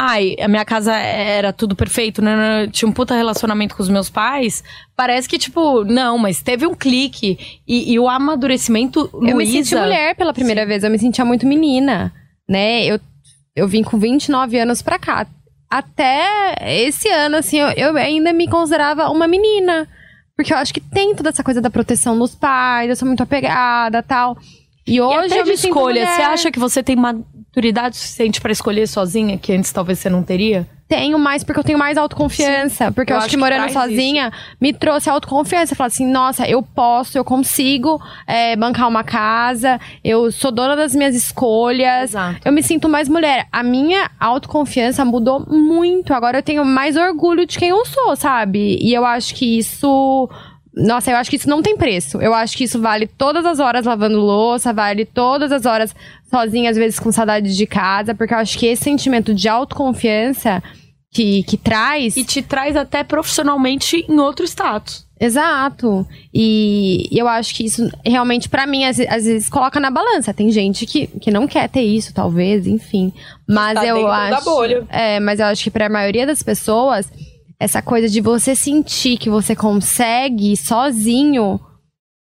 ai, 0.02 0.34
a 0.40 0.48
minha 0.48 0.64
casa 0.64 0.96
era 0.96 1.52
tudo 1.52 1.76
perfeito, 1.76 2.22
né? 2.22 2.68
Tinha 2.72 2.88
um 2.88 2.94
puta 2.94 3.14
relacionamento 3.14 3.76
com 3.76 3.84
os 3.84 3.90
meus 3.90 4.10
pais. 4.10 4.64
Parece 4.96 5.28
que, 5.28 5.38
tipo, 5.38 5.84
não, 5.84 6.18
mas 6.18 6.42
teve 6.42 6.66
um 6.66 6.74
clique. 6.74 7.38
E, 7.68 7.92
e 7.92 8.00
o 8.00 8.08
amadurecimento, 8.08 9.10
Eu 9.22 9.36
me 9.36 9.46
senti 9.46 9.76
mulher 9.76 10.16
pela 10.16 10.34
primeira 10.34 10.66
vez, 10.66 10.86
eu 10.86 10.90
me 10.90 10.98
sentia 10.98 11.26
muito 11.26 11.46
menina, 11.46 12.14
né? 12.48 12.86
Eu, 12.86 12.98
eu 13.54 13.68
vim 13.68 13.84
com 13.84 14.00
29 14.00 14.58
anos 14.58 14.82
pra 14.82 14.98
cá. 14.98 15.28
Até 15.70 16.56
esse 16.88 17.10
ano, 17.10 17.36
assim, 17.36 17.60
eu, 17.60 17.70
eu 17.72 17.98
ainda 17.98 18.32
me 18.32 18.48
considerava 18.48 19.10
uma 19.10 19.28
menina. 19.28 19.86
Porque 20.34 20.54
eu 20.54 20.58
acho 20.58 20.74
que 20.74 20.80
tem 20.80 21.14
toda 21.14 21.28
essa 21.28 21.44
coisa 21.44 21.60
da 21.60 21.70
proteção 21.70 22.18
dos 22.18 22.34
pais, 22.34 22.90
eu 22.90 22.96
sou 22.96 23.06
muito 23.06 23.22
apegada 23.22 24.02
tal. 24.02 24.38
E 24.88 24.96
E 24.96 25.02
hoje 25.02 25.34
até 25.34 25.42
eu 25.42 25.44
de 25.44 25.52
escolha, 25.52 26.08
você 26.08 26.22
acha 26.22 26.52
que 26.52 26.58
você 26.58 26.82
tem 26.82 26.96
maturidade 27.50 27.98
suficiente 27.98 28.40
pra 28.40 28.52
escolher 28.52 28.88
sozinha, 28.88 29.38
que 29.38 29.52
antes 29.52 29.72
talvez 29.72 30.00
você 30.00 30.10
não 30.10 30.24
teria? 30.24 30.68
Tenho 30.88 31.20
mais 31.20 31.44
porque 31.44 31.60
eu 31.60 31.64
tenho 31.64 31.78
mais 31.78 32.00
autoconfiança. 32.00 32.92
Porque 32.92 33.14
eu, 33.14 33.18
acho 33.18 33.28
que 33.28 33.32
que 33.32 33.38
morando 33.38 33.72
sozinha 33.72 34.32
me 34.60 34.74
trouxe 34.74 35.08
autoconfiança. 35.08 35.76
Falar 35.76 35.88
assim, 35.88 36.06
nossa, 36.06 36.48
eu 36.48 36.64
posso, 36.64 37.16
eu 37.16 37.24
consigo 37.24 38.02
é, 38.26 38.56
bancar 38.56 38.88
uma 38.88 39.04
casa, 39.04 39.80
eu 40.04 40.32
sou 40.32 40.52
dona 40.52 40.76
das 40.76 40.96
minhas 40.96 41.16
escolhas. 41.16 42.10
Exato. 42.12 42.40
Eu 42.44 42.52
me 42.52 42.64
sinto 42.64 42.90
mais 42.90 43.08
mulher. 43.08 43.48
A 43.52 43.62
minha 43.62 44.10
autoconfiança 44.20 45.06
mudou 45.06 45.46
muito. 45.48 46.12
Agora 46.12 46.40
eu 46.40 46.44
tenho 46.44 46.66
mais 46.66 46.98
orgulho 46.98 47.46
de 47.46 47.60
quem 47.60 47.70
eu 47.70 47.86
sou, 47.86 48.16
sabe? 48.16 48.80
E 48.82 48.92
eu 48.92 49.06
acho 49.06 49.36
que 49.36 49.60
isso. 49.60 50.28
Nossa, 50.76 51.12
eu 51.12 51.18
acho 51.18 51.30
que 51.30 51.36
isso 51.36 51.50
não 51.50 51.62
tem 51.62 51.76
preço. 51.76 52.22
Eu 52.22 52.34
acho 52.34 52.56
que 52.56 52.64
isso 52.64 52.80
vale 52.80 53.08
todas 53.08 53.46
as 53.46 53.60
horas 53.60 53.86
lavando 53.86 54.20
louça, 54.20 54.72
vale 54.72 55.04
todas 55.06 55.52
as 55.52 55.66
horas 55.66 55.96
sozinha, 56.30 56.70
às 56.70 56.78
vezes 56.78 57.00
com 57.00 57.12
saudade 57.12 57.56
de 57.56 57.66
casa, 57.68 58.14
porque 58.14 58.34
eu 58.34 58.38
acho 58.38 58.58
que 58.58 58.68
esse 58.68 58.84
sentimento 58.84 59.34
de 59.34 59.48
autoconfiança 59.50 60.62
que, 61.12 61.44
que 61.44 61.58
traz. 61.58 62.16
E 62.16 62.24
te 62.24 62.42
traz 62.42 62.76
até 62.76 63.04
profissionalmente 63.04 64.06
em 64.08 64.20
outro 64.20 64.46
status. 64.46 65.08
Exato. 65.20 66.08
E 66.34 67.10
eu 67.12 67.28
acho 67.28 67.54
que 67.54 67.66
isso 67.66 67.90
realmente, 68.06 68.48
pra 68.48 68.66
mim, 68.66 68.86
às, 68.86 69.00
às 69.02 69.26
vezes 69.26 69.50
coloca 69.50 69.80
na 69.80 69.92
balança. 69.92 70.34
Tem 70.34 70.50
gente 70.52 70.86
que, 70.86 71.08
que 71.08 71.30
não 71.32 71.46
quer 71.46 71.68
ter 71.68 71.82
isso, 71.82 72.14
talvez, 72.14 72.66
enfim. 72.66 73.12
Mas 73.48 73.74
Tá 73.74 73.86
eu 73.86 73.96
dentro 73.96 74.10
da 74.12 74.38
acho. 74.38 74.46
bolha. 74.46 74.86
É, 74.90 75.20
mas 75.20 75.40
eu 75.40 75.48
acho 75.48 75.64
que 75.64 75.72
pra 75.72 75.90
maioria 75.90 76.26
das 76.26 76.42
pessoas, 76.42 77.12
essa 77.60 77.82
coisa 77.82 78.08
de 78.08 78.22
você 78.22 78.56
sentir 78.56 79.18
que 79.18 79.30
você 79.30 79.56
consegue 79.56 80.56
sozinho. 80.56 81.60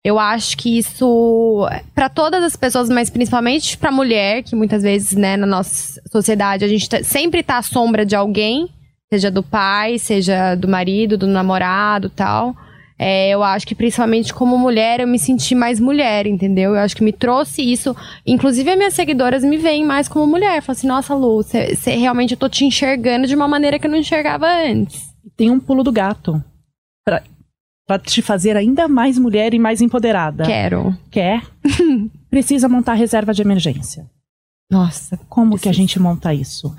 Eu 0.05 0.19
acho 0.19 0.57
que 0.57 0.77
isso, 0.77 1.65
pra 1.95 2.09
todas 2.09 2.43
as 2.43 2.55
pessoas, 2.57 2.89
mas 2.89 3.09
principalmente 3.09 3.77
pra 3.77 3.91
mulher, 3.91 4.43
que 4.43 4.55
muitas 4.55 4.83
vezes, 4.83 5.13
né, 5.13 5.37
na 5.37 5.47
nossa 5.47 6.01
sociedade, 6.11 6.65
a 6.65 6.67
gente 6.67 6.89
tá- 6.89 7.03
sempre 7.03 7.41
tá 7.41 7.57
à 7.57 7.61
sombra 7.63 8.05
de 8.05 8.13
alguém, 8.15 8.67
seja 9.11 9.31
do 9.31 9.41
pai, 9.41 9.97
seja 9.97 10.55
do 10.55 10.67
marido, 10.67 11.17
do 11.17 11.25
namorado 11.25 12.09
tal. 12.09 12.53
É, 12.99 13.29
eu 13.29 13.41
acho 13.43 13.65
que 13.65 13.73
principalmente 13.73 14.33
como 14.33 14.57
mulher, 14.57 14.99
eu 14.99 15.07
me 15.07 15.17
senti 15.17 15.55
mais 15.55 15.79
mulher, 15.79 16.27
entendeu? 16.27 16.71
Eu 16.75 16.81
acho 16.81 16.95
que 16.95 17.03
me 17.03 17.11
trouxe 17.13 17.61
isso. 17.61 17.95
Inclusive, 18.25 18.69
as 18.69 18.77
minhas 18.77 18.93
seguidoras 18.93 19.43
me 19.43 19.57
veem 19.57 19.85
mais 19.85 20.07
como 20.07 20.27
mulher. 20.27 20.61
Falam 20.61 20.77
assim, 20.77 20.87
nossa, 20.87 21.15
Lu, 21.15 21.41
você 21.43 21.91
realmente 21.95 22.31
eu 22.31 22.37
tô 22.37 22.47
te 22.49 22.65
enxergando 22.65 23.25
de 23.25 23.35
uma 23.35 23.47
maneira 23.47 23.79
que 23.79 23.87
eu 23.87 23.91
não 23.91 23.97
enxergava 23.97 24.47
antes. 24.47 25.12
Tem 25.37 25.49
um 25.51 25.59
pulo 25.59 25.83
do 25.83 25.91
gato. 25.91 26.43
Pra, 27.05 27.21
pra 27.87 27.99
te 27.99 28.21
fazer 28.21 28.55
ainda 28.57 28.87
mais 28.87 29.17
mulher 29.17 29.53
e 29.53 29.59
mais 29.59 29.81
empoderada. 29.81 30.43
Quero. 30.45 30.97
Quer? 31.11 31.43
Precisa 32.29 32.67
montar 32.69 32.93
reserva 32.93 33.33
de 33.33 33.41
emergência. 33.41 34.05
Nossa. 34.71 35.17
Como 35.29 35.51
que 35.51 35.55
a 35.55 35.71
Precisa. 35.71 35.73
gente 35.73 35.99
monta 35.99 36.33
isso? 36.33 36.73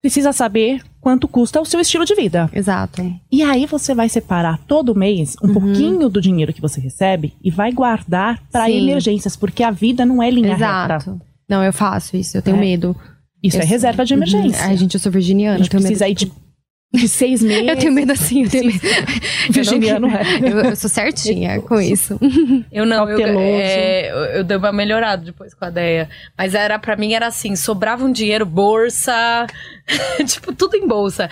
precisa 0.00 0.32
saber 0.32 0.80
quanto 1.00 1.26
custa 1.26 1.60
o 1.60 1.64
seu 1.64 1.80
estilo 1.80 2.04
de 2.04 2.14
vida. 2.14 2.48
Exato. 2.52 3.02
E 3.32 3.42
aí 3.42 3.66
você 3.66 3.92
vai 3.96 4.08
separar 4.08 4.56
todo 4.58 4.94
mês 4.94 5.34
um 5.42 5.48
Uhum. 5.48 5.52
pouquinho 5.54 6.08
do 6.08 6.20
dinheiro 6.20 6.52
que 6.52 6.60
você 6.60 6.80
recebe 6.80 7.34
e 7.42 7.50
vai 7.50 7.72
guardar 7.72 8.40
para 8.52 8.70
emergências, 8.70 9.34
porque 9.34 9.62
a 9.64 9.72
vida 9.72 10.06
não 10.06 10.22
é 10.22 10.30
linha 10.30 10.54
reta. 10.54 10.94
Exato. 10.94 11.20
Não, 11.48 11.64
eu 11.64 11.72
faço 11.72 12.16
isso, 12.16 12.36
eu 12.38 12.42
tenho 12.42 12.56
É. 12.58 12.60
medo. 12.60 12.96
Isso 13.42 13.56
Eu 13.56 13.60
é 13.60 13.62
sou- 13.64 13.70
reserva 13.72 14.04
de 14.04 14.14
emergência. 14.14 14.64
Ai, 14.64 14.76
gente, 14.76 14.94
eu 14.94 15.00
sou 15.00 15.10
virginiana. 15.10 15.56
a 15.56 15.58
gente 15.58 15.66
eu 15.66 15.70
tenho 15.72 15.82
precisa 15.82 16.04
medo 16.06 16.16
de, 16.16 16.26
de 16.26 16.32
seis 17.06 17.42
meses. 17.42 17.66
Eu 17.68 17.76
tenho 17.76 17.92
medo 17.92 18.12
assim, 18.12 18.44
eu 18.44 18.50
tenho 18.50 18.64
medo. 18.66 18.80
Virginiano 19.50 20.08
eu, 20.08 20.16
é. 20.16 20.38
eu, 20.52 20.58
eu 20.70 20.76
sou 20.76 20.88
certinha 20.88 21.60
com 21.60 21.80
isso. 21.80 22.18
Eu 22.72 22.86
não, 22.86 23.08
eu, 23.08 23.38
é, 23.40 24.10
eu, 24.10 24.16
eu 24.36 24.44
dei 24.44 24.56
uma 24.56 24.72
melhorada 24.72 25.22
depois 25.24 25.52
com 25.54 25.64
a 25.64 25.68
ideia. 25.68 26.08
Mas 26.36 26.54
era 26.54 26.78
para 26.78 26.96
mim 26.96 27.12
era 27.12 27.26
assim, 27.26 27.56
sobrava 27.56 28.04
um 28.04 28.12
dinheiro, 28.12 28.44
bolsa, 28.46 29.46
tipo, 30.26 30.54
tudo 30.54 30.76
em 30.76 30.86
bolsa. 30.86 31.28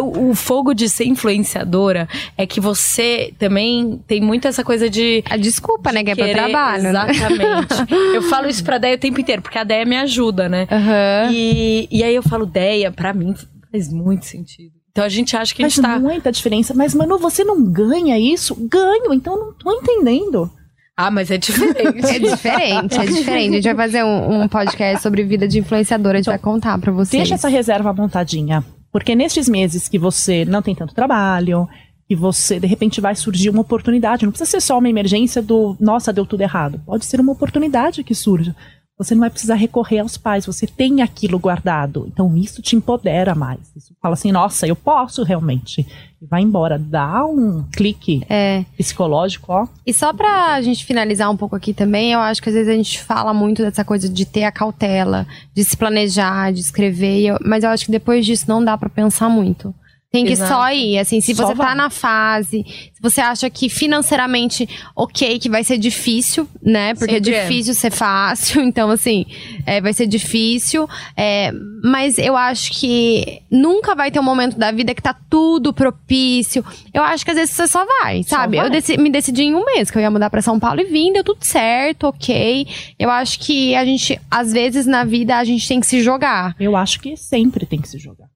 o, 0.00 0.30
o 0.30 0.34
fogo 0.34 0.74
de 0.74 0.88
ser 0.88 1.04
influenciadora 1.06 2.08
é 2.36 2.46
que 2.46 2.60
você 2.60 3.32
também 3.38 4.00
tem 4.06 4.20
muito 4.20 4.46
essa 4.48 4.62
coisa 4.64 4.88
de 4.90 5.22
A 5.28 5.36
desculpa, 5.36 5.92
né, 5.92 6.02
que 6.04 6.10
é 6.10 6.14
pra 6.16 6.24
querer- 6.26 6.38
trabalho. 6.42 6.82
né? 6.82 6.90
Exatamente. 6.90 7.92
eu 8.14 8.22
falo 8.22 8.48
isso 8.48 8.64
pra 8.64 8.78
Deia 8.78 8.94
o 8.96 8.98
tempo 8.98 9.20
inteiro, 9.20 9.40
porque 9.42 9.58
a 9.58 9.64
Deia 9.64 9.84
me 9.84 9.96
ajuda, 9.96 10.48
né? 10.48 10.66
Aham. 10.70 11.30
E, 11.32 11.88
e 11.90 12.02
aí 12.02 12.14
eu 12.14 12.22
falo, 12.22 12.44
Deia, 12.46 12.90
pra 12.90 13.12
mim 13.14 13.34
faz 13.70 13.92
muito 13.92 14.24
sentido. 14.26 14.77
Então 14.98 15.06
a 15.06 15.08
gente 15.08 15.36
acha 15.36 15.54
que 15.54 15.62
a 15.62 15.66
Faz 15.66 15.74
gente 15.74 15.84
tá. 15.84 15.96
muita 16.00 16.32
diferença. 16.32 16.74
Mas, 16.74 16.92
Manu, 16.92 17.18
você 17.18 17.44
não 17.44 17.62
ganha 17.62 18.18
isso? 18.18 18.56
Ganho, 18.56 19.14
então 19.14 19.38
não 19.38 19.52
tô 19.52 19.70
entendendo. 19.70 20.50
Ah, 20.96 21.08
mas 21.08 21.30
é 21.30 21.38
diferente. 21.38 22.04
É 22.04 22.18
diferente, 22.18 22.98
é 22.98 23.06
diferente. 23.06 23.50
A 23.50 23.60
gente 23.60 23.74
vai 23.74 23.86
fazer 23.86 24.02
um, 24.02 24.42
um 24.42 24.48
podcast 24.48 25.00
sobre 25.00 25.22
vida 25.22 25.46
de 25.46 25.60
influenciadora, 25.60 26.18
a 26.18 26.20
gente 26.20 26.26
vai 26.26 26.38
contar 26.40 26.76
pra 26.80 26.90
vocês. 26.90 27.20
Deixa 27.20 27.36
essa 27.36 27.48
reserva 27.48 27.92
montadinha. 27.92 28.64
Porque 28.90 29.14
nestes 29.14 29.48
meses 29.48 29.86
que 29.86 30.00
você 30.00 30.44
não 30.44 30.60
tem 30.60 30.74
tanto 30.74 30.92
trabalho, 30.92 31.68
que 32.08 32.16
você, 32.16 32.58
de 32.58 32.66
repente, 32.66 33.00
vai 33.00 33.14
surgir 33.14 33.50
uma 33.50 33.60
oportunidade. 33.60 34.24
Não 34.24 34.32
precisa 34.32 34.50
ser 34.50 34.60
só 34.60 34.78
uma 34.78 34.88
emergência 34.88 35.40
do, 35.40 35.76
nossa, 35.78 36.12
deu 36.12 36.26
tudo 36.26 36.40
errado. 36.40 36.80
Pode 36.84 37.04
ser 37.04 37.20
uma 37.20 37.30
oportunidade 37.30 38.02
que 38.02 38.16
surja. 38.16 38.56
Você 38.98 39.14
não 39.14 39.20
vai 39.20 39.30
precisar 39.30 39.54
recorrer 39.54 40.00
aos 40.00 40.16
pais, 40.16 40.44
você 40.44 40.66
tem 40.66 41.00
aquilo 41.02 41.38
guardado. 41.38 42.04
Então 42.12 42.36
isso 42.36 42.60
te 42.60 42.74
empodera 42.74 43.32
mais. 43.32 43.60
Isso 43.76 43.94
fala 44.02 44.14
assim, 44.14 44.32
nossa, 44.32 44.66
eu 44.66 44.74
posso 44.74 45.22
realmente. 45.22 45.86
E 46.20 46.26
vai 46.26 46.42
embora. 46.42 46.76
Dá 46.76 47.24
um 47.24 47.62
clique 47.72 48.24
É. 48.28 48.64
psicológico, 48.76 49.52
ó. 49.52 49.68
E 49.86 49.94
só 49.94 50.12
pra 50.12 50.60
gente 50.62 50.84
finalizar 50.84 51.30
um 51.30 51.36
pouco 51.36 51.54
aqui 51.54 51.72
também, 51.72 52.12
eu 52.12 52.18
acho 52.18 52.42
que 52.42 52.48
às 52.48 52.54
vezes 52.56 52.68
a 52.68 52.74
gente 52.76 53.00
fala 53.00 53.32
muito 53.32 53.62
dessa 53.62 53.84
coisa 53.84 54.08
de 54.08 54.24
ter 54.26 54.42
a 54.42 54.50
cautela, 54.50 55.24
de 55.54 55.62
se 55.62 55.76
planejar, 55.76 56.52
de 56.52 56.60
escrever, 56.60 57.36
mas 57.44 57.62
eu 57.62 57.70
acho 57.70 57.84
que 57.84 57.92
depois 57.92 58.26
disso 58.26 58.46
não 58.48 58.64
dá 58.64 58.76
pra 58.76 58.88
pensar 58.88 59.28
muito. 59.28 59.72
Tem 60.10 60.24
que 60.24 60.32
Exato. 60.32 60.50
só 60.54 60.72
ir, 60.72 60.98
assim, 60.98 61.20
se 61.20 61.34
Só 61.34 61.42
você 61.48 61.54
tá 61.54 61.64
vai. 61.66 61.74
na 61.74 61.90
fase, 61.90 62.64
se 62.94 63.02
você 63.02 63.20
acha 63.20 63.50
que 63.50 63.68
financeiramente, 63.68 64.66
ok, 64.96 65.38
que 65.38 65.50
vai 65.50 65.62
ser 65.62 65.76
difícil, 65.76 66.48
né? 66.62 66.94
Porque 66.94 67.16
Sempre 67.16 67.34
é 67.34 67.36
é. 67.40 67.42
difícil 67.46 67.74
ser 67.74 67.90
fácil, 67.90 68.62
então 68.64 68.90
assim, 68.90 69.26
é, 69.66 69.82
vai 69.82 69.92
ser 69.92 70.06
difícil. 70.06 70.88
é, 71.14 71.52
mas 71.84 72.16
eu 72.16 72.36
acho 72.38 72.72
que 72.80 73.42
nunca 73.50 73.94
vai 73.94 74.10
ter 74.10 74.18
um 74.18 74.22
momento 74.22 74.58
da 74.58 74.70
vida 74.72 74.94
que 74.94 75.02
tá 75.02 75.14
tudo 75.28 75.74
propício. 75.74 76.64
Eu 76.94 77.02
acho 77.02 77.22
que 77.22 77.30
às 77.30 77.36
vezes 77.36 77.54
você 77.54 77.66
só 77.68 77.84
vai, 78.00 78.22
Só 78.22 78.36
sabe? 78.36 78.56
vai. 78.56 78.66
Eu 78.66 78.70
deci- 78.70 78.96
me 78.96 79.10
decidi 79.10 79.42
em 79.42 79.54
um 79.54 79.64
mês 79.64 79.90
que 79.90 79.98
eu 79.98 80.02
ia 80.02 80.10
mudar 80.10 80.30
pra 80.30 80.40
São 80.40 80.58
Paulo 80.58 80.80
e 80.80 80.84
vim, 80.84 81.12
deu 81.12 81.22
tudo 81.22 81.44
certo, 81.44 82.04
ok. 82.04 82.66
Eu 82.98 83.10
acho 83.10 83.38
que 83.40 83.74
a 83.74 83.84
gente, 83.84 84.18
às 84.30 84.52
vezes 84.54 84.86
na 84.86 85.04
vida, 85.04 85.36
a 85.36 85.44
gente 85.44 85.68
tem 85.68 85.78
que 85.80 85.86
se 85.86 86.00
jogar. 86.02 86.56
Eu 86.58 86.74
acho 86.76 86.98
que 86.98 87.14
sempre 87.14 87.66
tem 87.66 87.78
que 87.80 87.88
se 87.88 87.98
jogar. 87.98 88.26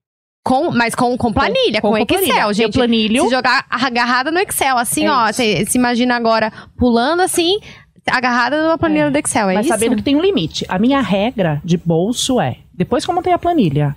Com, 0.44 0.72
mas 0.72 0.94
com, 0.94 1.16
com 1.16 1.32
planilha, 1.32 1.80
com, 1.80 1.90
com 1.90 1.96
Excel, 1.98 2.18
planilha. 2.18 2.42
Eu 2.42 2.54
gente. 2.54 2.72
planilho. 2.74 3.22
Se 3.24 3.30
jogar 3.30 3.64
agarrada 3.70 4.30
no 4.30 4.38
Excel, 4.40 4.76
assim, 4.76 5.04
É 5.06 5.10
ó. 5.10 5.26
Você 5.32 5.64
se 5.66 5.78
imagina 5.78 6.16
agora 6.16 6.52
pulando 6.76 7.20
assim, 7.20 7.60
agarrada 8.10 8.60
numa 8.62 8.76
planilha 8.76 9.10
do 9.10 9.16
Excel, 9.16 9.50
é 9.50 9.54
Mas 9.54 9.66
isso? 9.66 9.74
sabendo 9.74 9.96
que 9.96 10.02
tem 10.02 10.16
um 10.16 10.20
limite. 10.20 10.64
A 10.68 10.78
minha 10.78 11.00
regra 11.00 11.60
de 11.64 11.76
bolso 11.76 12.40
é, 12.40 12.58
depois 12.74 13.04
que 13.04 13.10
eu 13.10 13.14
montei 13.14 13.32
a 13.32 13.38
planilha, 13.38 13.94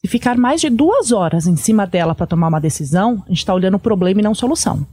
se 0.00 0.08
ficar 0.10 0.36
mais 0.38 0.60
de 0.62 0.70
duas 0.70 1.12
horas 1.12 1.46
em 1.46 1.56
cima 1.56 1.86
dela 1.86 2.14
para 2.14 2.26
tomar 2.26 2.48
uma 2.48 2.60
decisão, 2.60 3.22
a 3.26 3.28
gente 3.28 3.38
está 3.38 3.52
olhando 3.54 3.74
o 3.74 3.80
problema 3.80 4.20
e 4.20 4.24
não 4.24 4.34
solução. 4.34 4.86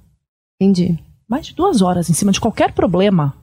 Entendi. 0.62 1.00
Mais 1.30 1.46
de 1.48 1.56
duas 1.56 1.82
horas 1.82 2.10
em 2.10 2.14
cima 2.14 2.32
de 2.34 2.42
qualquer 2.42 2.74
problema, 2.74 3.34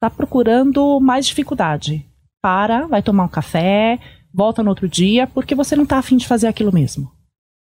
tá 0.00 0.10
procurando 0.10 0.98
mais 1.00 1.24
dificuldade. 1.26 2.04
Para, 2.42 2.86
vai 2.88 3.00
tomar 3.00 3.24
um 3.24 3.28
café, 3.28 3.98
volta 4.34 4.62
no 4.62 4.70
outro 4.70 4.88
dia, 4.88 5.26
porque 5.28 5.54
você 5.54 5.76
não 5.76 5.86
tá 5.86 5.98
afim 5.98 6.16
de 6.16 6.26
fazer 6.26 6.48
aquilo 6.48 6.72
mesmo. 6.74 7.10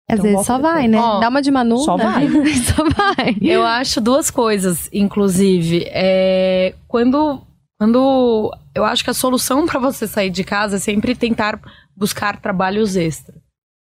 Às 0.10 0.20
Então, 0.20 0.32
vezes 0.32 0.46
só 0.46 0.60
vai, 0.60 0.88
depois. 0.88 0.92
né? 0.92 1.00
Ó, 1.00 1.20
Dá 1.20 1.30
uma 1.30 1.42
de 1.42 1.50
Manu. 1.52 1.78
só 1.80 1.98
né? 1.98 2.04
vai. 2.04 2.28
só 2.56 2.84
vai. 2.90 3.36
Eu 3.42 3.64
acho 3.66 4.00
duas 4.00 4.30
coisas, 4.30 4.88
inclusive. 4.94 5.86
É, 5.88 6.76
quando, 6.88 7.42
quando 7.80 8.52
eu 8.76 8.84
acho 8.86 9.04
que 9.04 9.10
a 9.10 9.14
solução 9.14 9.66
pra 9.66 9.80
você 9.80 10.06
sair 10.08 10.30
de 10.30 10.44
casa 10.44 10.76
é 10.76 10.80
sempre 10.80 11.16
tentar 11.16 11.60
buscar 11.96 12.40
trabalhos 12.40 12.96
extra. 12.96 13.34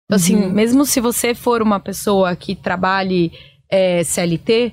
Então, 0.06 0.16
assim, 0.16 0.36
Uhum. 0.36 0.50
mesmo 0.50 0.84
se 0.86 1.00
você 1.00 1.34
for 1.34 1.62
uma 1.62 1.78
pessoa 1.80 2.34
que 2.36 2.54
trabalhe 2.54 3.30
é, 3.70 4.02
CLT, 4.04 4.72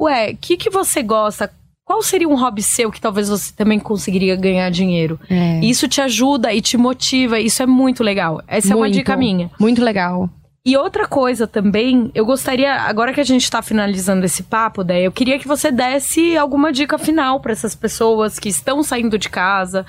ué, 0.00 0.30
o 0.32 0.36
que, 0.36 0.56
que 0.56 0.70
você 0.70 1.02
gosta? 1.02 1.50
Qual 1.84 2.02
seria 2.02 2.28
um 2.28 2.36
hobby 2.36 2.62
seu 2.62 2.90
que 2.90 3.00
talvez 3.00 3.28
você 3.28 3.52
também 3.54 3.78
conseguiria 3.78 4.36
ganhar 4.36 4.70
dinheiro? 4.70 5.18
É. 5.28 5.60
Isso 5.60 5.88
te 5.88 6.00
ajuda 6.00 6.52
e 6.52 6.60
te 6.60 6.76
motiva, 6.76 7.40
isso 7.40 7.62
é 7.62 7.66
muito 7.66 8.04
legal. 8.04 8.42
Essa 8.46 8.72
é 8.72 8.76
uma 8.76 8.86
Muito. 8.86 8.94
dica 8.94 9.16
minha. 9.16 9.50
Muito 9.58 9.82
legal. 9.82 10.30
E 10.64 10.76
outra 10.76 11.08
coisa 11.08 11.44
também, 11.44 12.10
eu 12.14 12.24
gostaria, 12.24 12.72
agora 12.72 13.12
que 13.12 13.20
a 13.20 13.24
gente 13.24 13.50
tá 13.50 13.60
finalizando 13.60 14.24
esse 14.24 14.44
papo, 14.44 14.84
daí 14.84 15.04
eu 15.04 15.10
queria 15.10 15.36
que 15.36 15.48
você 15.48 15.72
desse 15.72 16.36
alguma 16.36 16.72
dica 16.72 16.96
final 16.98 17.40
para 17.40 17.50
essas 17.50 17.74
pessoas 17.74 18.38
que 18.38 18.48
estão 18.48 18.80
saindo 18.80 19.18
de 19.18 19.28
casa. 19.28 19.80
O 19.82 19.84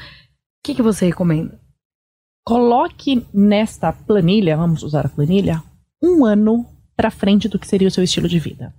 que, 0.65 0.73
que 0.73 0.81
você 0.81 1.05
recomenda? 1.05 1.59
Coloque 2.43 3.23
nesta 3.31 3.93
planilha, 3.93 4.57
vamos 4.57 4.81
usar 4.81 5.05
a 5.05 5.09
planilha, 5.09 5.61
um 6.01 6.25
ano 6.25 6.65
para 6.97 7.11
frente 7.11 7.47
do 7.47 7.59
que 7.59 7.67
seria 7.67 7.87
o 7.87 7.91
seu 7.91 8.03
estilo 8.03 8.27
de 8.27 8.39
vida. 8.39 8.73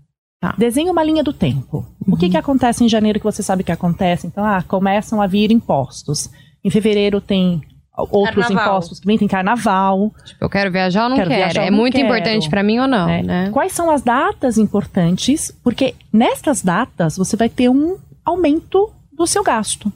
Tá. 0.50 0.54
Desenhe 0.58 0.90
uma 0.90 1.02
linha 1.04 1.22
do 1.24 1.32
tempo. 1.32 1.86
O 2.06 2.16
que, 2.16 2.28
que 2.28 2.36
acontece 2.36 2.84
em 2.84 2.88
janeiro 2.88 3.18
que 3.18 3.24
você 3.24 3.42
sabe 3.42 3.64
que 3.64 3.72
acontece? 3.72 4.26
Então, 4.26 4.44
ah, 4.44 4.62
começam 4.62 5.20
a 5.22 5.26
vir 5.26 5.50
impostos. 5.50 6.28
Em 6.62 6.70
fevereiro 6.70 7.20
tem 7.20 7.62
outros 7.96 8.46
Carnaval. 8.46 8.72
impostos 8.74 9.00
que 9.00 9.06
vem, 9.06 9.16
tem 9.16 9.28
carnaval. 9.28 10.12
Tipo, 10.24 10.44
eu 10.44 10.50
quero 10.50 10.70
viajar 10.72 11.04
ou 11.04 11.08
não 11.10 11.16
Quero 11.16 11.30
quero? 11.30 11.42
viajar 11.44 11.62
é 11.66 11.70
não 11.70 11.78
muito 11.78 11.94
quero. 11.94 12.04
importante 12.06 12.50
pra 12.50 12.62
mim 12.62 12.78
ou 12.78 12.88
não, 12.88 13.08
É. 13.08 13.22
né? 13.22 13.50
Quais 13.52 13.72
são 13.72 13.90
as 13.90 14.02
datas 14.02 14.58
importantes? 14.58 15.50
Porque 15.62 15.94
nestas 16.12 16.60
datas 16.62 17.16
você 17.16 17.36
vai 17.36 17.48
ter 17.48 17.68
um 17.68 17.96
aumento 18.24 18.90
do 19.12 19.26
seu 19.26 19.42
gasto. 19.44 19.92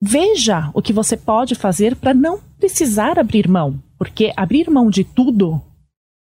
Veja 0.00 0.70
o 0.74 0.80
que 0.80 0.92
você 0.92 1.16
pode 1.16 1.54
fazer 1.54 1.96
para 1.96 2.14
não 2.14 2.38
precisar 2.58 3.18
abrir 3.18 3.48
mão, 3.48 3.82
porque 3.98 4.32
abrir 4.36 4.70
mão 4.70 4.88
de 4.88 5.02
tudo 5.04 5.60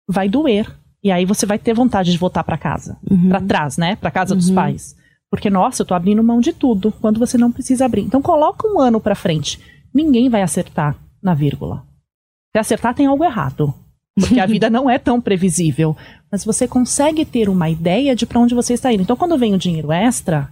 vai 0.09 0.27
doer. 0.27 0.69
E 1.03 1.11
aí 1.11 1.25
você 1.25 1.45
vai 1.45 1.59
ter 1.59 1.73
vontade 1.73 2.11
de 2.11 2.17
voltar 2.17 2.43
para 2.43 2.57
casa, 2.57 2.97
Uhum. 3.09 3.29
para 3.29 3.41
trás, 3.41 3.77
né? 3.77 3.95
Para 3.95 4.11
casa 4.11 4.35
dos 4.35 4.49
Uhum. 4.49 4.55
pais. 4.55 4.95
Porque 5.29 5.49
nossa, 5.49 5.81
eu 5.81 5.85
tô 5.85 5.93
abrindo 5.93 6.23
mão 6.23 6.39
de 6.39 6.53
tudo 6.53 6.91
quando 7.01 7.19
você 7.19 7.37
não 7.37 7.51
precisa 7.51 7.85
abrir. 7.85 8.01
Então 8.01 8.21
coloca 8.21 8.67
um 8.67 8.79
ano 8.79 8.99
para 8.99 9.13
frente. 9.15 9.59
Ninguém 9.93 10.29
vai 10.29 10.41
acertar 10.41 10.95
na 11.21 11.33
vírgula. 11.33 11.83
Se 12.55 12.59
acertar 12.59 12.93
tem 12.95 13.05
algo 13.05 13.23
errado. 13.23 13.73
Porque 14.19 14.39
a 14.39 14.45
vida 14.47 14.69
não 14.69 14.89
é 14.89 14.97
tão 14.97 15.19
previsível. 15.21 15.95
Mas 16.31 16.43
você 16.43 16.67
consegue 16.67 17.23
ter 17.25 17.49
uma 17.49 17.69
ideia 17.69 18.15
de 18.15 18.25
para 18.25 18.39
onde 18.39 18.55
você 18.55 18.73
está 18.73 18.91
indo. 18.91 19.03
Então, 19.03 19.15
quando 19.15 19.37
vem 19.37 19.53
o 19.53 19.57
dinheiro 19.57 19.91
extra, 19.91 20.49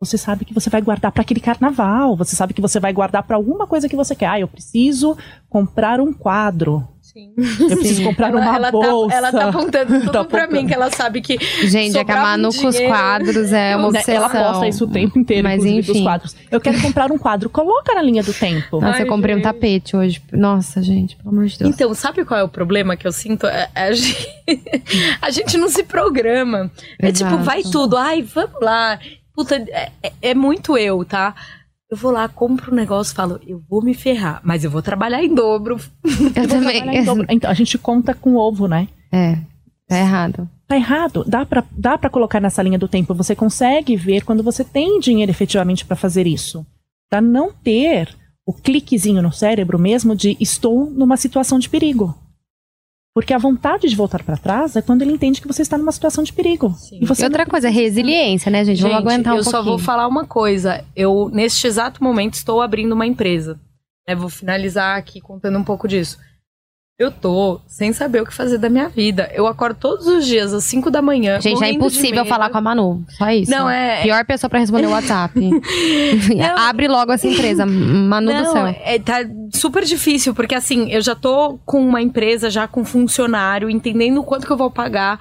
você 0.00 0.16
sabe 0.16 0.44
que 0.44 0.54
você 0.54 0.70
vai 0.70 0.80
guardar 0.80 1.12
para 1.12 1.22
aquele 1.22 1.40
carnaval. 1.40 2.16
Você 2.16 2.34
sabe 2.34 2.54
que 2.54 2.60
você 2.60 2.80
vai 2.80 2.92
guardar 2.92 3.22
para 3.24 3.36
alguma 3.36 3.66
coisa 3.66 3.88
que 3.88 3.96
você 3.96 4.14
quer. 4.14 4.26
Ah, 4.26 4.40
eu 4.40 4.48
preciso 4.48 5.16
comprar 5.48 6.00
um 6.00 6.12
quadro. 6.12 6.86
Sim. 7.16 7.32
Eu 7.38 7.68
preciso 7.78 8.04
comprar 8.04 8.30
uma 8.34 8.56
ela, 8.56 8.70
bolsa. 8.70 9.08
Tá, 9.08 9.16
ela 9.16 9.32
tá 9.32 9.48
apontando 9.48 9.86
tudo 10.00 10.12
Tá 10.12 10.22
pra 10.24 10.42
apontando. 10.42 10.60
mim, 10.62 10.66
que 10.68 10.74
ela 10.74 10.90
sabe 10.90 11.22
que. 11.22 11.38
Gente, 11.66 11.96
é 11.96 12.04
que 12.04 12.12
a 12.12 12.16
um 12.18 12.22
Manu 12.22 12.54
com 12.54 12.66
os 12.66 12.78
quadros 12.78 13.52
é 13.54 13.74
uma 13.74 13.90
Né, 13.90 13.98
obsessão. 14.00 14.14
Ela 14.16 14.28
posta 14.28 14.68
isso 14.68 14.84
o 14.84 14.88
tempo 14.90 15.18
inteiro, 15.18 15.42
Mas 15.44 15.60
inclusive, 15.64 15.80
dos 15.80 15.88
enfim. 15.96 16.04
quadros. 16.04 16.36
Eu 16.50 16.60
quero 16.60 16.78
comprar 16.82 17.10
um 17.10 17.16
quadro. 17.16 17.48
Coloca 17.48 17.94
na 17.94 18.02
linha 18.02 18.22
do 18.22 18.34
tempo. 18.34 18.80
Nossa, 18.82 18.98
eu 18.98 19.04
Ai, 19.04 19.06
comprei 19.06 19.34
um 19.34 19.38
gente. 19.38 19.44
tapete 19.44 19.96
hoje. 19.96 20.20
Nossa, 20.30 20.82
gente, 20.82 21.16
pelo 21.16 21.30
amor 21.30 21.46
de 21.46 21.58
Deus. 21.58 21.70
Então, 21.74 21.94
sabe 21.94 22.22
qual 22.22 22.38
é 22.38 22.42
o 22.44 22.48
problema 22.50 22.96
que 22.98 23.06
eu 23.06 23.12
sinto? 23.12 23.46
É- 23.46 23.70
é 23.74 23.82
a, 23.88 23.92
gente, 23.92 24.28
a 25.22 25.30
gente 25.30 25.56
não 25.56 25.70
se 25.70 25.84
programa. 25.84 26.70
É 27.00 27.10
tipo, 27.10 27.30
Exato. 27.30 27.44
vai 27.44 27.62
tudo. 27.62 27.96
Ai, 27.96 28.20
vamos 28.20 28.60
lá. 28.60 28.98
Puta, 29.34 29.56
é, 29.56 29.90
é- 30.02 30.12
é 30.20 30.34
muito 30.34 30.76
eu, 30.76 31.02
tá? 31.02 31.34
Eu 31.90 31.96
vou 31.96 32.10
lá, 32.10 32.28
compro 32.28 32.72
um 32.72 32.74
negócio 32.74 33.14
falo, 33.14 33.40
eu 33.46 33.62
vou 33.68 33.80
me 33.80 33.94
ferrar, 33.94 34.40
mas 34.42 34.64
eu 34.64 34.70
vou 34.70 34.82
trabalhar 34.82 35.22
em 35.22 35.32
dobro. 35.32 35.78
eu 36.04 36.48
também. 36.48 36.82
Trabalhar 36.82 36.94
em 36.94 37.04
dobro. 37.04 37.26
Então, 37.30 37.50
a 37.50 37.54
gente 37.54 37.78
conta 37.78 38.12
com 38.12 38.34
ovo, 38.34 38.66
né? 38.66 38.88
É, 39.12 39.38
tá 39.88 39.98
errado. 39.98 40.50
Tá 40.66 40.74
errado. 40.74 41.24
Dá 41.26 41.46
pra, 41.46 41.62
dá 41.70 41.96
pra 41.96 42.10
colocar 42.10 42.40
nessa 42.40 42.60
linha 42.60 42.78
do 42.78 42.88
tempo. 42.88 43.14
Você 43.14 43.36
consegue 43.36 43.94
ver 43.94 44.24
quando 44.24 44.42
você 44.42 44.64
tem 44.64 44.98
dinheiro 44.98 45.30
efetivamente 45.30 45.84
pra 45.84 45.94
fazer 45.94 46.26
isso. 46.26 46.66
Pra 47.08 47.20
não 47.20 47.52
ter 47.52 48.08
o 48.44 48.52
cliquezinho 48.52 49.22
no 49.22 49.32
cérebro 49.32 49.78
mesmo 49.78 50.16
de 50.16 50.36
estou 50.40 50.90
numa 50.90 51.16
situação 51.16 51.58
de 51.58 51.68
perigo. 51.68 52.16
Porque 53.16 53.32
a 53.32 53.38
vontade 53.38 53.88
de 53.88 53.96
voltar 53.96 54.22
para 54.22 54.36
trás 54.36 54.76
é 54.76 54.82
quando 54.82 55.00
ele 55.00 55.12
entende 55.12 55.40
que 55.40 55.48
você 55.48 55.62
está 55.62 55.78
numa 55.78 55.90
situação 55.90 56.22
de 56.22 56.34
perigo. 56.34 56.76
E, 56.92 57.02
e 57.02 57.24
outra 57.24 57.44
não... 57.44 57.50
coisa, 57.50 57.70
resiliência, 57.70 58.50
né, 58.50 58.62
gente? 58.62 58.76
gente 58.76 58.82
Vamos 58.82 58.98
aguentar 58.98 59.32
um 59.32 59.38
eu 59.38 59.42
pouquinho. 59.42 59.64
só 59.64 59.70
vou 59.70 59.78
falar 59.78 60.06
uma 60.06 60.26
coisa. 60.26 60.84
Eu, 60.94 61.30
neste 61.32 61.66
exato 61.66 62.04
momento, 62.04 62.34
estou 62.34 62.60
abrindo 62.60 62.92
uma 62.92 63.06
empresa. 63.06 63.58
É, 64.06 64.14
vou 64.14 64.28
finalizar 64.28 64.98
aqui 64.98 65.18
contando 65.18 65.58
um 65.58 65.64
pouco 65.64 65.88
disso. 65.88 66.18
Eu 66.98 67.10
tô 67.10 67.60
sem 67.66 67.92
saber 67.92 68.22
o 68.22 68.26
que 68.26 68.32
fazer 68.32 68.56
da 68.56 68.70
minha 68.70 68.88
vida. 68.88 69.30
Eu 69.34 69.46
acordo 69.46 69.76
todos 69.78 70.06
os 70.06 70.24
dias 70.24 70.54
às 70.54 70.64
5 70.64 70.90
da 70.90 71.02
manhã. 71.02 71.38
Gente, 71.42 71.62
é 71.62 71.70
impossível 71.70 72.24
falar 72.24 72.48
com 72.48 72.56
a 72.56 72.60
Manu. 72.62 73.04
Só 73.10 73.28
isso. 73.28 73.50
Não, 73.50 73.68
é. 73.68 74.00
Pior 74.02 74.24
pessoa 74.24 74.48
pra 74.48 74.60
responder 74.60 74.86
o 74.86 74.92
WhatsApp. 74.92 75.38
Abre 76.56 76.88
logo 76.88 77.12
essa 77.12 77.26
empresa, 77.26 77.66
Manu 77.66 78.32
não, 78.32 78.42
do 78.42 78.50
céu. 78.50 78.66
É, 78.82 78.98
tá 78.98 79.18
super 79.52 79.84
difícil, 79.84 80.34
porque 80.34 80.54
assim, 80.54 80.90
eu 80.90 81.02
já 81.02 81.14
tô 81.14 81.58
com 81.66 81.86
uma 81.86 82.00
empresa, 82.00 82.48
já 82.48 82.66
com 82.66 82.82
funcionário, 82.82 83.68
entendendo 83.68 84.18
o 84.18 84.24
quanto 84.24 84.46
que 84.46 84.52
eu 84.52 84.56
vou 84.56 84.70
pagar 84.70 85.20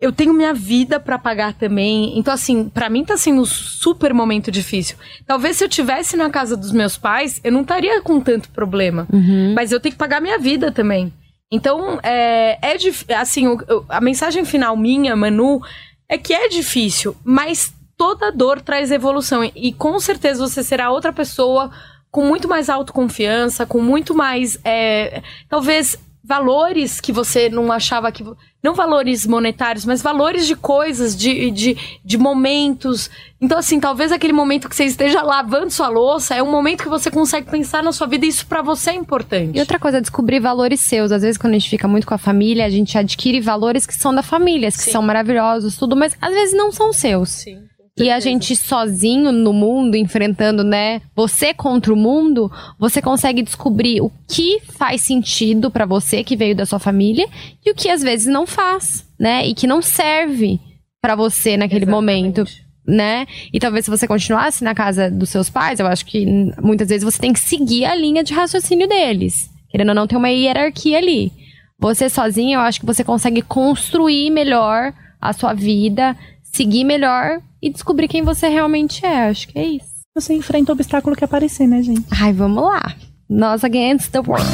eu 0.00 0.12
tenho 0.12 0.34
minha 0.34 0.52
vida 0.52 1.00
para 1.00 1.18
pagar 1.18 1.54
também. 1.54 2.18
Então, 2.18 2.32
assim, 2.32 2.68
para 2.68 2.90
mim 2.90 3.04
tá 3.04 3.16
sendo 3.16 3.42
um 3.42 3.46
super 3.46 4.12
momento 4.12 4.50
difícil. 4.50 4.96
Talvez 5.26 5.56
se 5.56 5.64
eu 5.64 5.68
tivesse 5.68 6.16
na 6.16 6.28
casa 6.28 6.56
dos 6.56 6.70
meus 6.70 6.96
pais, 6.96 7.40
eu 7.42 7.50
não 7.50 7.62
estaria 7.62 8.00
com 8.02 8.20
tanto 8.20 8.50
problema. 8.50 9.06
Uhum. 9.12 9.54
Mas 9.54 9.72
eu 9.72 9.80
tenho 9.80 9.94
que 9.94 9.98
pagar 9.98 10.20
minha 10.20 10.38
vida 10.38 10.70
também. 10.70 11.12
Então, 11.50 11.98
é, 12.02 12.58
é 12.60 13.14
assim, 13.14 13.46
a 13.88 14.00
mensagem 14.00 14.44
final 14.44 14.76
minha, 14.76 15.16
Manu, 15.16 15.62
é 16.08 16.18
que 16.18 16.34
é 16.34 16.48
difícil, 16.48 17.16
mas 17.24 17.72
toda 17.96 18.32
dor 18.32 18.60
traz 18.60 18.90
evolução. 18.90 19.44
E 19.54 19.72
com 19.72 19.98
certeza 19.98 20.46
você 20.46 20.62
será 20.62 20.90
outra 20.90 21.12
pessoa 21.12 21.70
com 22.10 22.26
muito 22.26 22.48
mais 22.48 22.68
autoconfiança, 22.68 23.64
com 23.64 23.80
muito 23.80 24.14
mais. 24.14 24.58
É, 24.64 25.22
talvez 25.48 25.98
valores 26.26 27.00
que 27.00 27.12
você 27.12 27.48
não 27.48 27.70
achava 27.70 28.10
que. 28.10 28.24
Não 28.62 28.74
valores 28.74 29.24
monetários, 29.24 29.84
mas 29.84 30.02
valores 30.02 30.44
de 30.44 30.56
coisas, 30.56 31.16
de, 31.16 31.52
de, 31.52 31.76
de 32.04 32.18
momentos. 32.18 33.08
Então, 33.40 33.58
assim, 33.58 33.78
talvez 33.78 34.10
aquele 34.10 34.32
momento 34.32 34.68
que 34.68 34.74
você 34.74 34.84
esteja 34.84 35.22
lavando 35.22 35.70
sua 35.70 35.88
louça 35.88 36.34
é 36.34 36.42
um 36.42 36.50
momento 36.50 36.82
que 36.82 36.88
você 36.88 37.08
consegue 37.08 37.48
pensar 37.48 37.80
na 37.80 37.92
sua 37.92 38.08
vida 38.08 38.26
e 38.26 38.28
isso 38.28 38.44
para 38.46 38.62
você 38.62 38.90
é 38.90 38.94
importante. 38.94 39.56
E 39.56 39.60
outra 39.60 39.78
coisa, 39.78 40.00
descobrir 40.00 40.40
valores 40.40 40.80
seus. 40.80 41.12
Às 41.12 41.22
vezes, 41.22 41.38
quando 41.38 41.54
a 41.54 41.58
gente 41.58 41.70
fica 41.70 41.86
muito 41.86 42.08
com 42.08 42.14
a 42.14 42.18
família, 42.18 42.66
a 42.66 42.70
gente 42.70 42.98
adquire 42.98 43.40
valores 43.40 43.86
que 43.86 43.94
são 43.94 44.12
da 44.12 44.22
família, 44.22 44.72
que 44.72 44.78
Sim. 44.78 44.90
são 44.90 45.02
maravilhosos, 45.02 45.76
tudo, 45.76 45.94
mas 45.94 46.16
às 46.20 46.34
vezes 46.34 46.56
não 46.56 46.72
são 46.72 46.92
seus. 46.92 47.28
Sim. 47.28 47.62
E 47.98 48.10
a 48.10 48.20
gente 48.20 48.54
sozinho 48.54 49.32
no 49.32 49.54
mundo, 49.54 49.96
enfrentando, 49.96 50.62
né, 50.62 51.00
você 51.14 51.54
contra 51.54 51.94
o 51.94 51.96
mundo, 51.96 52.52
você 52.78 53.00
consegue 53.00 53.42
descobrir 53.42 54.02
o 54.02 54.12
que 54.28 54.60
faz 54.60 55.00
sentido 55.00 55.70
para 55.70 55.86
você 55.86 56.22
que 56.22 56.36
veio 56.36 56.54
da 56.54 56.66
sua 56.66 56.78
família 56.78 57.26
e 57.64 57.70
o 57.70 57.74
que 57.74 57.88
às 57.88 58.02
vezes 58.02 58.26
não 58.26 58.46
faz, 58.46 59.06
né? 59.18 59.46
E 59.46 59.54
que 59.54 59.66
não 59.66 59.80
serve 59.80 60.60
para 61.00 61.16
você 61.16 61.56
naquele 61.56 61.84
Exatamente. 61.84 61.96
momento, 61.96 62.44
né? 62.86 63.26
E 63.50 63.58
talvez 63.58 63.86
se 63.86 63.90
você 63.90 64.06
continuasse 64.06 64.62
na 64.62 64.74
casa 64.74 65.10
dos 65.10 65.30
seus 65.30 65.48
pais, 65.48 65.80
eu 65.80 65.86
acho 65.86 66.04
que 66.04 66.26
muitas 66.60 66.90
vezes 66.90 67.02
você 67.02 67.18
tem 67.18 67.32
que 67.32 67.40
seguir 67.40 67.86
a 67.86 67.94
linha 67.94 68.22
de 68.22 68.34
raciocínio 68.34 68.86
deles. 68.86 69.48
Querendo 69.70 69.88
ou 69.88 69.94
não, 69.94 70.06
tem 70.06 70.18
uma 70.18 70.28
hierarquia 70.28 70.98
ali. 70.98 71.32
Você 71.78 72.10
sozinho, 72.10 72.56
eu 72.56 72.60
acho 72.60 72.80
que 72.80 72.86
você 72.86 73.02
consegue 73.02 73.40
construir 73.40 74.28
melhor 74.28 74.92
a 75.18 75.32
sua 75.32 75.54
vida, 75.54 76.14
seguir 76.42 76.84
melhor 76.84 77.40
e 77.66 77.70
descobrir 77.70 78.06
quem 78.06 78.22
você 78.22 78.46
realmente 78.48 79.04
é. 79.04 79.28
Acho 79.28 79.48
que 79.48 79.58
é 79.58 79.64
isso. 79.64 79.96
Você 80.14 80.32
enfrenta 80.34 80.70
o 80.70 80.74
obstáculo 80.74 81.16
que 81.16 81.24
aparecer, 81.24 81.66
né, 81.66 81.82
gente? 81.82 82.06
Ai, 82.10 82.32
vamos 82.32 82.62
lá. 82.62 82.94
Nós 83.28 83.64
against 83.64 84.12
the 84.12 84.20
world. 84.20 84.46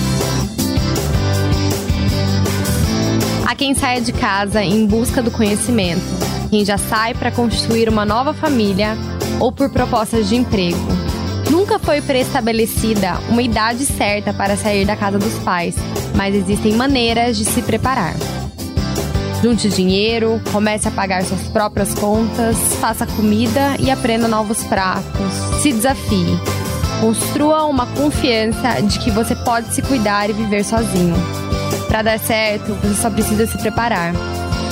Há 3.47 3.55
quem 3.55 3.75
saia 3.75 4.01
de 4.01 4.13
casa 4.15 4.63
em 4.65 4.87
busca 4.87 5.23
do 5.23 5.31
conhecimento, 5.31 6.01
quem 6.49 6.65
já 6.65 6.79
sai 6.79 7.13
para 7.13 7.31
construir 7.31 7.87
uma 7.87 8.07
nova 8.07 8.33
família 8.33 8.97
ou 9.39 9.53
por 9.53 9.71
propostas 9.71 10.27
de 10.27 10.37
emprego. 10.37 10.79
Nunca 11.51 11.79
foi 11.79 12.01
pré-estabelecida 12.01 13.19
uma 13.29 13.43
idade 13.43 13.85
certa 13.85 14.33
para 14.33 14.57
sair 14.57 14.87
da 14.87 14.97
casa 14.97 15.19
dos 15.19 15.39
pais, 15.41 15.77
mas 16.17 16.35
existem 16.35 16.73
maneiras 16.73 17.37
de 17.37 17.45
se 17.45 17.61
preparar. 17.61 18.15
Junte 19.43 19.69
dinheiro, 19.69 20.41
comece 20.53 20.87
a 20.87 20.91
pagar 20.93 21.25
suas 21.25 21.43
próprias 21.49 21.93
contas, 21.95 22.57
faça 22.81 23.05
comida 23.05 23.77
e 23.81 23.91
aprenda 23.91 24.29
novos 24.29 24.63
pratos. 24.63 25.33
Se 25.61 25.73
desafie. 25.73 26.39
Construa 27.01 27.65
uma 27.65 27.87
confiança 27.87 28.81
de 28.81 29.01
que 29.01 29.11
você 29.11 29.35
pode 29.35 29.75
se 29.75 29.83
cuidar 29.83 30.31
e 30.31 30.33
viver 30.33 30.65
sozinho. 30.65 31.17
Para 31.89 32.03
dar 32.03 32.19
certo, 32.21 32.73
você 32.75 32.95
só 32.95 33.11
precisa 33.11 33.45
se 33.47 33.59
preparar. 33.59 34.13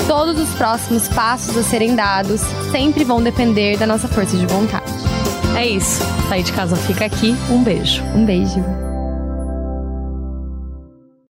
Todos 0.06 0.38
os 0.40 0.50
próximos 0.50 1.08
passos 1.08 1.56
a 1.56 1.62
serem 1.64 1.96
dados 1.96 2.40
sempre 2.70 3.02
vão 3.02 3.20
depender 3.20 3.76
da 3.76 3.86
nossa 3.88 4.06
força 4.06 4.36
de 4.36 4.46
vontade. 4.46 4.92
É 5.56 5.66
isso. 5.66 6.00
Sair 6.28 6.44
de 6.44 6.52
casa 6.52 6.76
fica 6.76 7.04
aqui. 7.04 7.34
Um 7.50 7.64
beijo. 7.64 8.02
Um 8.14 8.24
beijo. 8.24 8.89